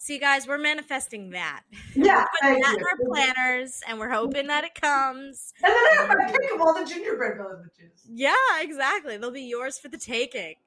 See, 0.06 0.20
guys, 0.20 0.48
we're 0.48 0.60
manifesting 0.60 1.32
that. 1.32 1.64
Yeah, 1.96 2.26
we're 2.44 2.50
putting 2.52 2.62
that 2.62 2.78
in 2.78 2.84
our 2.84 3.10
planners, 3.10 3.82
and 3.88 3.98
we're 3.98 4.12
hoping 4.12 4.46
that 4.46 4.64
it 4.64 4.76
comes. 4.76 5.52
And 5.64 5.74
then 5.74 5.84
I 5.84 5.96
have 5.96 6.10
my 6.10 6.32
pick 6.32 6.54
of 6.54 6.62
all 6.62 6.76
the 6.76 6.86
gingerbread 6.86 7.38
villages. 7.38 8.06
Yeah, 8.08 8.36
exactly. 8.60 9.18
They'll 9.18 9.32
be 9.32 9.42
yours 9.42 9.80
for 9.80 9.88
the 9.88 9.98
taking. 9.98 10.58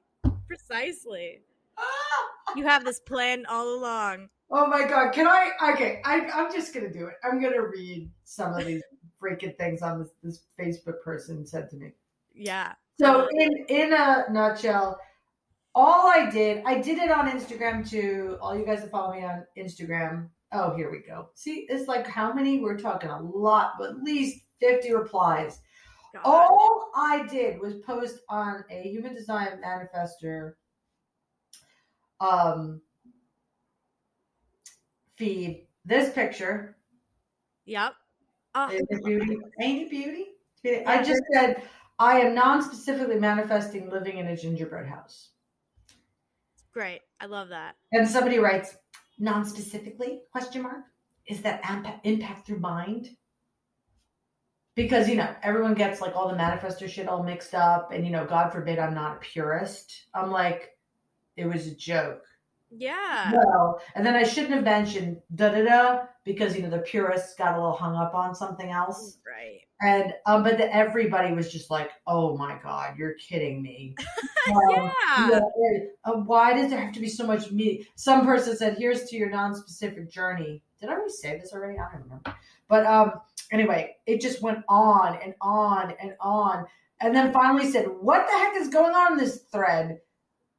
Precisely. 0.45 1.39
Ah! 1.77 1.83
You 2.57 2.65
have 2.65 2.83
this 2.83 2.99
plan 2.99 3.45
all 3.47 3.75
along. 3.75 4.27
Oh 4.51 4.67
my 4.67 4.85
god! 4.85 5.13
Can 5.13 5.25
I? 5.25 5.51
Okay, 5.71 6.01
I, 6.03 6.19
I'm 6.33 6.51
just 6.51 6.73
gonna 6.73 6.91
do 6.91 7.07
it. 7.07 7.13
I'm 7.23 7.41
gonna 7.41 7.65
read 7.65 8.11
some 8.25 8.53
of 8.53 8.65
these 8.65 8.83
freaking 9.23 9.57
things 9.57 9.81
on 9.81 9.99
this, 9.99 10.09
this 10.21 10.41
Facebook 10.59 11.01
person 11.01 11.45
said 11.45 11.69
to 11.69 11.77
me. 11.77 11.93
Yeah. 12.33 12.73
So 12.99 13.25
in 13.39 13.65
in 13.69 13.93
a 13.93 14.25
nutshell, 14.29 14.99
all 15.79 16.09
I 16.09 16.29
did, 16.29 16.61
I 16.65 16.81
did 16.81 16.97
it 16.97 17.09
on 17.09 17.29
Instagram 17.29 17.89
too. 17.89 18.37
All 18.41 18.57
you 18.57 18.65
guys 18.65 18.81
that 18.81 18.91
follow 18.91 19.13
me 19.13 19.23
on 19.23 19.45
Instagram. 19.57 20.27
Oh, 20.51 20.75
here 20.75 20.91
we 20.91 20.99
go. 20.99 21.29
See, 21.35 21.67
it's 21.69 21.87
like 21.87 22.05
how 22.05 22.33
many? 22.33 22.59
We're 22.59 22.77
talking 22.77 23.09
a 23.09 23.21
lot, 23.21 23.75
but 23.79 23.91
at 23.91 24.03
least 24.03 24.43
50 24.59 24.93
replies. 24.93 25.61
God. 26.13 26.21
All 26.25 26.91
I 26.95 27.25
did 27.27 27.61
was 27.61 27.75
post 27.75 28.19
on 28.27 28.65
a 28.69 28.89
human 28.89 29.13
design 29.13 29.61
manifestor 29.65 30.55
um 32.19 32.81
feed 35.15 35.65
this 35.85 36.13
picture. 36.13 36.75
Yep. 37.65 37.93
It 38.71 39.05
beauty? 39.05 39.37
Ain't 39.61 39.83
it 39.83 39.89
beauty? 39.89 40.25
I 40.85 41.01
just 41.01 41.21
said 41.33 41.63
I 41.99 42.19
am 42.19 42.35
non-specifically 42.35 43.17
manifesting 43.17 43.89
living 43.89 44.17
in 44.17 44.27
a 44.27 44.35
gingerbread 44.35 44.85
house. 44.85 45.29
Great. 46.79 47.01
I 47.19 47.25
love 47.25 47.49
that. 47.49 47.75
And 47.91 48.07
somebody 48.07 48.39
writes, 48.39 48.77
non-specifically, 49.19 50.21
question 50.31 50.61
mark, 50.61 50.85
is 51.27 51.41
that 51.41 51.59
impact 52.05 52.47
through 52.47 52.59
mind? 52.59 53.09
Because, 54.77 55.09
you 55.09 55.15
know, 55.15 55.27
everyone 55.43 55.73
gets 55.73 55.99
like 55.99 56.15
all 56.15 56.29
the 56.29 56.37
manifestor 56.37 56.87
shit 56.87 57.09
all 57.09 57.21
mixed 57.21 57.53
up. 57.53 57.91
And, 57.91 58.05
you 58.05 58.11
know, 58.11 58.25
God 58.25 58.53
forbid 58.53 58.79
I'm 58.79 58.93
not 58.93 59.17
a 59.17 59.19
purist. 59.19 60.07
I'm 60.13 60.31
like, 60.31 60.69
it 61.35 61.47
was 61.47 61.67
a 61.67 61.75
joke. 61.75 62.23
Yeah. 62.71 63.33
No. 63.33 63.79
And 63.93 64.05
then 64.05 64.15
I 64.15 64.23
shouldn't 64.23 64.53
have 64.53 64.63
mentioned 64.63 65.17
da 65.35 65.49
da 65.49 65.65
da 65.65 65.99
because, 66.25 66.55
you 66.55 66.61
know, 66.61 66.69
the 66.69 66.79
purists 66.79 67.35
got 67.35 67.53
a 67.53 67.57
little 67.57 67.75
hung 67.75 67.95
up 67.95 68.13
on 68.13 68.35
something 68.35 68.69
else. 68.69 69.17
Right. 69.25 69.61
And, 69.81 70.13
um, 70.25 70.43
but 70.43 70.57
the, 70.57 70.73
everybody 70.75 71.33
was 71.33 71.51
just 71.51 71.71
like, 71.71 71.91
oh 72.05 72.37
my 72.37 72.59
God, 72.61 72.97
you're 72.97 73.15
kidding 73.15 73.61
me. 73.61 73.95
Um, 74.49 74.91
yeah. 75.29 75.39
uh, 76.05 76.13
why 76.13 76.53
does 76.53 76.69
there 76.69 76.79
have 76.79 76.93
to 76.93 76.99
be 76.99 77.09
so 77.09 77.27
much 77.27 77.51
meat? 77.51 77.87
Some 77.95 78.25
person 78.25 78.55
said, 78.55 78.77
"Here's 78.77 79.03
to 79.05 79.15
your 79.15 79.29
non-specific 79.29 80.09
journey." 80.09 80.63
Did 80.79 80.89
I 80.89 80.93
already 80.93 81.11
say 81.11 81.37
this 81.37 81.53
already? 81.53 81.77
I 81.77 81.83
don't 81.91 82.03
remember. 82.03 82.35
But 82.67 82.85
um, 82.85 83.11
anyway, 83.51 83.97
it 84.05 84.21
just 84.21 84.41
went 84.41 84.63
on 84.67 85.19
and 85.23 85.35
on 85.41 85.93
and 86.01 86.13
on, 86.19 86.65
and 87.01 87.15
then 87.15 87.33
finally 87.33 87.69
said, 87.69 87.85
"What 87.99 88.27
the 88.27 88.37
heck 88.37 88.55
is 88.55 88.69
going 88.69 88.95
on 88.95 89.13
in 89.13 89.17
this 89.19 89.43
thread?" 89.51 89.99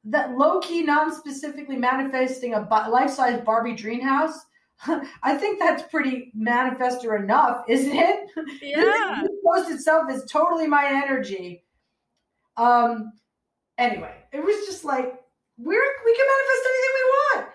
That 0.04 0.36
low-key, 0.36 0.82
non-specifically 0.82 1.76
manifesting 1.76 2.54
a 2.54 2.61
life-size 2.61 3.42
Barbie 3.42 3.74
dream 3.74 4.00
house. 4.00 4.46
I 5.22 5.36
think 5.36 5.58
that's 5.58 5.82
pretty 5.90 6.32
manifestor 6.36 7.18
enough, 7.22 7.64
isn't 7.68 7.94
it? 7.94 8.30
Yeah. 8.62 9.22
this 9.22 9.30
post 9.44 9.70
itself 9.70 10.10
is 10.10 10.24
totally 10.30 10.66
my 10.66 10.86
energy. 11.04 11.64
Um. 12.56 13.12
Anyway, 13.78 14.14
it 14.32 14.44
was 14.44 14.66
just 14.66 14.84
like 14.84 15.20
we're 15.58 15.94
we 16.04 16.16
can 16.16 16.26
manifest 16.26 16.68
anything 16.68 16.94
we 16.94 17.10
want. 17.10 17.46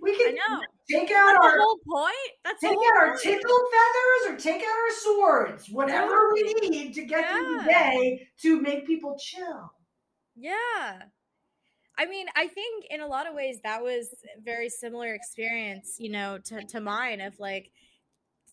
We 0.00 0.16
can 0.16 0.60
take 0.90 1.08
That's 1.08 1.20
out 1.20 1.40
the 1.40 1.48
our 1.48 1.58
whole 1.58 1.78
point. 1.90 2.14
That's 2.44 2.60
take 2.60 2.76
out 2.76 2.96
our 2.96 3.16
tickle 3.16 3.60
feathers 3.72 4.34
or 4.34 4.36
take 4.36 4.62
out 4.62 4.68
our 4.68 4.94
swords, 4.96 5.70
whatever 5.70 6.32
we 6.34 6.42
need 6.68 6.94
to 6.94 7.04
get 7.04 7.30
through 7.30 7.56
the 7.56 7.64
day 7.64 8.28
to 8.42 8.60
make 8.60 8.86
people 8.86 9.18
chill. 9.18 9.72
Yeah. 10.36 11.02
I 11.96 12.06
mean, 12.06 12.26
I 12.34 12.48
think 12.48 12.86
in 12.90 13.00
a 13.00 13.06
lot 13.06 13.28
of 13.28 13.34
ways 13.34 13.58
that 13.62 13.82
was 13.82 14.14
very 14.42 14.68
similar 14.68 15.14
experience, 15.14 15.96
you 15.98 16.10
know, 16.10 16.38
to, 16.44 16.64
to 16.64 16.80
mine 16.80 17.20
of 17.20 17.38
like 17.38 17.70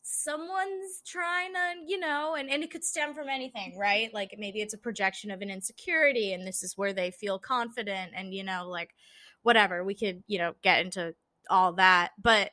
someone's 0.04 1.02
trying 1.06 1.54
to, 1.54 1.74
you 1.88 2.00
know, 2.00 2.36
and, 2.36 2.50
and 2.50 2.64
it 2.64 2.72
could 2.72 2.84
stem 2.84 3.14
from 3.14 3.30
anything, 3.30 3.78
right? 3.78 4.14
Like 4.14 4.36
maybe 4.38 4.62
it's 4.62 4.74
a 4.74 4.78
projection 4.80 5.32
of 5.32 5.42
an 5.42 5.50
insecurity 5.50 6.34
and 6.34 6.46
this 6.46 6.64
is 6.64 6.78
where 6.78 6.94
they 6.94 7.12
feel 7.12 7.40
confident 7.40 8.12
and, 8.16 8.34
you 8.34 8.44
know, 8.44 8.68
like 8.68 8.94
whatever. 9.42 9.84
We 9.84 9.96
could, 9.96 10.24
you 10.28 10.38
know, 10.38 10.54
get 10.62 10.86
into 10.86 11.16
all 11.50 11.74
that. 11.74 12.12
But 12.22 12.52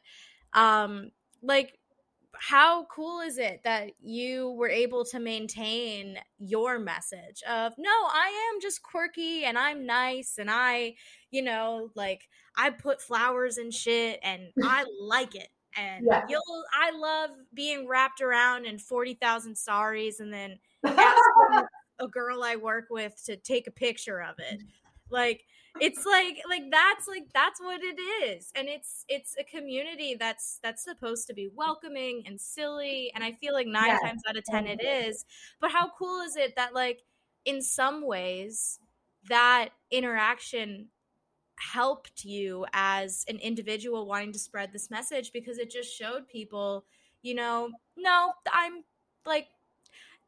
um 0.54 1.10
like 1.42 1.77
how 2.40 2.84
cool 2.84 3.20
is 3.20 3.38
it 3.38 3.60
that 3.64 3.90
you 4.00 4.50
were 4.52 4.68
able 4.68 5.04
to 5.04 5.18
maintain 5.18 6.18
your 6.38 6.78
message 6.78 7.42
of 7.48 7.72
no 7.78 7.90
i 7.90 8.52
am 8.54 8.60
just 8.60 8.82
quirky 8.82 9.44
and 9.44 9.58
i'm 9.58 9.84
nice 9.86 10.38
and 10.38 10.50
i 10.50 10.94
you 11.30 11.42
know 11.42 11.90
like 11.94 12.28
i 12.56 12.70
put 12.70 13.02
flowers 13.02 13.58
and 13.58 13.74
shit 13.74 14.20
and 14.22 14.52
i 14.62 14.84
like 15.00 15.34
it 15.34 15.48
and 15.76 16.06
Yeah. 16.06 16.24
you'll 16.28 16.64
i 16.72 16.90
love 16.92 17.30
being 17.54 17.86
wrapped 17.88 18.20
around 18.20 18.66
in 18.66 18.78
40,000 18.78 19.56
saris 19.56 20.20
and 20.20 20.32
then 20.32 20.58
asking 20.84 21.66
a 21.98 22.08
girl 22.08 22.42
i 22.44 22.56
work 22.56 22.86
with 22.90 23.20
to 23.26 23.36
take 23.36 23.66
a 23.66 23.72
picture 23.72 24.20
of 24.22 24.36
it 24.38 24.62
like 25.10 25.44
it's 25.80 26.04
like 26.04 26.38
like 26.48 26.64
that's 26.70 27.06
like 27.06 27.28
that's 27.32 27.60
what 27.60 27.80
it 27.82 27.98
is 28.00 28.50
and 28.56 28.68
it's 28.68 29.04
it's 29.08 29.36
a 29.38 29.44
community 29.44 30.14
that's 30.14 30.58
that's 30.62 30.82
supposed 30.82 31.26
to 31.26 31.34
be 31.34 31.48
welcoming 31.54 32.22
and 32.26 32.40
silly 32.40 33.12
and 33.14 33.22
i 33.22 33.32
feel 33.32 33.52
like 33.54 33.66
nine 33.66 33.96
Yes. 33.96 33.98
times 33.98 34.22
out 34.28 34.36
of 34.36 34.44
ten 34.44 34.66
it 34.66 34.82
is 34.82 35.24
but 35.60 35.70
how 35.70 35.88
cool 35.98 36.20
is 36.22 36.36
it 36.36 36.56
that 36.56 36.74
like 36.74 37.02
in 37.44 37.62
some 37.62 38.04
ways 38.06 38.80
that 39.28 39.70
interaction 39.90 40.88
helped 41.58 42.24
you 42.24 42.64
as 42.72 43.24
an 43.28 43.38
individual 43.38 44.06
wanting 44.06 44.32
to 44.32 44.38
spread 44.38 44.72
this 44.72 44.90
message 44.90 45.32
because 45.32 45.58
it 45.58 45.70
just 45.70 45.92
showed 45.94 46.28
people 46.28 46.84
you 47.22 47.34
know 47.34 47.74
no 47.96 48.32
i'm 48.52 48.84
like 49.26 49.48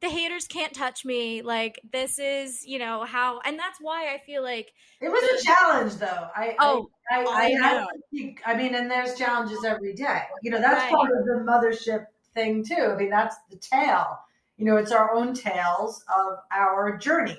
the 0.02 0.08
haters 0.08 0.46
can't 0.46 0.72
touch 0.74 1.04
me 1.04 1.42
like 1.42 1.80
this 1.92 2.18
is 2.18 2.64
you 2.66 2.78
know 2.78 3.04
how 3.04 3.40
and 3.44 3.58
that's 3.58 3.78
why 3.80 4.14
i 4.14 4.18
feel 4.18 4.42
like 4.42 4.72
It 5.00 5.10
was 5.10 5.22
a 5.22 5.44
challenge, 5.44 5.94
though. 5.96 6.06
Oh, 6.08 6.30
I 6.36 6.56
Oh, 6.58 6.90
I, 7.10 7.22
I, 7.22 7.24
I 7.24 7.44
I, 7.46 7.72
know. 7.80 7.86
keep- 8.10 8.40
I 8.46 8.54
mean, 8.56 8.74
and 8.74 8.90
there's 8.90 9.16
challenges 9.16 9.64
every 9.64 9.94
day. 9.94 10.22
You 10.42 10.50
know, 10.52 10.60
that's 10.60 10.82
Right. 10.84 10.92
part 10.94 11.10
of 11.10 11.24
the 11.24 11.44
mothership 11.44 12.06
thing 12.34 12.64
too. 12.64 12.92
I 12.92 12.96
mean, 12.96 13.10
that's 13.10 13.36
the 13.50 13.56
tale. 13.56 14.18
You 14.58 14.66
know, 14.66 14.76
it's 14.76 14.92
our 14.92 15.14
own 15.14 15.32
tales 15.34 16.04
of 16.14 16.38
our 16.52 16.96
journey, 16.98 17.38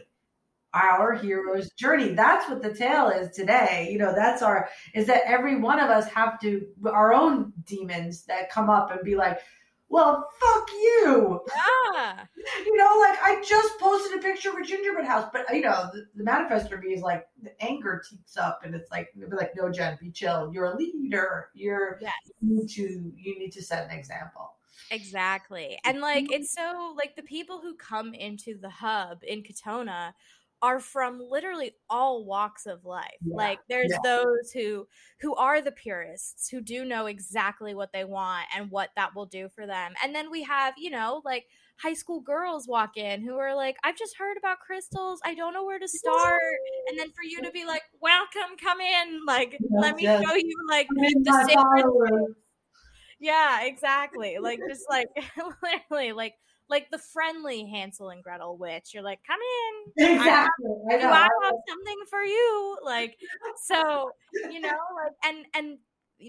our 0.74 1.14
hero's 1.14 1.70
journey. 1.72 2.14
That's 2.14 2.49
what 2.49 2.62
the 2.62 2.74
tale 2.74 3.09
is 3.09 3.36
today. 3.36 3.89
You 3.91 3.99
know, 3.99 4.14
that's 4.16 4.41
our 4.41 4.70
is 4.95 5.07
that 5.07 5.24
every 5.26 5.57
one 5.59 5.80
of 5.80 5.89
us 5.89 6.07
have 6.07 6.39
to 6.41 6.66
our 6.86 7.14
own 7.14 7.53
demons 7.66 8.24
that 8.26 8.49
come 8.49 8.70
up 8.70 8.89
and 8.91 9.01
be 9.03 9.16
like, 9.16 9.39
well, 9.92 10.28
fuck 10.39 10.72
you. 10.72 11.42
yeah 11.96 12.26
You 12.66 12.78
know, 12.78 12.98
like 13.00 13.20
I 13.22 13.44
just 13.46 13.78
posted 13.80 14.18
a 14.18 14.22
picture 14.22 14.50
of 14.50 14.56
a 14.56 14.64
gingerbread 14.64 15.06
house, 15.06 15.30
but 15.32 15.46
you 15.54 15.62
know, 15.62 15.89
the, 15.94 16.06
the 16.16 16.24
manifestor 16.24 16.82
me 16.82 16.94
is 16.94 17.02
like 17.02 17.28
the 17.44 17.52
anger 17.62 18.02
teaks 18.10 18.38
up, 18.38 18.62
and 18.64 18.74
it's 18.74 18.89
like, 18.89 19.10
be 19.14 19.36
like, 19.36 19.52
no, 19.56 19.70
Jen, 19.72 19.98
be 20.02 20.12
chill. 20.12 20.50
You're 20.54 20.66
a 20.66 20.76
leader. 20.76 21.50
You're 21.54 22.00
Yes. 22.02 22.14
you 22.42 22.56
need 22.56 22.70
to 22.70 23.12
you 23.16 23.38
need 23.38 23.52
to 23.52 23.62
set 23.62 23.89
an 23.89 23.98
example. 23.98 24.54
Exactly. 24.89 25.78
And 25.86 26.02
like 26.02 26.32
it's 26.32 26.54
so 26.54 26.94
like 26.98 27.16
the 27.16 27.24
people 27.24 27.60
who 27.62 27.76
come 27.76 28.14
into 28.14 28.58
the 28.58 28.70
hub 28.70 29.20
in 29.24 29.44
Katonah 29.44 30.14
are 30.62 30.80
from 30.80 31.20
literally 31.20 31.74
all 31.89 32.26
walks 32.26 32.66
of 32.66 32.86
life. 32.86 33.18
Yeah, 33.22 33.36
Like 33.36 33.59
there's 33.70 33.91
yeah. 33.91 33.97
those 34.03 34.51
who 34.53 34.88
who 35.20 35.36
are 35.36 35.62
the 35.62 35.72
purists 35.72 36.49
who 36.49 36.62
do 36.62 36.86
know 36.86 37.07
exactly 37.07 37.74
what 37.74 37.93
they 37.93 38.03
want 38.03 38.47
and 38.55 38.70
what 38.70 38.89
that 38.95 39.16
will 39.16 39.26
do 39.26 39.49
for 39.49 39.66
them. 39.66 39.93
And 40.03 40.14
then 40.14 40.30
we 40.32 40.43
have, 40.43 40.74
you 40.78 40.89
know, 40.89 41.22
like 41.26 41.45
high 41.78 41.93
school 41.93 42.22
girls 42.22 42.68
walk 42.68 42.97
in 42.97 43.22
who 43.22 43.38
are 43.38 43.55
like, 43.55 43.78
I've 43.84 43.97
just 43.97 44.18
heard 44.18 44.38
about 44.38 44.59
crystals. 44.59 45.20
I 45.26 45.34
don't 45.34 45.53
know 45.53 45.66
where 45.66 45.80
to 45.80 45.88
start. 45.88 46.41
And 46.89 46.99
then 46.99 47.09
for 47.09 47.24
you 47.24 47.41
to 47.41 47.51
be 47.51 47.66
like, 47.66 47.84
welcome, 47.99 48.55
come 48.62 48.82
in. 48.82 49.22
Like, 49.26 49.57
let 49.72 49.95
me 49.95 50.03
yes. 50.03 50.24
show 50.24 50.36
you 50.36 50.55
like 50.70 50.88
the 50.89 51.45
sacred 51.47 52.36
yeah, 53.22 53.66
exactly. 53.66 54.38
Like 54.41 54.59
just 54.68 54.86
like 54.89 55.07
literally 55.64 56.12
like 56.12 56.34
like 56.72 56.90
the 56.90 56.98
friendly 56.98 57.68
Hansel 57.70 58.10
and 58.10 58.24
Gretel 58.24 58.58
witch. 58.58 58.94
You're 58.94 59.04
like, 59.04 59.20
come 59.28 59.40
in. 59.98 60.16
Exactly. 60.16 60.72
I 60.90 60.98
Do. 60.98 61.08
I 61.08 61.28
have 61.44 61.54
something 61.68 61.98
for 62.10 62.24
you? 62.24 62.78
Like 62.84 63.18
so, 63.62 64.12
you 64.50 64.62
know, 64.62 64.70
like 64.70 65.14
and 65.24 65.46
and 65.54 65.78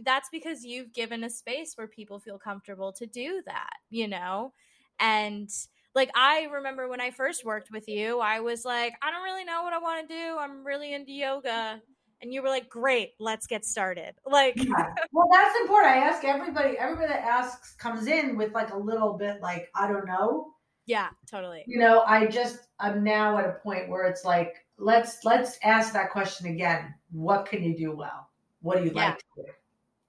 that's 0.05 0.29
because 0.31 0.65
you've 0.65 0.93
given 0.93 1.23
a 1.23 1.31
space 1.31 1.75
where 1.77 1.87
people 1.87 2.19
feel 2.19 2.39
comfortable 2.39 2.93
to 2.95 3.07
do 3.07 3.43
that, 3.47 3.75
you 3.89 4.09
know? 4.09 4.53
And 4.99 5.49
like 5.95 6.11
I 6.17 6.49
remember 6.53 6.89
when 6.89 7.01
I 7.01 7.13
first 7.13 7.45
worked 7.45 7.71
with 7.71 7.89
you, 7.89 8.19
I 8.19 8.41
was 8.41 8.65
like, 8.65 8.95
I 9.01 9.13
don't 9.13 9.23
really 9.23 9.45
know 9.45 9.63
what 9.63 9.73
I 9.73 9.79
want 9.79 10.09
to 10.09 10.15
do. 10.15 10.37
I'm 10.39 10.67
really 10.67 10.93
into 10.93 11.13
yoga. 11.13 11.81
And 12.23 12.33
you 12.33 12.41
were 12.43 12.49
like, 12.49 12.69
great, 12.71 13.15
let's 13.19 13.47
get 13.49 13.65
started. 13.65 14.15
Like, 14.25 14.57
Yeah. 14.57 14.95
Well, 15.13 15.29
that's 15.33 15.59
important. 15.61 15.93
I 15.93 15.99
ask 15.99 16.25
everybody. 16.25 16.79
Everybody 16.79 17.09
that 17.09 17.25
asks 17.25 17.75
comes 17.75 18.07
in 18.07 18.37
with 18.37 18.53
like 18.53 18.71
a 18.73 18.79
little 18.79 19.15
bit 19.19 19.41
like 19.43 19.69
I 19.75 19.89
don't 19.89 20.07
know. 20.07 20.55
yeah, 20.87 21.09
totally. 21.31 21.65
You 21.67 21.79
know, 21.81 22.03
I 22.07 22.27
just 22.27 22.61
I'm 22.81 23.03
now 23.05 23.37
at 23.39 23.45
a 23.47 23.53
point 23.63 23.89
where 23.91 24.07
it's 24.07 24.25
like 24.25 24.55
let's 24.79 25.25
let's 25.25 25.59
ask 25.65 25.93
that 25.93 26.11
question 26.11 26.47
again. 26.47 26.95
What 27.11 27.45
can 27.47 27.63
you 27.63 27.77
do 27.77 27.95
well? 27.95 28.29
What 28.63 28.79
do 28.79 28.85
you 28.85 28.93
Yeah. 28.95 29.09
like 29.11 29.19
to 29.19 29.25
do? 29.37 29.43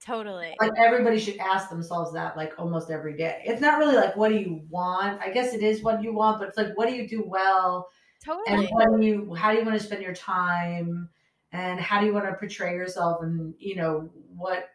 Totally. 0.04 0.54
Like 0.60 0.72
everybody 0.78 1.18
should 1.18 1.38
ask 1.38 1.68
themselves 1.70 2.12
that 2.14 2.36
like 2.36 2.52
almost 2.58 2.90
every 2.90 3.16
day. 3.16 3.42
It's 3.44 3.60
not 3.60 3.78
really 3.78 3.96
like 3.96 4.16
what 4.16 4.28
do 4.30 4.36
you 4.36 4.62
want? 4.70 5.20
I 5.20 5.30
guess 5.30 5.52
it 5.54 5.62
is 5.62 5.82
what 5.82 6.02
you 6.02 6.14
want, 6.14 6.38
but 6.38 6.48
it's 6.48 6.58
like 6.58 6.76
what 6.76 6.88
do 6.88 6.94
you 6.94 7.08
do 7.08 7.24
well? 7.26 7.88
Totally. 8.24 8.44
And 8.48 8.68
what 8.70 9.00
do 9.00 9.04
you 9.06 9.34
how 9.34 9.52
do 9.52 9.58
you 9.58 9.64
want 9.64 9.78
to 9.78 9.84
spend 9.84 10.02
your 10.02 10.14
time? 10.14 11.08
And 11.54 11.78
how 11.78 12.00
do 12.00 12.06
you 12.06 12.12
want 12.12 12.26
to 12.26 12.34
portray 12.34 12.74
yourself 12.74 13.22
and 13.22 13.54
you 13.58 13.76
know 13.76 14.10
what 14.36 14.70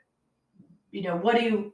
you 0.91 1.03
know 1.03 1.17
what 1.17 1.35
do 1.35 1.43
you 1.43 1.73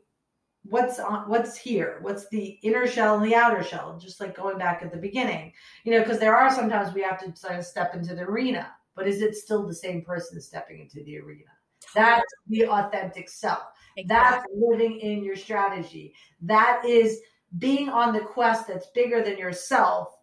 what's 0.63 0.99
on 0.99 1.29
what's 1.29 1.55
here? 1.55 1.99
What's 2.01 2.27
the 2.29 2.57
inner 2.63 2.87
shell 2.87 3.15
and 3.15 3.23
the 3.23 3.35
outer 3.35 3.61
shell? 3.61 3.99
Just 4.01 4.19
like 4.19 4.35
going 4.35 4.57
back 4.57 4.81
at 4.81 4.91
the 4.91 4.97
beginning 4.97 5.53
you 5.83 5.91
know 5.91 5.99
because 5.99 6.19
there 6.19 6.35
are 6.35 6.53
sometimes 6.53 6.93
we 6.93 7.03
have 7.03 7.19
to 7.23 7.35
sort 7.39 7.59
of 7.59 7.65
step 7.65 7.93
into 7.93 8.15
the 8.15 8.23
arena 8.23 8.71
but 8.95 9.07
is 9.07 9.21
it 9.21 9.35
still 9.35 9.67
the 9.67 9.73
same 9.73 10.01
person 10.01 10.41
stepping 10.41 10.79
into 10.79 11.03
the 11.03 11.19
arena? 11.19 11.51
That's 11.93 12.33
the 12.47 12.67
authentic 12.67 13.29
self. 13.29 13.63
Exactly. 13.97 14.07
that's 14.07 14.45
living 14.53 14.99
in 14.99 15.23
your 15.23 15.35
strategy. 15.35 16.13
That 16.41 16.83
is 16.85 17.19
being 17.59 17.89
on 17.89 18.11
the 18.11 18.19
quest 18.21 18.67
that's 18.67 18.87
bigger 18.87 19.21
than 19.21 19.37
yourself 19.37 20.15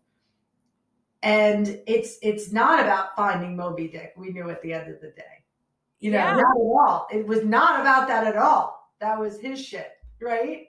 and 1.23 1.81
it's 1.87 2.19
it's 2.23 2.53
not 2.53 2.81
about 2.81 3.15
finding 3.17 3.57
moby 3.57 3.89
dick 3.89 4.13
we 4.17 4.31
knew 4.31 4.51
at 4.51 4.61
the 4.63 4.73
end 4.73 4.93
of 4.93 5.01
the 5.01 5.11
day 5.11 5.45
you 6.01 6.11
know 6.11 6.19
yeah. 6.19 6.33
not 6.33 6.41
at 6.41 6.61
all 6.61 7.07
it 7.13 7.27
was 7.27 7.45
not 7.45 7.81
about 7.81 8.09
that 8.09 8.27
at 8.27 8.37
all 8.37 8.91
that 9.01 9.19
was 9.19 9.39
his 9.41 9.65
shit 9.65 9.93
right? 10.23 10.69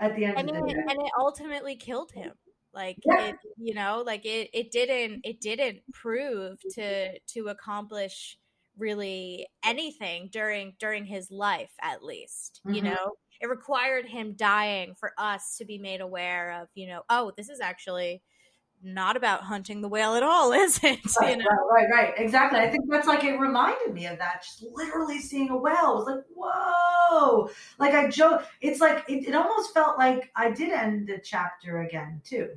At 0.00 0.16
the 0.16 0.24
end 0.24 0.38
and 0.38 0.50
of 0.50 0.56
the 0.56 0.70
it, 0.70 0.74
day. 0.74 0.82
And 0.88 1.00
it 1.00 1.12
ultimately 1.18 1.76
killed 1.76 2.12
him. 2.12 2.32
Like 2.72 2.98
yeah. 3.04 3.26
it, 3.26 3.36
you 3.58 3.74
know, 3.74 4.02
like 4.04 4.24
it 4.24 4.48
it 4.54 4.70
didn't 4.70 5.20
it 5.24 5.40
didn't 5.40 5.80
prove 5.92 6.58
to 6.74 7.18
to 7.18 7.48
accomplish 7.48 8.38
really 8.78 9.46
anything 9.62 10.30
during 10.32 10.72
during 10.80 11.04
his 11.04 11.30
life 11.30 11.72
at 11.82 12.02
least 12.02 12.62
mm-hmm. 12.66 12.74
you 12.74 12.80
know 12.80 13.12
it 13.42 13.46
required 13.50 14.06
him 14.06 14.32
dying 14.32 14.94
for 14.98 15.12
us 15.18 15.58
to 15.58 15.66
be 15.66 15.76
made 15.76 16.00
aware 16.00 16.58
of 16.58 16.68
you 16.74 16.88
know 16.88 17.02
oh 17.10 17.30
this 17.36 17.50
is 17.50 17.60
actually 17.60 18.22
not 18.82 19.16
about 19.16 19.42
hunting 19.42 19.80
the 19.80 19.88
whale 19.88 20.14
at 20.14 20.22
all, 20.22 20.52
is 20.52 20.78
it? 20.82 21.00
Right, 21.20 21.36
you 21.36 21.42
know? 21.42 21.50
right, 21.70 21.86
right, 21.90 22.10
right, 22.10 22.14
Exactly. 22.16 22.60
I 22.60 22.68
think 22.70 22.84
that's 22.88 23.06
like 23.06 23.24
it 23.24 23.38
reminded 23.38 23.92
me 23.92 24.06
of 24.06 24.18
that. 24.18 24.42
Just 24.42 24.64
literally 24.72 25.20
seeing 25.20 25.50
a 25.50 25.56
whale 25.56 25.96
was 25.96 26.06
like, 26.06 26.24
whoa. 26.34 27.50
Like 27.78 27.94
I 27.94 28.08
joke. 28.08 28.44
It's 28.60 28.80
like 28.80 29.04
it, 29.08 29.28
it 29.28 29.34
almost 29.34 29.74
felt 29.74 29.98
like 29.98 30.30
I 30.36 30.50
did 30.50 30.70
end 30.70 31.08
the 31.08 31.20
chapter 31.22 31.82
again 31.82 32.20
too. 32.24 32.48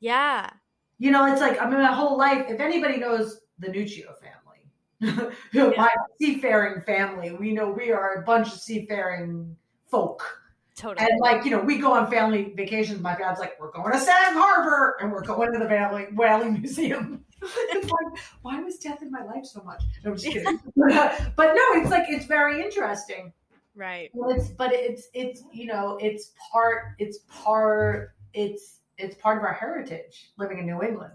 Yeah. 0.00 0.50
You 0.98 1.10
know, 1.10 1.30
it's 1.30 1.40
like 1.40 1.60
I 1.60 1.68
mean, 1.68 1.80
my 1.80 1.92
whole 1.92 2.16
life. 2.16 2.46
If 2.48 2.60
anybody 2.60 2.98
knows 2.98 3.40
the 3.58 3.68
Nuccio 3.68 4.14
family, 4.18 5.32
yeah. 5.52 5.72
my 5.76 5.90
seafaring 6.20 6.82
family, 6.82 7.32
we 7.32 7.52
know 7.52 7.70
we 7.70 7.92
are 7.92 8.14
a 8.14 8.22
bunch 8.22 8.48
of 8.48 8.60
seafaring 8.60 9.56
folk 9.88 10.45
Totally. 10.76 11.08
And 11.08 11.20
like, 11.20 11.44
you 11.44 11.50
know, 11.50 11.60
we 11.60 11.78
go 11.78 11.94
on 11.94 12.10
family 12.10 12.52
vacations. 12.54 13.00
My 13.00 13.16
dad's 13.16 13.40
like, 13.40 13.58
we're 13.58 13.70
going 13.70 13.92
to 13.92 13.98
Sag 13.98 14.34
Harbor 14.34 14.96
and 15.00 15.10
we're 15.10 15.24
going 15.24 15.52
to 15.54 15.58
the 15.58 15.66
Valley 15.66 16.06
Whaling 16.12 16.60
Museum. 16.60 17.24
it's 17.42 17.90
like, 17.90 18.22
why 18.42 18.60
was 18.60 18.76
death 18.76 19.00
in 19.00 19.10
my 19.10 19.24
life 19.24 19.46
so 19.46 19.62
much? 19.62 19.82
No, 20.04 20.10
I'm 20.10 20.18
just 20.18 20.30
kidding. 20.30 20.60
but 20.76 21.54
no, 21.54 21.80
it's 21.80 21.90
like 21.90 22.04
it's 22.08 22.26
very 22.26 22.62
interesting. 22.62 23.32
Right. 23.74 24.10
Well, 24.12 24.30
it's 24.36 24.48
but 24.48 24.72
it's 24.72 25.08
it's 25.14 25.42
you 25.50 25.66
know, 25.66 25.98
it's 26.00 26.32
part 26.52 26.94
it's 26.98 27.18
part 27.28 28.14
it's 28.34 28.80
it's 28.98 29.16
part 29.16 29.38
of 29.38 29.44
our 29.44 29.54
heritage 29.54 30.32
living 30.36 30.58
in 30.58 30.66
New 30.66 30.82
England. 30.82 31.14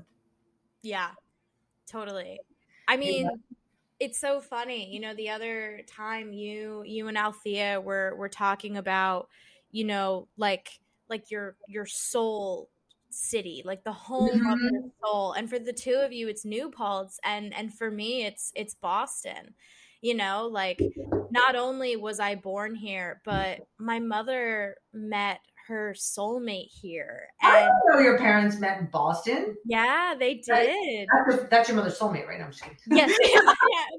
Yeah. 0.81 1.09
Totally. 1.87 2.39
I 2.87 2.97
mean, 2.97 3.25
yeah 3.25 3.31
it's 3.99 4.19
so 4.19 4.41
funny 4.41 4.91
you 4.91 4.99
know 4.99 5.13
the 5.13 5.29
other 5.29 5.81
time 5.85 6.33
you 6.33 6.81
you 6.87 7.07
and 7.07 7.15
althea 7.15 7.79
were 7.79 8.15
were 8.15 8.27
talking 8.27 8.77
about 8.77 9.29
you 9.71 9.83
know 9.83 10.27
like 10.37 10.79
like 11.09 11.31
your 11.31 11.55
your 11.67 11.85
soul 11.85 12.69
city 13.09 13.61
like 13.65 13.83
the 13.83 13.91
home 13.91 14.29
mm-hmm. 14.29 14.51
of 14.51 14.59
your 14.59 14.83
soul 15.03 15.33
and 15.33 15.49
for 15.49 15.59
the 15.59 15.73
two 15.73 15.95
of 16.03 16.13
you 16.13 16.27
it's 16.27 16.45
new 16.45 16.69
paltz 16.69 17.19
and 17.23 17.53
and 17.53 17.73
for 17.73 17.91
me 17.91 18.25
it's 18.25 18.51
it's 18.55 18.73
boston 18.75 19.53
you 20.01 20.15
know 20.15 20.47
like 20.47 20.81
not 21.29 21.55
only 21.55 21.95
was 21.95 22.19
i 22.19 22.35
born 22.35 22.73
here 22.73 23.21
but 23.25 23.59
my 23.77 23.99
mother 23.99 24.77
met 24.93 25.41
her 25.67 25.95
soulmate 25.97 26.69
here. 26.69 27.27
And 27.41 27.51
I 27.51 27.69
know 27.87 27.99
your 27.99 28.17
parents 28.17 28.59
met 28.59 28.79
in 28.79 28.87
Boston. 28.87 29.55
Yeah, 29.65 30.15
they 30.17 30.35
did. 30.35 31.07
That's 31.11 31.35
your, 31.35 31.47
that's 31.49 31.69
your 31.69 31.77
mother's 31.77 31.97
soulmate, 31.97 32.27
right? 32.27 32.41
I'm 32.41 32.51
just 32.51 32.63
kidding. 32.63 32.77
Yes. 32.87 33.17
yeah, 33.33 33.41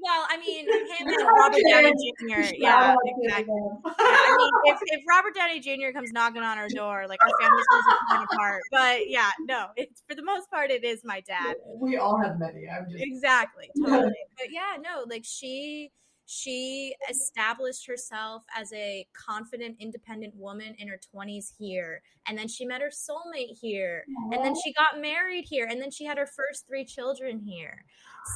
well, 0.03 0.27
I 0.29 0.37
mean, 0.37 0.65
him 0.67 1.07
and 1.07 1.27
Robert 1.27 1.61
Downey 1.69 1.93
Jr. 2.19 2.53
Yeah, 2.57 2.95
exactly. 3.05 3.53
Yeah, 4.03 4.19
I 4.19 4.35
mean, 4.37 4.51
if, 4.65 4.79
if 4.87 5.01
Robert 5.07 5.35
Downey 5.35 5.59
Jr. 5.59 5.91
comes 5.93 6.11
knocking 6.11 6.41
on 6.41 6.57
our 6.57 6.67
door, 6.67 7.05
like 7.07 7.19
our 7.23 7.29
family's 7.39 7.65
falling 8.09 8.27
apart. 8.31 8.61
But 8.71 9.09
yeah, 9.09 9.29
no, 9.41 9.67
it's 9.75 10.03
for 10.07 10.15
the 10.15 10.23
most 10.23 10.49
part, 10.49 10.71
it 10.71 10.83
is 10.83 11.01
my 11.03 11.21
dad. 11.21 11.55
We 11.79 11.97
all 11.97 12.21
have 12.21 12.39
many. 12.39 12.67
I'm 12.67 12.89
just 12.89 13.03
exactly 13.03 13.69
totally. 13.77 14.13
but 14.37 14.47
yeah, 14.51 14.77
no, 14.81 15.05
like 15.09 15.23
she 15.25 15.91
she 16.33 16.95
established 17.09 17.85
herself 17.87 18.43
as 18.55 18.71
a 18.73 19.07
confident, 19.13 19.77
independent 19.79 20.35
woman 20.35 20.75
in 20.79 20.87
her 20.87 20.99
20s 21.15 21.53
here. 21.57 22.01
And 22.27 22.37
then 22.37 22.47
she 22.47 22.65
met 22.65 22.81
her 22.81 22.89
soulmate 22.89 23.57
here. 23.59 24.05
And 24.31 24.43
then 24.43 24.55
she 24.55 24.73
got 24.73 24.99
married 24.99 25.45
here. 25.47 25.67
And 25.69 25.81
then 25.81 25.91
she 25.91 26.05
had 26.05 26.17
her 26.17 26.25
first 26.25 26.67
three 26.67 26.85
children 26.85 27.39
here. 27.39 27.85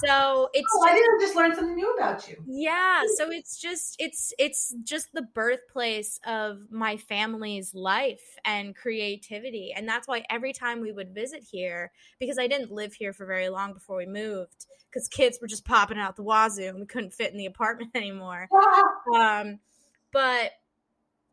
So 0.02 0.50
it's 0.54 0.68
oh, 0.76 0.86
just, 0.86 0.94
I 0.94 0.96
didn't 0.96 1.22
just 1.22 1.36
learn 1.36 1.56
something 1.56 1.76
new 1.76 1.94
about 1.94 2.28
you. 2.28 2.36
Yeah. 2.46 3.04
So 3.16 3.32
it's 3.32 3.60
just 3.60 3.96
it's 4.00 4.34
it's 4.38 4.76
just 4.84 5.14
the 5.14 5.22
birthplace 5.22 6.20
of 6.26 6.60
my 6.70 6.98
family's 6.98 7.74
life 7.74 8.38
and 8.44 8.76
creativity. 8.76 9.74
And 9.76 9.88
that's 9.88 10.08
why 10.08 10.26
every 10.30 10.54
time 10.54 10.82
we 10.82 10.92
would 10.92 11.14
visit 11.14 11.44
here, 11.50 11.92
because 12.20 12.38
I 12.38 12.48
didn't 12.48 12.72
live 12.72 12.94
here 12.94 13.14
for 13.14 13.26
very 13.26 13.50
long 13.50 13.74
before 13.74 13.98
we 13.98 14.06
moved, 14.06 14.66
because 14.90 15.08
kids 15.08 15.40
were 15.42 15.48
just 15.48 15.66
popping 15.66 15.98
out 15.98 16.16
the 16.16 16.24
wazoo 16.24 16.64
and 16.64 16.80
we 16.80 16.86
couldn't 16.86 17.14
fit 17.14 17.32
in 17.32 17.38
the 17.38 17.46
apartment 17.46 17.92
anymore. 17.96 18.50
um, 19.16 19.60
but 20.12 20.52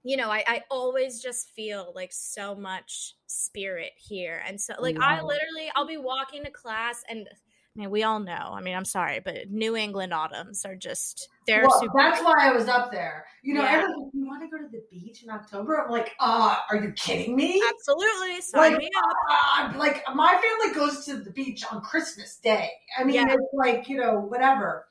you 0.06 0.18
know, 0.18 0.30
I, 0.30 0.44
I 0.46 0.62
always 0.70 1.20
just 1.22 1.48
feel 1.48 1.90
like 1.94 2.12
so 2.12 2.54
much 2.54 3.14
spirit 3.26 3.92
here. 3.96 4.42
And 4.46 4.60
so 4.60 4.74
like 4.78 4.98
wow. 4.98 5.06
I 5.06 5.22
literally 5.22 5.70
I'll 5.74 5.86
be 5.86 5.96
walking 5.96 6.44
to 6.44 6.50
class 6.50 7.02
and 7.08 7.26
I 7.76 7.80
mean, 7.80 7.90
we 7.90 8.04
all 8.04 8.20
know. 8.20 8.52
I 8.52 8.60
mean, 8.60 8.76
I'm 8.76 8.84
sorry, 8.84 9.20
but 9.24 9.50
New 9.50 9.74
England 9.74 10.14
autumns 10.14 10.64
are 10.64 10.76
just 10.76 11.28
they're 11.46 11.62
well, 11.62 11.80
super. 11.80 11.98
That's 11.98 12.22
why 12.22 12.34
I 12.38 12.52
was 12.52 12.68
up 12.68 12.92
there. 12.92 13.26
You 13.42 13.54
know, 13.54 13.62
yeah. 13.62 13.72
everyone's 13.72 14.04
like, 14.04 14.14
you 14.14 14.26
want 14.26 14.42
to 14.42 14.56
go 14.56 14.62
to 14.62 14.70
the 14.70 14.82
beach 14.92 15.24
in 15.24 15.30
October? 15.30 15.82
I'm 15.82 15.90
like, 15.90 16.12
uh, 16.20 16.54
are 16.70 16.76
you 16.76 16.92
kidding 16.92 17.34
me? 17.34 17.60
Absolutely. 17.68 18.40
Sign 18.42 18.72
like, 18.72 18.78
me 18.78 18.90
up. 18.96 19.74
Uh, 19.74 19.78
like 19.78 20.04
my 20.14 20.40
family 20.40 20.74
goes 20.74 21.04
to 21.06 21.16
the 21.16 21.30
beach 21.30 21.64
on 21.70 21.80
Christmas 21.80 22.36
Day. 22.36 22.70
I 22.96 23.02
mean, 23.02 23.16
yeah. 23.16 23.32
it's 23.34 23.52
like, 23.52 23.88
you 23.88 23.96
know, 23.96 24.20
whatever. 24.20 24.86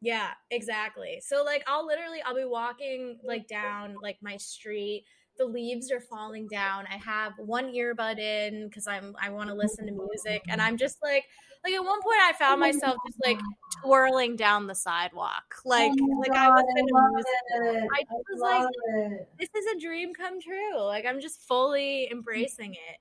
Yeah, 0.00 0.28
exactly. 0.50 1.20
So 1.24 1.42
like 1.42 1.64
I'll 1.66 1.86
literally 1.86 2.22
I'll 2.24 2.36
be 2.36 2.44
walking 2.44 3.18
like 3.24 3.48
down 3.48 3.96
like 4.00 4.18
my 4.22 4.36
street 4.36 5.04
the 5.38 5.44
leaves 5.46 5.90
are 5.90 6.00
falling 6.00 6.46
down. 6.46 6.86
I 6.90 6.96
have 6.96 7.32
one 7.38 7.72
earbud 7.72 8.18
in 8.18 8.68
because 8.68 8.86
I'm 8.86 9.14
I 9.20 9.30
want 9.30 9.48
to 9.48 9.54
listen 9.54 9.86
to 9.86 9.92
music, 9.92 10.42
and 10.48 10.60
I'm 10.60 10.76
just 10.76 10.98
like 11.02 11.24
like 11.64 11.74
at 11.74 11.84
one 11.84 12.02
point 12.02 12.18
I 12.22 12.32
found 12.32 12.60
myself 12.60 12.96
just 13.06 13.18
like 13.24 13.38
twirling 13.82 14.36
down 14.36 14.66
the 14.66 14.74
sidewalk, 14.74 15.54
like 15.64 15.92
oh 16.00 16.18
like 16.18 16.32
God, 16.32 16.36
I 16.36 16.48
was 16.50 16.64
in 16.76 16.84
a 16.84 17.10
music. 17.12 17.88
I 17.94 18.04
was 18.10 18.40
like, 18.40 18.68
it. 19.12 19.28
this 19.38 19.48
is 19.54 19.76
a 19.76 19.80
dream 19.80 20.12
come 20.12 20.40
true. 20.40 20.80
Like 20.80 21.06
I'm 21.06 21.20
just 21.20 21.40
fully 21.42 22.08
embracing 22.10 22.74
it. 22.74 22.98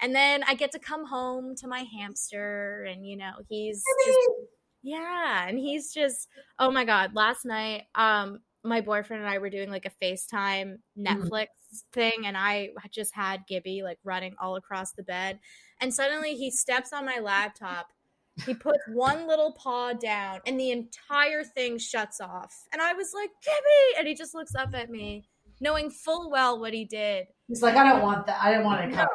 And 0.00 0.14
then 0.14 0.44
I 0.46 0.54
get 0.54 0.72
to 0.72 0.78
come 0.78 1.06
home 1.06 1.54
to 1.56 1.68
my 1.68 1.84
hamster, 1.98 2.84
and 2.84 3.06
you 3.06 3.16
know 3.16 3.32
he's 3.48 3.82
just 4.06 4.28
yeah, 4.82 5.48
and 5.48 5.58
he's 5.58 5.92
just 5.92 6.28
oh 6.58 6.70
my 6.70 6.84
god. 6.84 7.14
Last 7.14 7.44
night, 7.44 7.84
um, 7.94 8.40
my 8.62 8.80
boyfriend 8.80 9.22
and 9.22 9.30
I 9.30 9.38
were 9.38 9.50
doing 9.50 9.70
like 9.70 9.86
a 9.86 10.04
FaceTime 10.04 10.78
mm-hmm. 10.98 11.06
Netflix 11.06 11.46
mm. 11.46 11.82
thing, 11.92 12.26
and 12.26 12.36
I 12.36 12.70
just 12.90 13.14
had 13.14 13.46
Gibby 13.48 13.82
like 13.82 13.98
running 14.04 14.34
all 14.40 14.56
across 14.56 14.92
the 14.92 15.02
bed, 15.02 15.40
and 15.80 15.92
suddenly 15.92 16.36
he 16.36 16.50
steps 16.50 16.92
on 16.92 17.06
my 17.06 17.18
laptop 17.18 17.88
he 18.44 18.54
puts 18.54 18.78
one 18.88 19.28
little 19.28 19.52
paw 19.52 19.92
down 19.92 20.40
and 20.46 20.58
the 20.58 20.70
entire 20.70 21.44
thing 21.44 21.78
shuts 21.78 22.20
off. 22.20 22.52
And 22.72 22.82
I 22.82 22.92
was 22.92 23.12
like, 23.14 23.30
Jimmy! 23.42 23.98
And 23.98 24.08
he 24.08 24.14
just 24.14 24.34
looks 24.34 24.54
up 24.54 24.74
at 24.74 24.90
me, 24.90 25.24
knowing 25.60 25.90
full 25.90 26.30
well 26.30 26.58
what 26.58 26.72
he 26.72 26.84
did. 26.84 27.26
He's 27.46 27.62
like, 27.62 27.76
I 27.76 27.84
don't 27.84 28.02
want 28.02 28.26
that. 28.26 28.42
I 28.42 28.52
don't 28.52 28.64
want 28.64 28.90
to 28.90 28.96
no, 28.96 29.06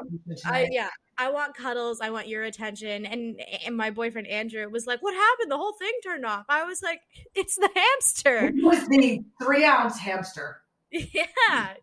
I, 0.45 0.67
yeah. 0.71 0.89
I 1.17 1.31
want 1.31 1.53
cuddles. 1.53 1.99
I 1.99 2.11
want 2.11 2.29
your 2.29 2.43
attention. 2.43 3.05
And 3.05 3.41
and 3.65 3.75
my 3.75 3.89
boyfriend 3.89 4.27
Andrew 4.27 4.69
was 4.69 4.87
like, 4.87 5.01
"What 5.03 5.13
happened? 5.13 5.51
The 5.51 5.57
whole 5.57 5.73
thing 5.73 5.91
turned 6.01 6.25
off." 6.25 6.45
I 6.47 6.63
was 6.63 6.81
like, 6.81 7.01
"It's 7.35 7.55
the 7.55 7.69
hamster." 7.75 8.45
It 8.55 8.63
was 8.63 8.87
the 8.87 9.21
three 9.43 9.65
ounce 9.65 9.97
hamster. 9.99 10.61
Yeah, 10.91 11.73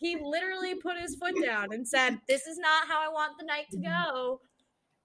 he 0.00 0.16
literally 0.20 0.74
put 0.74 0.98
his 0.98 1.14
foot 1.14 1.34
down 1.44 1.68
and 1.72 1.86
said, 1.86 2.20
"This 2.26 2.46
is 2.46 2.58
not 2.58 2.88
how 2.88 3.04
I 3.04 3.12
want 3.12 3.34
the 3.38 3.44
night 3.44 3.66
to 3.72 3.78
go. 3.78 4.40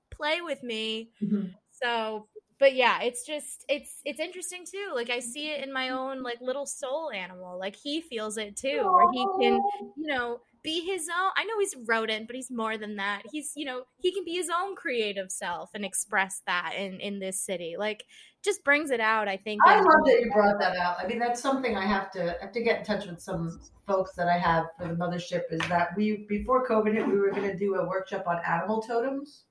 Play 0.09 0.39
with 0.39 0.63
me." 0.63 1.09
Mm-hmm 1.21 1.49
so 1.83 2.27
but 2.59 2.75
yeah 2.75 3.01
it's 3.01 3.25
just 3.25 3.65
it's 3.67 4.01
it's 4.05 4.19
interesting 4.19 4.63
too 4.69 4.91
like 4.93 5.09
i 5.09 5.19
see 5.19 5.49
it 5.51 5.63
in 5.63 5.73
my 5.73 5.89
own 5.89 6.21
like 6.21 6.39
little 6.41 6.65
soul 6.65 7.11
animal 7.11 7.57
like 7.57 7.75
he 7.75 8.01
feels 8.01 8.37
it 8.37 8.55
too 8.55 8.89
where 8.91 9.11
he 9.11 9.25
can 9.39 9.61
you 9.97 10.07
know 10.07 10.39
be 10.63 10.85
his 10.85 11.07
own. 11.09 11.31
I 11.35 11.43
know 11.45 11.59
he's 11.59 11.75
rodent, 11.87 12.27
but 12.27 12.35
he's 12.35 12.51
more 12.51 12.77
than 12.77 12.97
that. 12.97 13.23
He's 13.31 13.53
you 13.55 13.65
know 13.65 13.83
he 13.97 14.13
can 14.13 14.23
be 14.23 14.33
his 14.33 14.49
own 14.49 14.75
creative 14.75 15.31
self 15.31 15.71
and 15.73 15.83
express 15.83 16.41
that 16.45 16.73
in 16.77 16.99
in 16.99 17.19
this 17.19 17.39
city. 17.39 17.75
Like 17.77 18.03
just 18.43 18.63
brings 18.63 18.91
it 18.91 18.99
out. 18.99 19.27
I 19.27 19.37
think. 19.37 19.61
I 19.65 19.77
love 19.77 20.05
that 20.05 20.21
you 20.23 20.31
brought 20.31 20.59
that 20.59 20.75
out. 20.75 20.97
I 20.99 21.07
mean, 21.07 21.19
that's 21.19 21.41
something 21.41 21.75
I 21.75 21.85
have 21.85 22.11
to 22.11 22.37
have 22.41 22.51
to 22.51 22.61
get 22.61 22.79
in 22.79 22.85
touch 22.85 23.07
with 23.07 23.19
some 23.19 23.59
folks 23.87 24.13
that 24.15 24.27
I 24.27 24.37
have 24.37 24.65
for 24.77 24.87
the 24.87 24.95
mothership. 24.95 25.43
Is 25.51 25.61
that 25.69 25.95
we 25.95 26.25
before 26.29 26.67
COVID 26.67 26.93
hit, 26.93 27.07
we 27.07 27.17
were 27.17 27.31
going 27.31 27.49
to 27.49 27.57
do 27.57 27.75
a 27.75 27.87
workshop 27.87 28.25
on 28.27 28.39
animal 28.47 28.81
totems. 28.81 29.45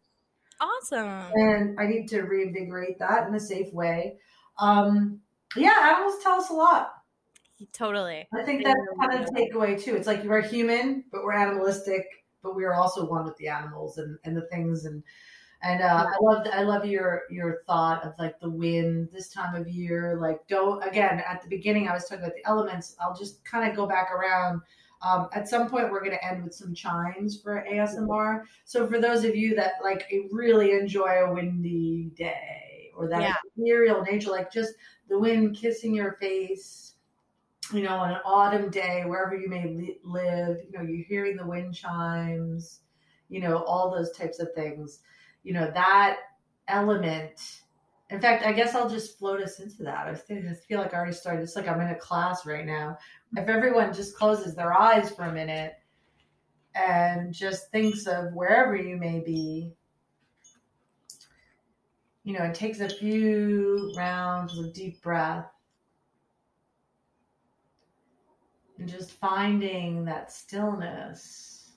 Awesome. 0.60 1.32
And 1.34 1.80
I 1.80 1.86
need 1.86 2.08
to 2.08 2.22
reinvigorate 2.22 2.98
that 2.98 3.26
in 3.28 3.34
a 3.34 3.40
safe 3.40 3.72
way. 3.72 4.16
Um, 4.58 5.20
yeah, 5.56 5.94
animals 5.94 6.22
tell 6.22 6.38
us 6.38 6.50
a 6.50 6.54
lot. 6.54 6.92
Totally. 7.72 8.26
I 8.34 8.42
think 8.42 8.64
that's 8.64 8.80
kind 8.98 9.20
of 9.20 9.26
the 9.26 9.32
takeaway 9.32 9.80
too. 9.80 9.94
It's 9.94 10.06
like 10.06 10.24
we're 10.24 10.42
human, 10.42 11.04
but 11.12 11.24
we're 11.24 11.32
animalistic, 11.32 12.06
but 12.42 12.56
we 12.56 12.64
are 12.64 12.74
also 12.74 13.06
one 13.06 13.24
with 13.24 13.36
the 13.36 13.48
animals 13.48 13.98
and, 13.98 14.18
and 14.24 14.36
the 14.36 14.46
things 14.50 14.84
and 14.84 15.02
and 15.62 15.82
uh, 15.82 16.06
I 16.08 16.16
love 16.22 16.46
I 16.52 16.62
love 16.62 16.86
your 16.86 17.22
your 17.30 17.62
thought 17.66 18.02
of 18.04 18.14
like 18.18 18.40
the 18.40 18.48
wind 18.48 19.10
this 19.12 19.28
time 19.28 19.54
of 19.54 19.68
year. 19.68 20.16
Like 20.18 20.46
don't 20.48 20.82
again 20.82 21.22
at 21.28 21.42
the 21.42 21.48
beginning 21.48 21.86
I 21.86 21.92
was 21.92 22.04
talking 22.04 22.24
about 22.24 22.34
the 22.34 22.48
elements. 22.48 22.96
I'll 22.98 23.14
just 23.14 23.44
kind 23.44 23.68
of 23.68 23.76
go 23.76 23.86
back 23.86 24.10
around. 24.10 24.62
Um, 25.02 25.28
at 25.32 25.48
some 25.48 25.68
point 25.68 25.90
we're 25.90 26.04
going 26.04 26.16
to 26.16 26.24
end 26.24 26.44
with 26.44 26.54
some 26.54 26.74
chimes 26.74 27.40
for 27.40 27.64
ASMR. 27.70 28.42
So 28.64 28.86
for 28.86 29.00
those 29.00 29.24
of 29.24 29.34
you 29.34 29.54
that 29.56 29.72
like 29.82 30.12
really 30.30 30.72
enjoy 30.72 31.24
a 31.24 31.32
windy 31.32 32.10
day 32.14 32.90
or 32.94 33.08
that 33.08 33.22
yeah. 33.22 33.34
ethereal 33.56 34.02
nature, 34.02 34.30
like 34.30 34.52
just 34.52 34.74
the 35.08 35.18
wind 35.18 35.56
kissing 35.56 35.94
your 35.94 36.12
face, 36.20 36.94
you 37.72 37.82
know, 37.82 37.96
on 37.96 38.10
an 38.10 38.20
autumn 38.24 38.70
day 38.70 39.04
wherever 39.06 39.36
you 39.36 39.48
may 39.48 39.66
li- 39.66 39.98
live, 40.04 40.58
you 40.64 40.76
know, 40.76 40.84
you're 40.84 41.06
hearing 41.06 41.36
the 41.36 41.46
wind 41.46 41.74
chimes, 41.74 42.80
you 43.28 43.40
know, 43.40 43.62
all 43.64 43.90
those 43.90 44.12
types 44.12 44.38
of 44.38 44.52
things 44.54 45.00
you 45.42 45.52
know, 45.52 45.70
that 45.72 46.18
element. 46.68 47.60
In 48.10 48.20
fact, 48.20 48.44
I 48.44 48.52
guess 48.52 48.74
I'll 48.74 48.90
just 48.90 49.18
float 49.18 49.40
us 49.40 49.60
into 49.60 49.82
that. 49.84 50.06
I 50.06 50.14
feel 50.14 50.80
like 50.80 50.92
I 50.92 50.96
already 50.96 51.12
started. 51.12 51.42
It's 51.42 51.56
like 51.56 51.68
I'm 51.68 51.80
in 51.80 51.88
a 51.88 51.94
class 51.94 52.44
right 52.44 52.66
now. 52.66 52.98
If 53.36 53.48
everyone 53.48 53.94
just 53.94 54.16
closes 54.16 54.54
their 54.54 54.72
eyes 54.72 55.10
for 55.10 55.24
a 55.24 55.32
minute 55.32 55.74
and 56.74 57.32
just 57.32 57.70
thinks 57.70 58.06
of 58.06 58.32
wherever 58.32 58.74
you 58.74 58.96
may 58.96 59.20
be, 59.20 59.72
you 62.24 62.32
know, 62.32 62.44
it 62.44 62.54
takes 62.54 62.80
a 62.80 62.88
few 62.88 63.92
rounds 63.96 64.58
of 64.58 64.72
deep 64.72 65.00
breath 65.00 65.46
and 68.78 68.88
just 68.88 69.12
finding 69.12 70.04
that 70.04 70.32
stillness. 70.32 71.72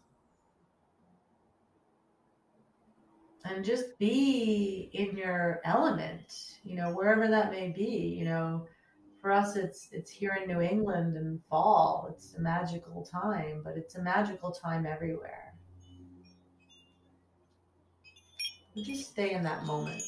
And 3.46 3.64
just 3.64 3.98
be 4.00 4.90
in 4.94 5.18
your 5.18 5.60
element 5.66 6.54
you 6.64 6.76
know 6.76 6.92
wherever 6.92 7.28
that 7.28 7.52
may 7.52 7.70
be 7.70 8.16
you 8.18 8.26
know 8.26 8.66
for 9.24 9.32
us 9.32 9.56
it's 9.56 9.88
it's 9.94 10.12
here 10.12 10.38
in 10.40 10.50
new 10.50 10.60
england 10.60 11.16
in 11.16 11.40
fall. 11.50 12.10
It's 12.12 12.36
a 12.36 12.42
magical 12.42 13.06
time 13.10 13.62
but 13.64 13.78
it's 13.78 13.96
a 13.96 14.02
magical 14.02 14.52
time 14.52 14.86
everywhere. 14.86 15.54
Just 18.76 19.12
stay 19.12 19.32
in 19.32 19.44
that 19.44 19.66
moment 19.66 20.04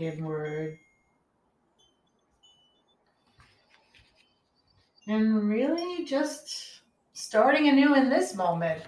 inward. 0.00 0.78
And 5.06 5.48
really 5.48 6.04
just 6.04 6.80
starting 7.12 7.68
anew 7.68 7.94
in 7.94 8.08
this 8.08 8.34
moment. 8.34 8.82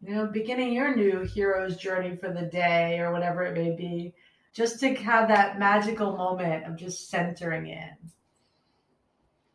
You 0.00 0.14
know, 0.14 0.26
beginning 0.26 0.72
your 0.72 0.94
new 0.94 1.20
hero's 1.20 1.76
journey 1.76 2.16
for 2.16 2.32
the 2.32 2.46
day 2.46 2.98
or 2.98 3.12
whatever 3.12 3.42
it 3.42 3.56
may 3.56 3.76
be. 3.76 4.14
Just 4.54 4.80
to 4.80 4.94
have 4.94 5.28
that 5.28 5.58
magical 5.58 6.16
moment 6.16 6.64
of 6.64 6.76
just 6.76 7.10
centering 7.10 7.66
in. 7.66 7.90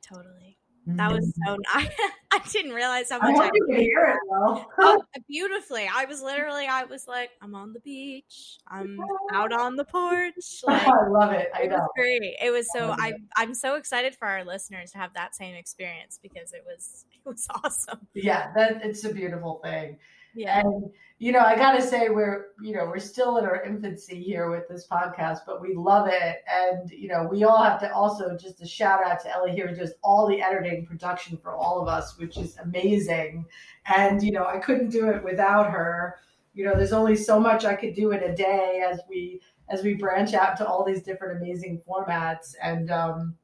Totally. 0.02 0.53
That 0.86 1.12
was 1.12 1.28
mm-hmm. 1.28 1.46
so 1.46 1.58
nice. 1.74 1.90
I 2.32 2.40
didn't 2.52 2.74
realize 2.74 3.10
how 3.10 3.20
much 3.20 3.38
I, 3.38 3.46
I 3.46 3.50
could 3.50 3.80
hear 3.80 4.04
it 4.04 4.18
though. 4.30 4.66
oh, 4.80 5.04
beautifully. 5.30 5.88
I 5.94 6.06
was 6.06 6.22
literally, 6.22 6.66
I 6.66 6.84
was 6.84 7.08
like, 7.08 7.30
I'm 7.42 7.56
on 7.56 7.74
the 7.74 7.80
beach. 7.80 8.58
I'm 8.68 8.98
out 9.32 9.54
on 9.60 9.76
the 9.76 9.86
porch. 9.86 10.34
Oh, 10.68 10.72
like, 10.72 10.88
I 10.88 11.08
love 11.08 11.32
it. 11.32 11.50
I 11.56 11.64
it 11.64 11.70
know. 11.70 11.78
was 11.78 11.90
great. 11.96 12.22
It 12.42 12.52
was 12.52 12.68
so. 12.76 12.96
I 12.98 13.14
I'm 13.36 13.54
so 13.54 13.76
excited 13.76 14.16
for 14.16 14.28
our 14.28 14.44
listeners 14.44 14.92
to 14.92 14.98
have 14.98 15.14
that 15.14 15.36
same 15.36 15.56
experience 15.56 16.20
because 16.22 16.54
it 16.54 16.64
was 16.66 17.06
it 17.14 17.30
was 17.30 17.48
awesome. 17.64 18.08
Yeah, 18.14 18.52
that 18.56 18.84
it's 18.84 19.04
a 19.06 19.14
beautiful 19.14 19.62
thing. 19.64 19.98
Yeah. 20.36 20.60
And 20.60 20.92
you 21.20 21.32
know, 21.32 21.40
I 21.40 21.56
gotta 21.56 21.82
say 21.82 22.10
we're 22.10 22.48
you 22.62 22.76
know, 22.76 22.86
we're 22.86 23.00
still 23.00 23.38
in 23.38 23.46
our 23.46 23.64
infancy 23.64 24.22
here 24.22 24.50
with 24.50 24.68
this 24.68 24.88
podcast, 24.88 25.40
but 25.46 25.62
we 25.62 25.76
love 25.76 26.08
it. 26.08 26.44
And 26.50 26.90
you 26.90 27.08
know, 27.08 27.28
we 27.30 27.44
all 27.44 27.64
have 27.64 27.80
to 27.82 27.94
also 27.94 28.36
just 28.38 28.62
a 28.62 28.68
shout 28.68 29.06
out 29.06 29.22
to 29.22 29.32
Ellie 29.32 29.52
here 29.52 29.74
does 29.74 29.94
all 30.04 30.28
the 30.28 30.42
editing 30.42 30.86
production 30.86 31.38
for 31.38 31.56
all 31.56 31.82
of 31.82 31.88
us, 31.88 32.18
which 32.18 32.38
is 32.38 32.58
amazing. 32.58 33.46
And 33.86 34.22
you 34.22 34.32
know, 34.32 34.46
I 34.46 34.58
couldn't 34.58 34.90
do 34.90 35.10
it 35.10 35.24
without 35.24 35.72
her. 35.72 36.18
You 36.54 36.66
know, 36.66 36.76
there's 36.76 36.94
only 36.94 37.16
so 37.16 37.40
much 37.40 37.66
I 37.66 37.76
could 37.76 37.96
do 37.96 38.12
in 38.12 38.22
a 38.24 38.36
day 38.36 38.84
as 38.88 39.00
we 39.10 39.42
as 39.70 39.84
we 39.84 39.94
branch 39.94 40.34
out 40.34 40.58
to 40.58 40.68
all 40.68 40.84
these 40.84 41.04
different 41.04 41.42
amazing 41.42 41.82
formats 41.88 42.56
and 42.62 42.92
um 42.92 43.36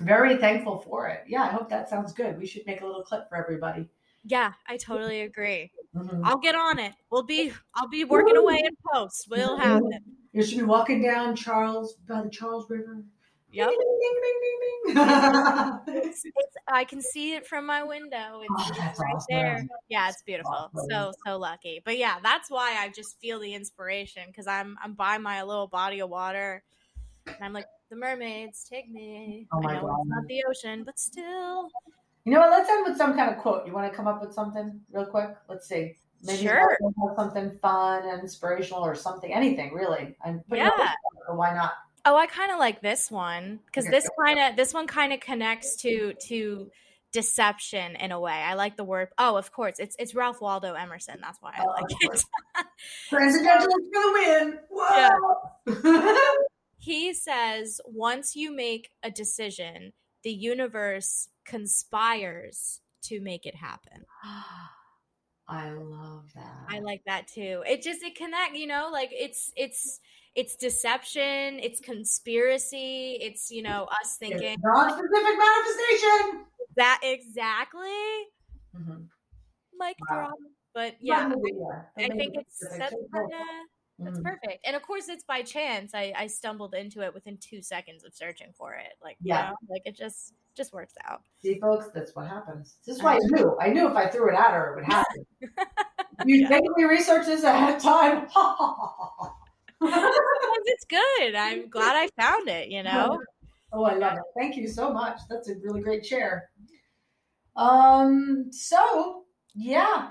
very 0.00 0.36
thankful 0.36 0.78
for 0.78 1.08
it. 1.08 1.24
Yeah, 1.26 1.42
I 1.42 1.48
hope 1.48 1.68
that 1.70 1.88
sounds 1.88 2.12
good. 2.12 2.38
We 2.38 2.46
should 2.46 2.66
make 2.66 2.82
a 2.82 2.86
little 2.86 3.02
clip 3.02 3.28
for 3.28 3.36
everybody. 3.36 3.88
Yeah, 4.24 4.52
I 4.68 4.76
totally 4.76 5.22
agree. 5.22 5.70
Mm-hmm. 5.96 6.24
I'll 6.24 6.38
get 6.38 6.54
on 6.54 6.78
it. 6.78 6.92
We'll 7.10 7.22
be 7.22 7.52
I'll 7.74 7.88
be 7.88 8.04
working 8.04 8.36
away 8.36 8.62
in 8.64 8.76
post. 8.92 9.28
We'll 9.30 9.56
have 9.56 9.82
it. 9.90 10.02
You 10.32 10.42
should 10.42 10.58
be 10.58 10.64
walking 10.64 11.02
down 11.02 11.34
Charles 11.34 11.94
by 12.06 12.22
the 12.22 12.28
Charles 12.28 12.68
River. 12.68 13.02
Yep. 13.52 13.70
Ding, 13.70 13.78
ding, 13.78 14.20
ding, 14.22 15.78
it's, 15.88 16.22
it's, 16.24 16.56
I 16.68 16.84
can 16.84 17.00
see 17.00 17.34
it 17.34 17.46
from 17.46 17.64
my 17.64 17.82
window. 17.82 18.42
It's, 18.42 18.50
oh, 18.50 18.72
right 18.98 19.14
awesome. 19.14 19.26
there. 19.30 19.66
Yeah, 19.88 20.08
it's 20.10 20.22
beautiful. 20.22 20.52
Awesome. 20.52 20.86
So 20.90 21.12
so 21.24 21.38
lucky. 21.38 21.80
But 21.82 21.96
yeah, 21.96 22.16
that's 22.22 22.50
why 22.50 22.76
I 22.78 22.90
just 22.90 23.18
feel 23.20 23.40
the 23.40 23.54
inspiration 23.54 24.24
because 24.26 24.46
I'm 24.46 24.76
I'm 24.82 24.92
by 24.92 25.16
my 25.16 25.42
little 25.42 25.68
body 25.68 26.00
of 26.00 26.10
water, 26.10 26.62
and 27.26 27.36
I'm 27.40 27.54
like 27.54 27.66
the 27.88 27.96
mermaids 27.96 28.66
take 28.68 28.90
me. 28.90 29.46
Oh 29.52 29.60
my 29.60 29.70
I 29.70 29.74
know 29.76 29.86
God. 29.86 29.96
it's 30.00 30.08
not 30.08 30.26
the 30.26 30.44
ocean, 30.50 30.82
but 30.84 30.98
still 30.98 31.70
you 32.26 32.32
know 32.32 32.40
what? 32.40 32.50
Let's 32.50 32.68
end 32.68 32.84
with 32.86 32.98
some 32.98 33.16
kind 33.16 33.30
of 33.30 33.38
quote. 33.40 33.66
You 33.66 33.72
want 33.72 33.90
to 33.90 33.96
come 33.96 34.08
up 34.08 34.20
with 34.20 34.34
something 34.34 34.80
real 34.92 35.06
quick? 35.06 35.30
Let's 35.48 35.68
see. 35.68 35.94
Maybe 36.24 36.42
sure. 36.42 36.76
something 37.14 37.52
fun 37.62 38.02
and 38.08 38.20
inspirational 38.20 38.84
or 38.84 38.96
something, 38.96 39.32
anything 39.32 39.72
really. 39.72 40.16
And 40.24 40.42
yeah. 40.52 40.70
Or 41.28 41.36
why 41.36 41.54
not? 41.54 41.74
Oh, 42.04 42.16
I 42.16 42.26
kind 42.26 42.50
of 42.50 42.58
like 42.58 42.82
this 42.82 43.12
one 43.12 43.60
because 43.66 43.86
this 43.86 44.08
kind 44.20 44.40
of 44.40 44.56
this 44.56 44.74
one 44.74 44.88
kind 44.88 45.12
of 45.12 45.20
connects 45.20 45.76
to 45.82 46.14
to 46.26 46.70
deception 47.12 47.94
in 47.94 48.10
a 48.10 48.18
way. 48.18 48.32
I 48.32 48.54
like 48.54 48.76
the 48.76 48.84
word. 48.84 49.08
Oh, 49.18 49.36
of 49.36 49.52
course, 49.52 49.78
it's 49.78 49.94
it's 49.98 50.14
Ralph 50.14 50.40
Waldo 50.40 50.74
Emerson. 50.74 51.18
That's 51.20 51.40
why 51.40 51.52
I 51.56 51.64
oh, 51.64 51.70
like 51.70 51.84
it. 52.00 52.24
Presidential 53.08 53.66
for 53.66 53.80
the 53.92 54.12
win. 54.14 54.58
Whoa. 54.68 55.84
Yeah. 55.84 56.16
he 56.78 57.14
says, 57.14 57.80
once 57.84 58.34
you 58.34 58.54
make 58.54 58.90
a 59.04 59.10
decision, 59.12 59.92
the 60.22 60.32
universe 60.32 61.28
conspires 61.46 62.80
to 63.04 63.20
make 63.20 63.46
it 63.46 63.54
happen. 63.54 64.04
I 65.48 65.70
love 65.70 66.24
that. 66.34 66.66
I 66.68 66.80
like 66.80 67.02
that 67.06 67.28
too. 67.28 67.62
It 67.66 67.82
just 67.82 68.02
it 68.02 68.16
connect, 68.16 68.56
you 68.56 68.66
know, 68.66 68.88
like 68.92 69.10
it's 69.12 69.52
it's 69.56 70.00
it's 70.34 70.56
deception, 70.56 71.60
it's 71.60 71.80
conspiracy, 71.80 73.18
it's 73.20 73.50
you 73.50 73.62
know 73.62 73.86
us 74.02 74.16
thinking 74.18 74.56
non-specific 74.60 75.38
manifestation. 75.38 76.46
That 76.76 77.00
exactly. 77.02 77.88
Mm-hmm. 78.76 79.02
Like 79.78 79.96
wow. 80.10 80.16
drop. 80.16 80.32
But 80.74 80.96
yeah, 81.00 81.32
I, 81.96 82.04
I 82.04 82.08
think 82.08 82.34
it's 82.34 82.58
that's 82.76 82.94
kind 83.14 83.32
of 83.32 83.40
that's 83.98 84.18
mm-hmm. 84.18 84.26
perfect. 84.26 84.66
And 84.66 84.76
of 84.76 84.82
course, 84.82 85.08
it's 85.08 85.24
by 85.24 85.42
chance. 85.42 85.94
I, 85.94 86.12
I 86.16 86.26
stumbled 86.26 86.74
into 86.74 87.00
it 87.00 87.14
within 87.14 87.38
two 87.38 87.62
seconds 87.62 88.04
of 88.04 88.12
searching 88.14 88.52
for 88.56 88.74
it. 88.74 88.92
Like, 89.02 89.16
yeah, 89.22 89.44
you 89.44 89.50
know, 89.50 89.56
like 89.70 89.82
it 89.86 89.96
just 89.96 90.34
just 90.56 90.72
works 90.72 90.94
out. 91.04 91.22
See, 91.42 91.58
folks, 91.60 91.88
that's 91.94 92.14
what 92.14 92.26
happens. 92.26 92.76
This 92.86 92.96
is 92.96 93.02
why 93.02 93.14
I 93.14 93.18
knew. 93.22 93.56
I 93.60 93.68
knew 93.68 93.88
if 93.88 93.96
I 93.96 94.08
threw 94.08 94.30
it 94.30 94.34
at 94.34 94.52
her, 94.52 94.72
it 94.72 94.76
would 94.76 94.84
happen. 94.84 95.24
you 96.26 96.48
yeah. 96.48 96.86
research 96.86 97.26
this 97.26 97.42
ahead 97.42 97.76
of 97.76 97.82
time. 97.82 98.26
it's 100.64 100.84
good. 100.86 101.34
I'm 101.34 101.68
glad 101.68 101.96
I 101.96 102.08
found 102.20 102.48
it. 102.48 102.68
You 102.68 102.82
know. 102.82 103.20
Oh, 103.72 103.82
I 103.82 103.94
love 103.94 104.14
it. 104.14 104.22
Thank 104.38 104.56
you 104.56 104.68
so 104.68 104.92
much. 104.92 105.18
That's 105.28 105.50
a 105.50 105.56
really 105.56 105.80
great 105.80 106.04
chair. 106.04 106.50
Um. 107.56 108.46
So 108.52 109.24
yeah, 109.54 110.10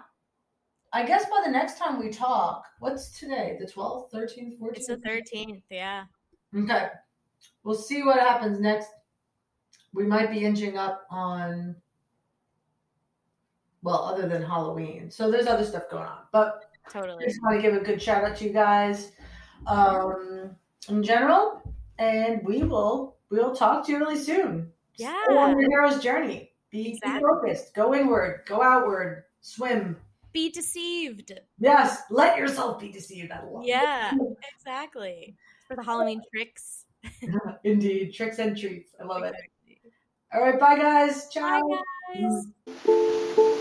I 0.96 1.06
guess 1.06 1.26
by 1.26 1.42
the 1.44 1.52
next 1.52 1.78
time 1.78 2.00
we 2.00 2.10
talk, 2.10 2.64
what's 2.80 3.20
today? 3.20 3.58
The 3.60 3.66
12th, 3.66 4.12
13th, 4.14 4.60
14th? 4.60 4.78
It's 4.78 4.88
the 4.88 4.96
13th, 4.98 5.62
yeah. 5.70 6.06
Okay. 6.58 6.88
We'll 7.66 7.76
see 7.76 8.02
what 8.02 8.18
happens 8.18 8.62
next. 8.62 8.88
We 9.96 10.06
might 10.06 10.30
be 10.30 10.44
inching 10.46 10.78
up 10.78 11.06
on, 11.10 11.76
well, 13.82 14.04
other 14.04 14.28
than 14.28 14.44
Halloween. 14.44 15.10
So 15.10 15.32
there's 15.32 15.48
other 15.48 15.66
stuff 15.66 15.90
going 15.90 16.06
on. 16.06 16.20
But 16.32 16.66
totally. 16.90 17.24
I 17.24 17.28
just 17.28 17.42
want 17.42 17.56
to 17.56 17.62
give 17.62 17.74
a 17.74 17.84
good 17.84 18.02
shout 18.02 18.24
out 18.24 18.36
to 18.38 18.46
you 18.46 18.52
guys 18.52 19.14
um, 19.68 20.52
in 20.90 21.02
general. 21.02 21.62
And 21.98 22.42
we 22.44 22.64
will 22.64 23.16
we'll 23.30 23.56
talk 23.56 23.86
to 23.86 23.92
you 23.92 24.00
really 24.00 24.18
soon. 24.18 24.70
Yeah. 24.96 25.24
On 25.30 25.60
your 25.60 25.70
hero's 25.70 26.04
journey. 26.04 26.52
Be, 26.70 26.90
exactly. 26.90 27.20
be 27.20 27.26
focused. 27.26 27.74
Go 27.74 27.96
inward. 27.96 28.42
Go 28.46 28.62
outward. 28.62 29.24
Swim 29.40 29.96
be 30.36 30.52
deceived. 30.52 31.32
Yes, 31.60 32.04
let 32.12 32.38
yourself 32.38 32.78
be 32.78 32.92
deceived. 32.92 33.32
I 33.32 33.42
love 33.42 33.64
yeah, 33.66 34.12
it. 34.14 34.38
exactly. 34.54 35.34
For 35.66 35.78
the 35.78 35.84
Halloween 35.84 36.22
tricks. 36.30 36.84
Indeed, 37.64 38.14
tricks 38.14 38.38
and 38.38 38.56
treats. 38.56 38.92
I 39.02 39.06
love 39.06 39.24
exactly. 39.24 39.46
it. 39.46 39.52
All 40.36 40.42
right, 40.42 40.60
bye 40.60 40.78
guys. 40.78 41.30
Ciao. 41.30 41.62
Bye 41.62 42.20
guys. 42.20 43.52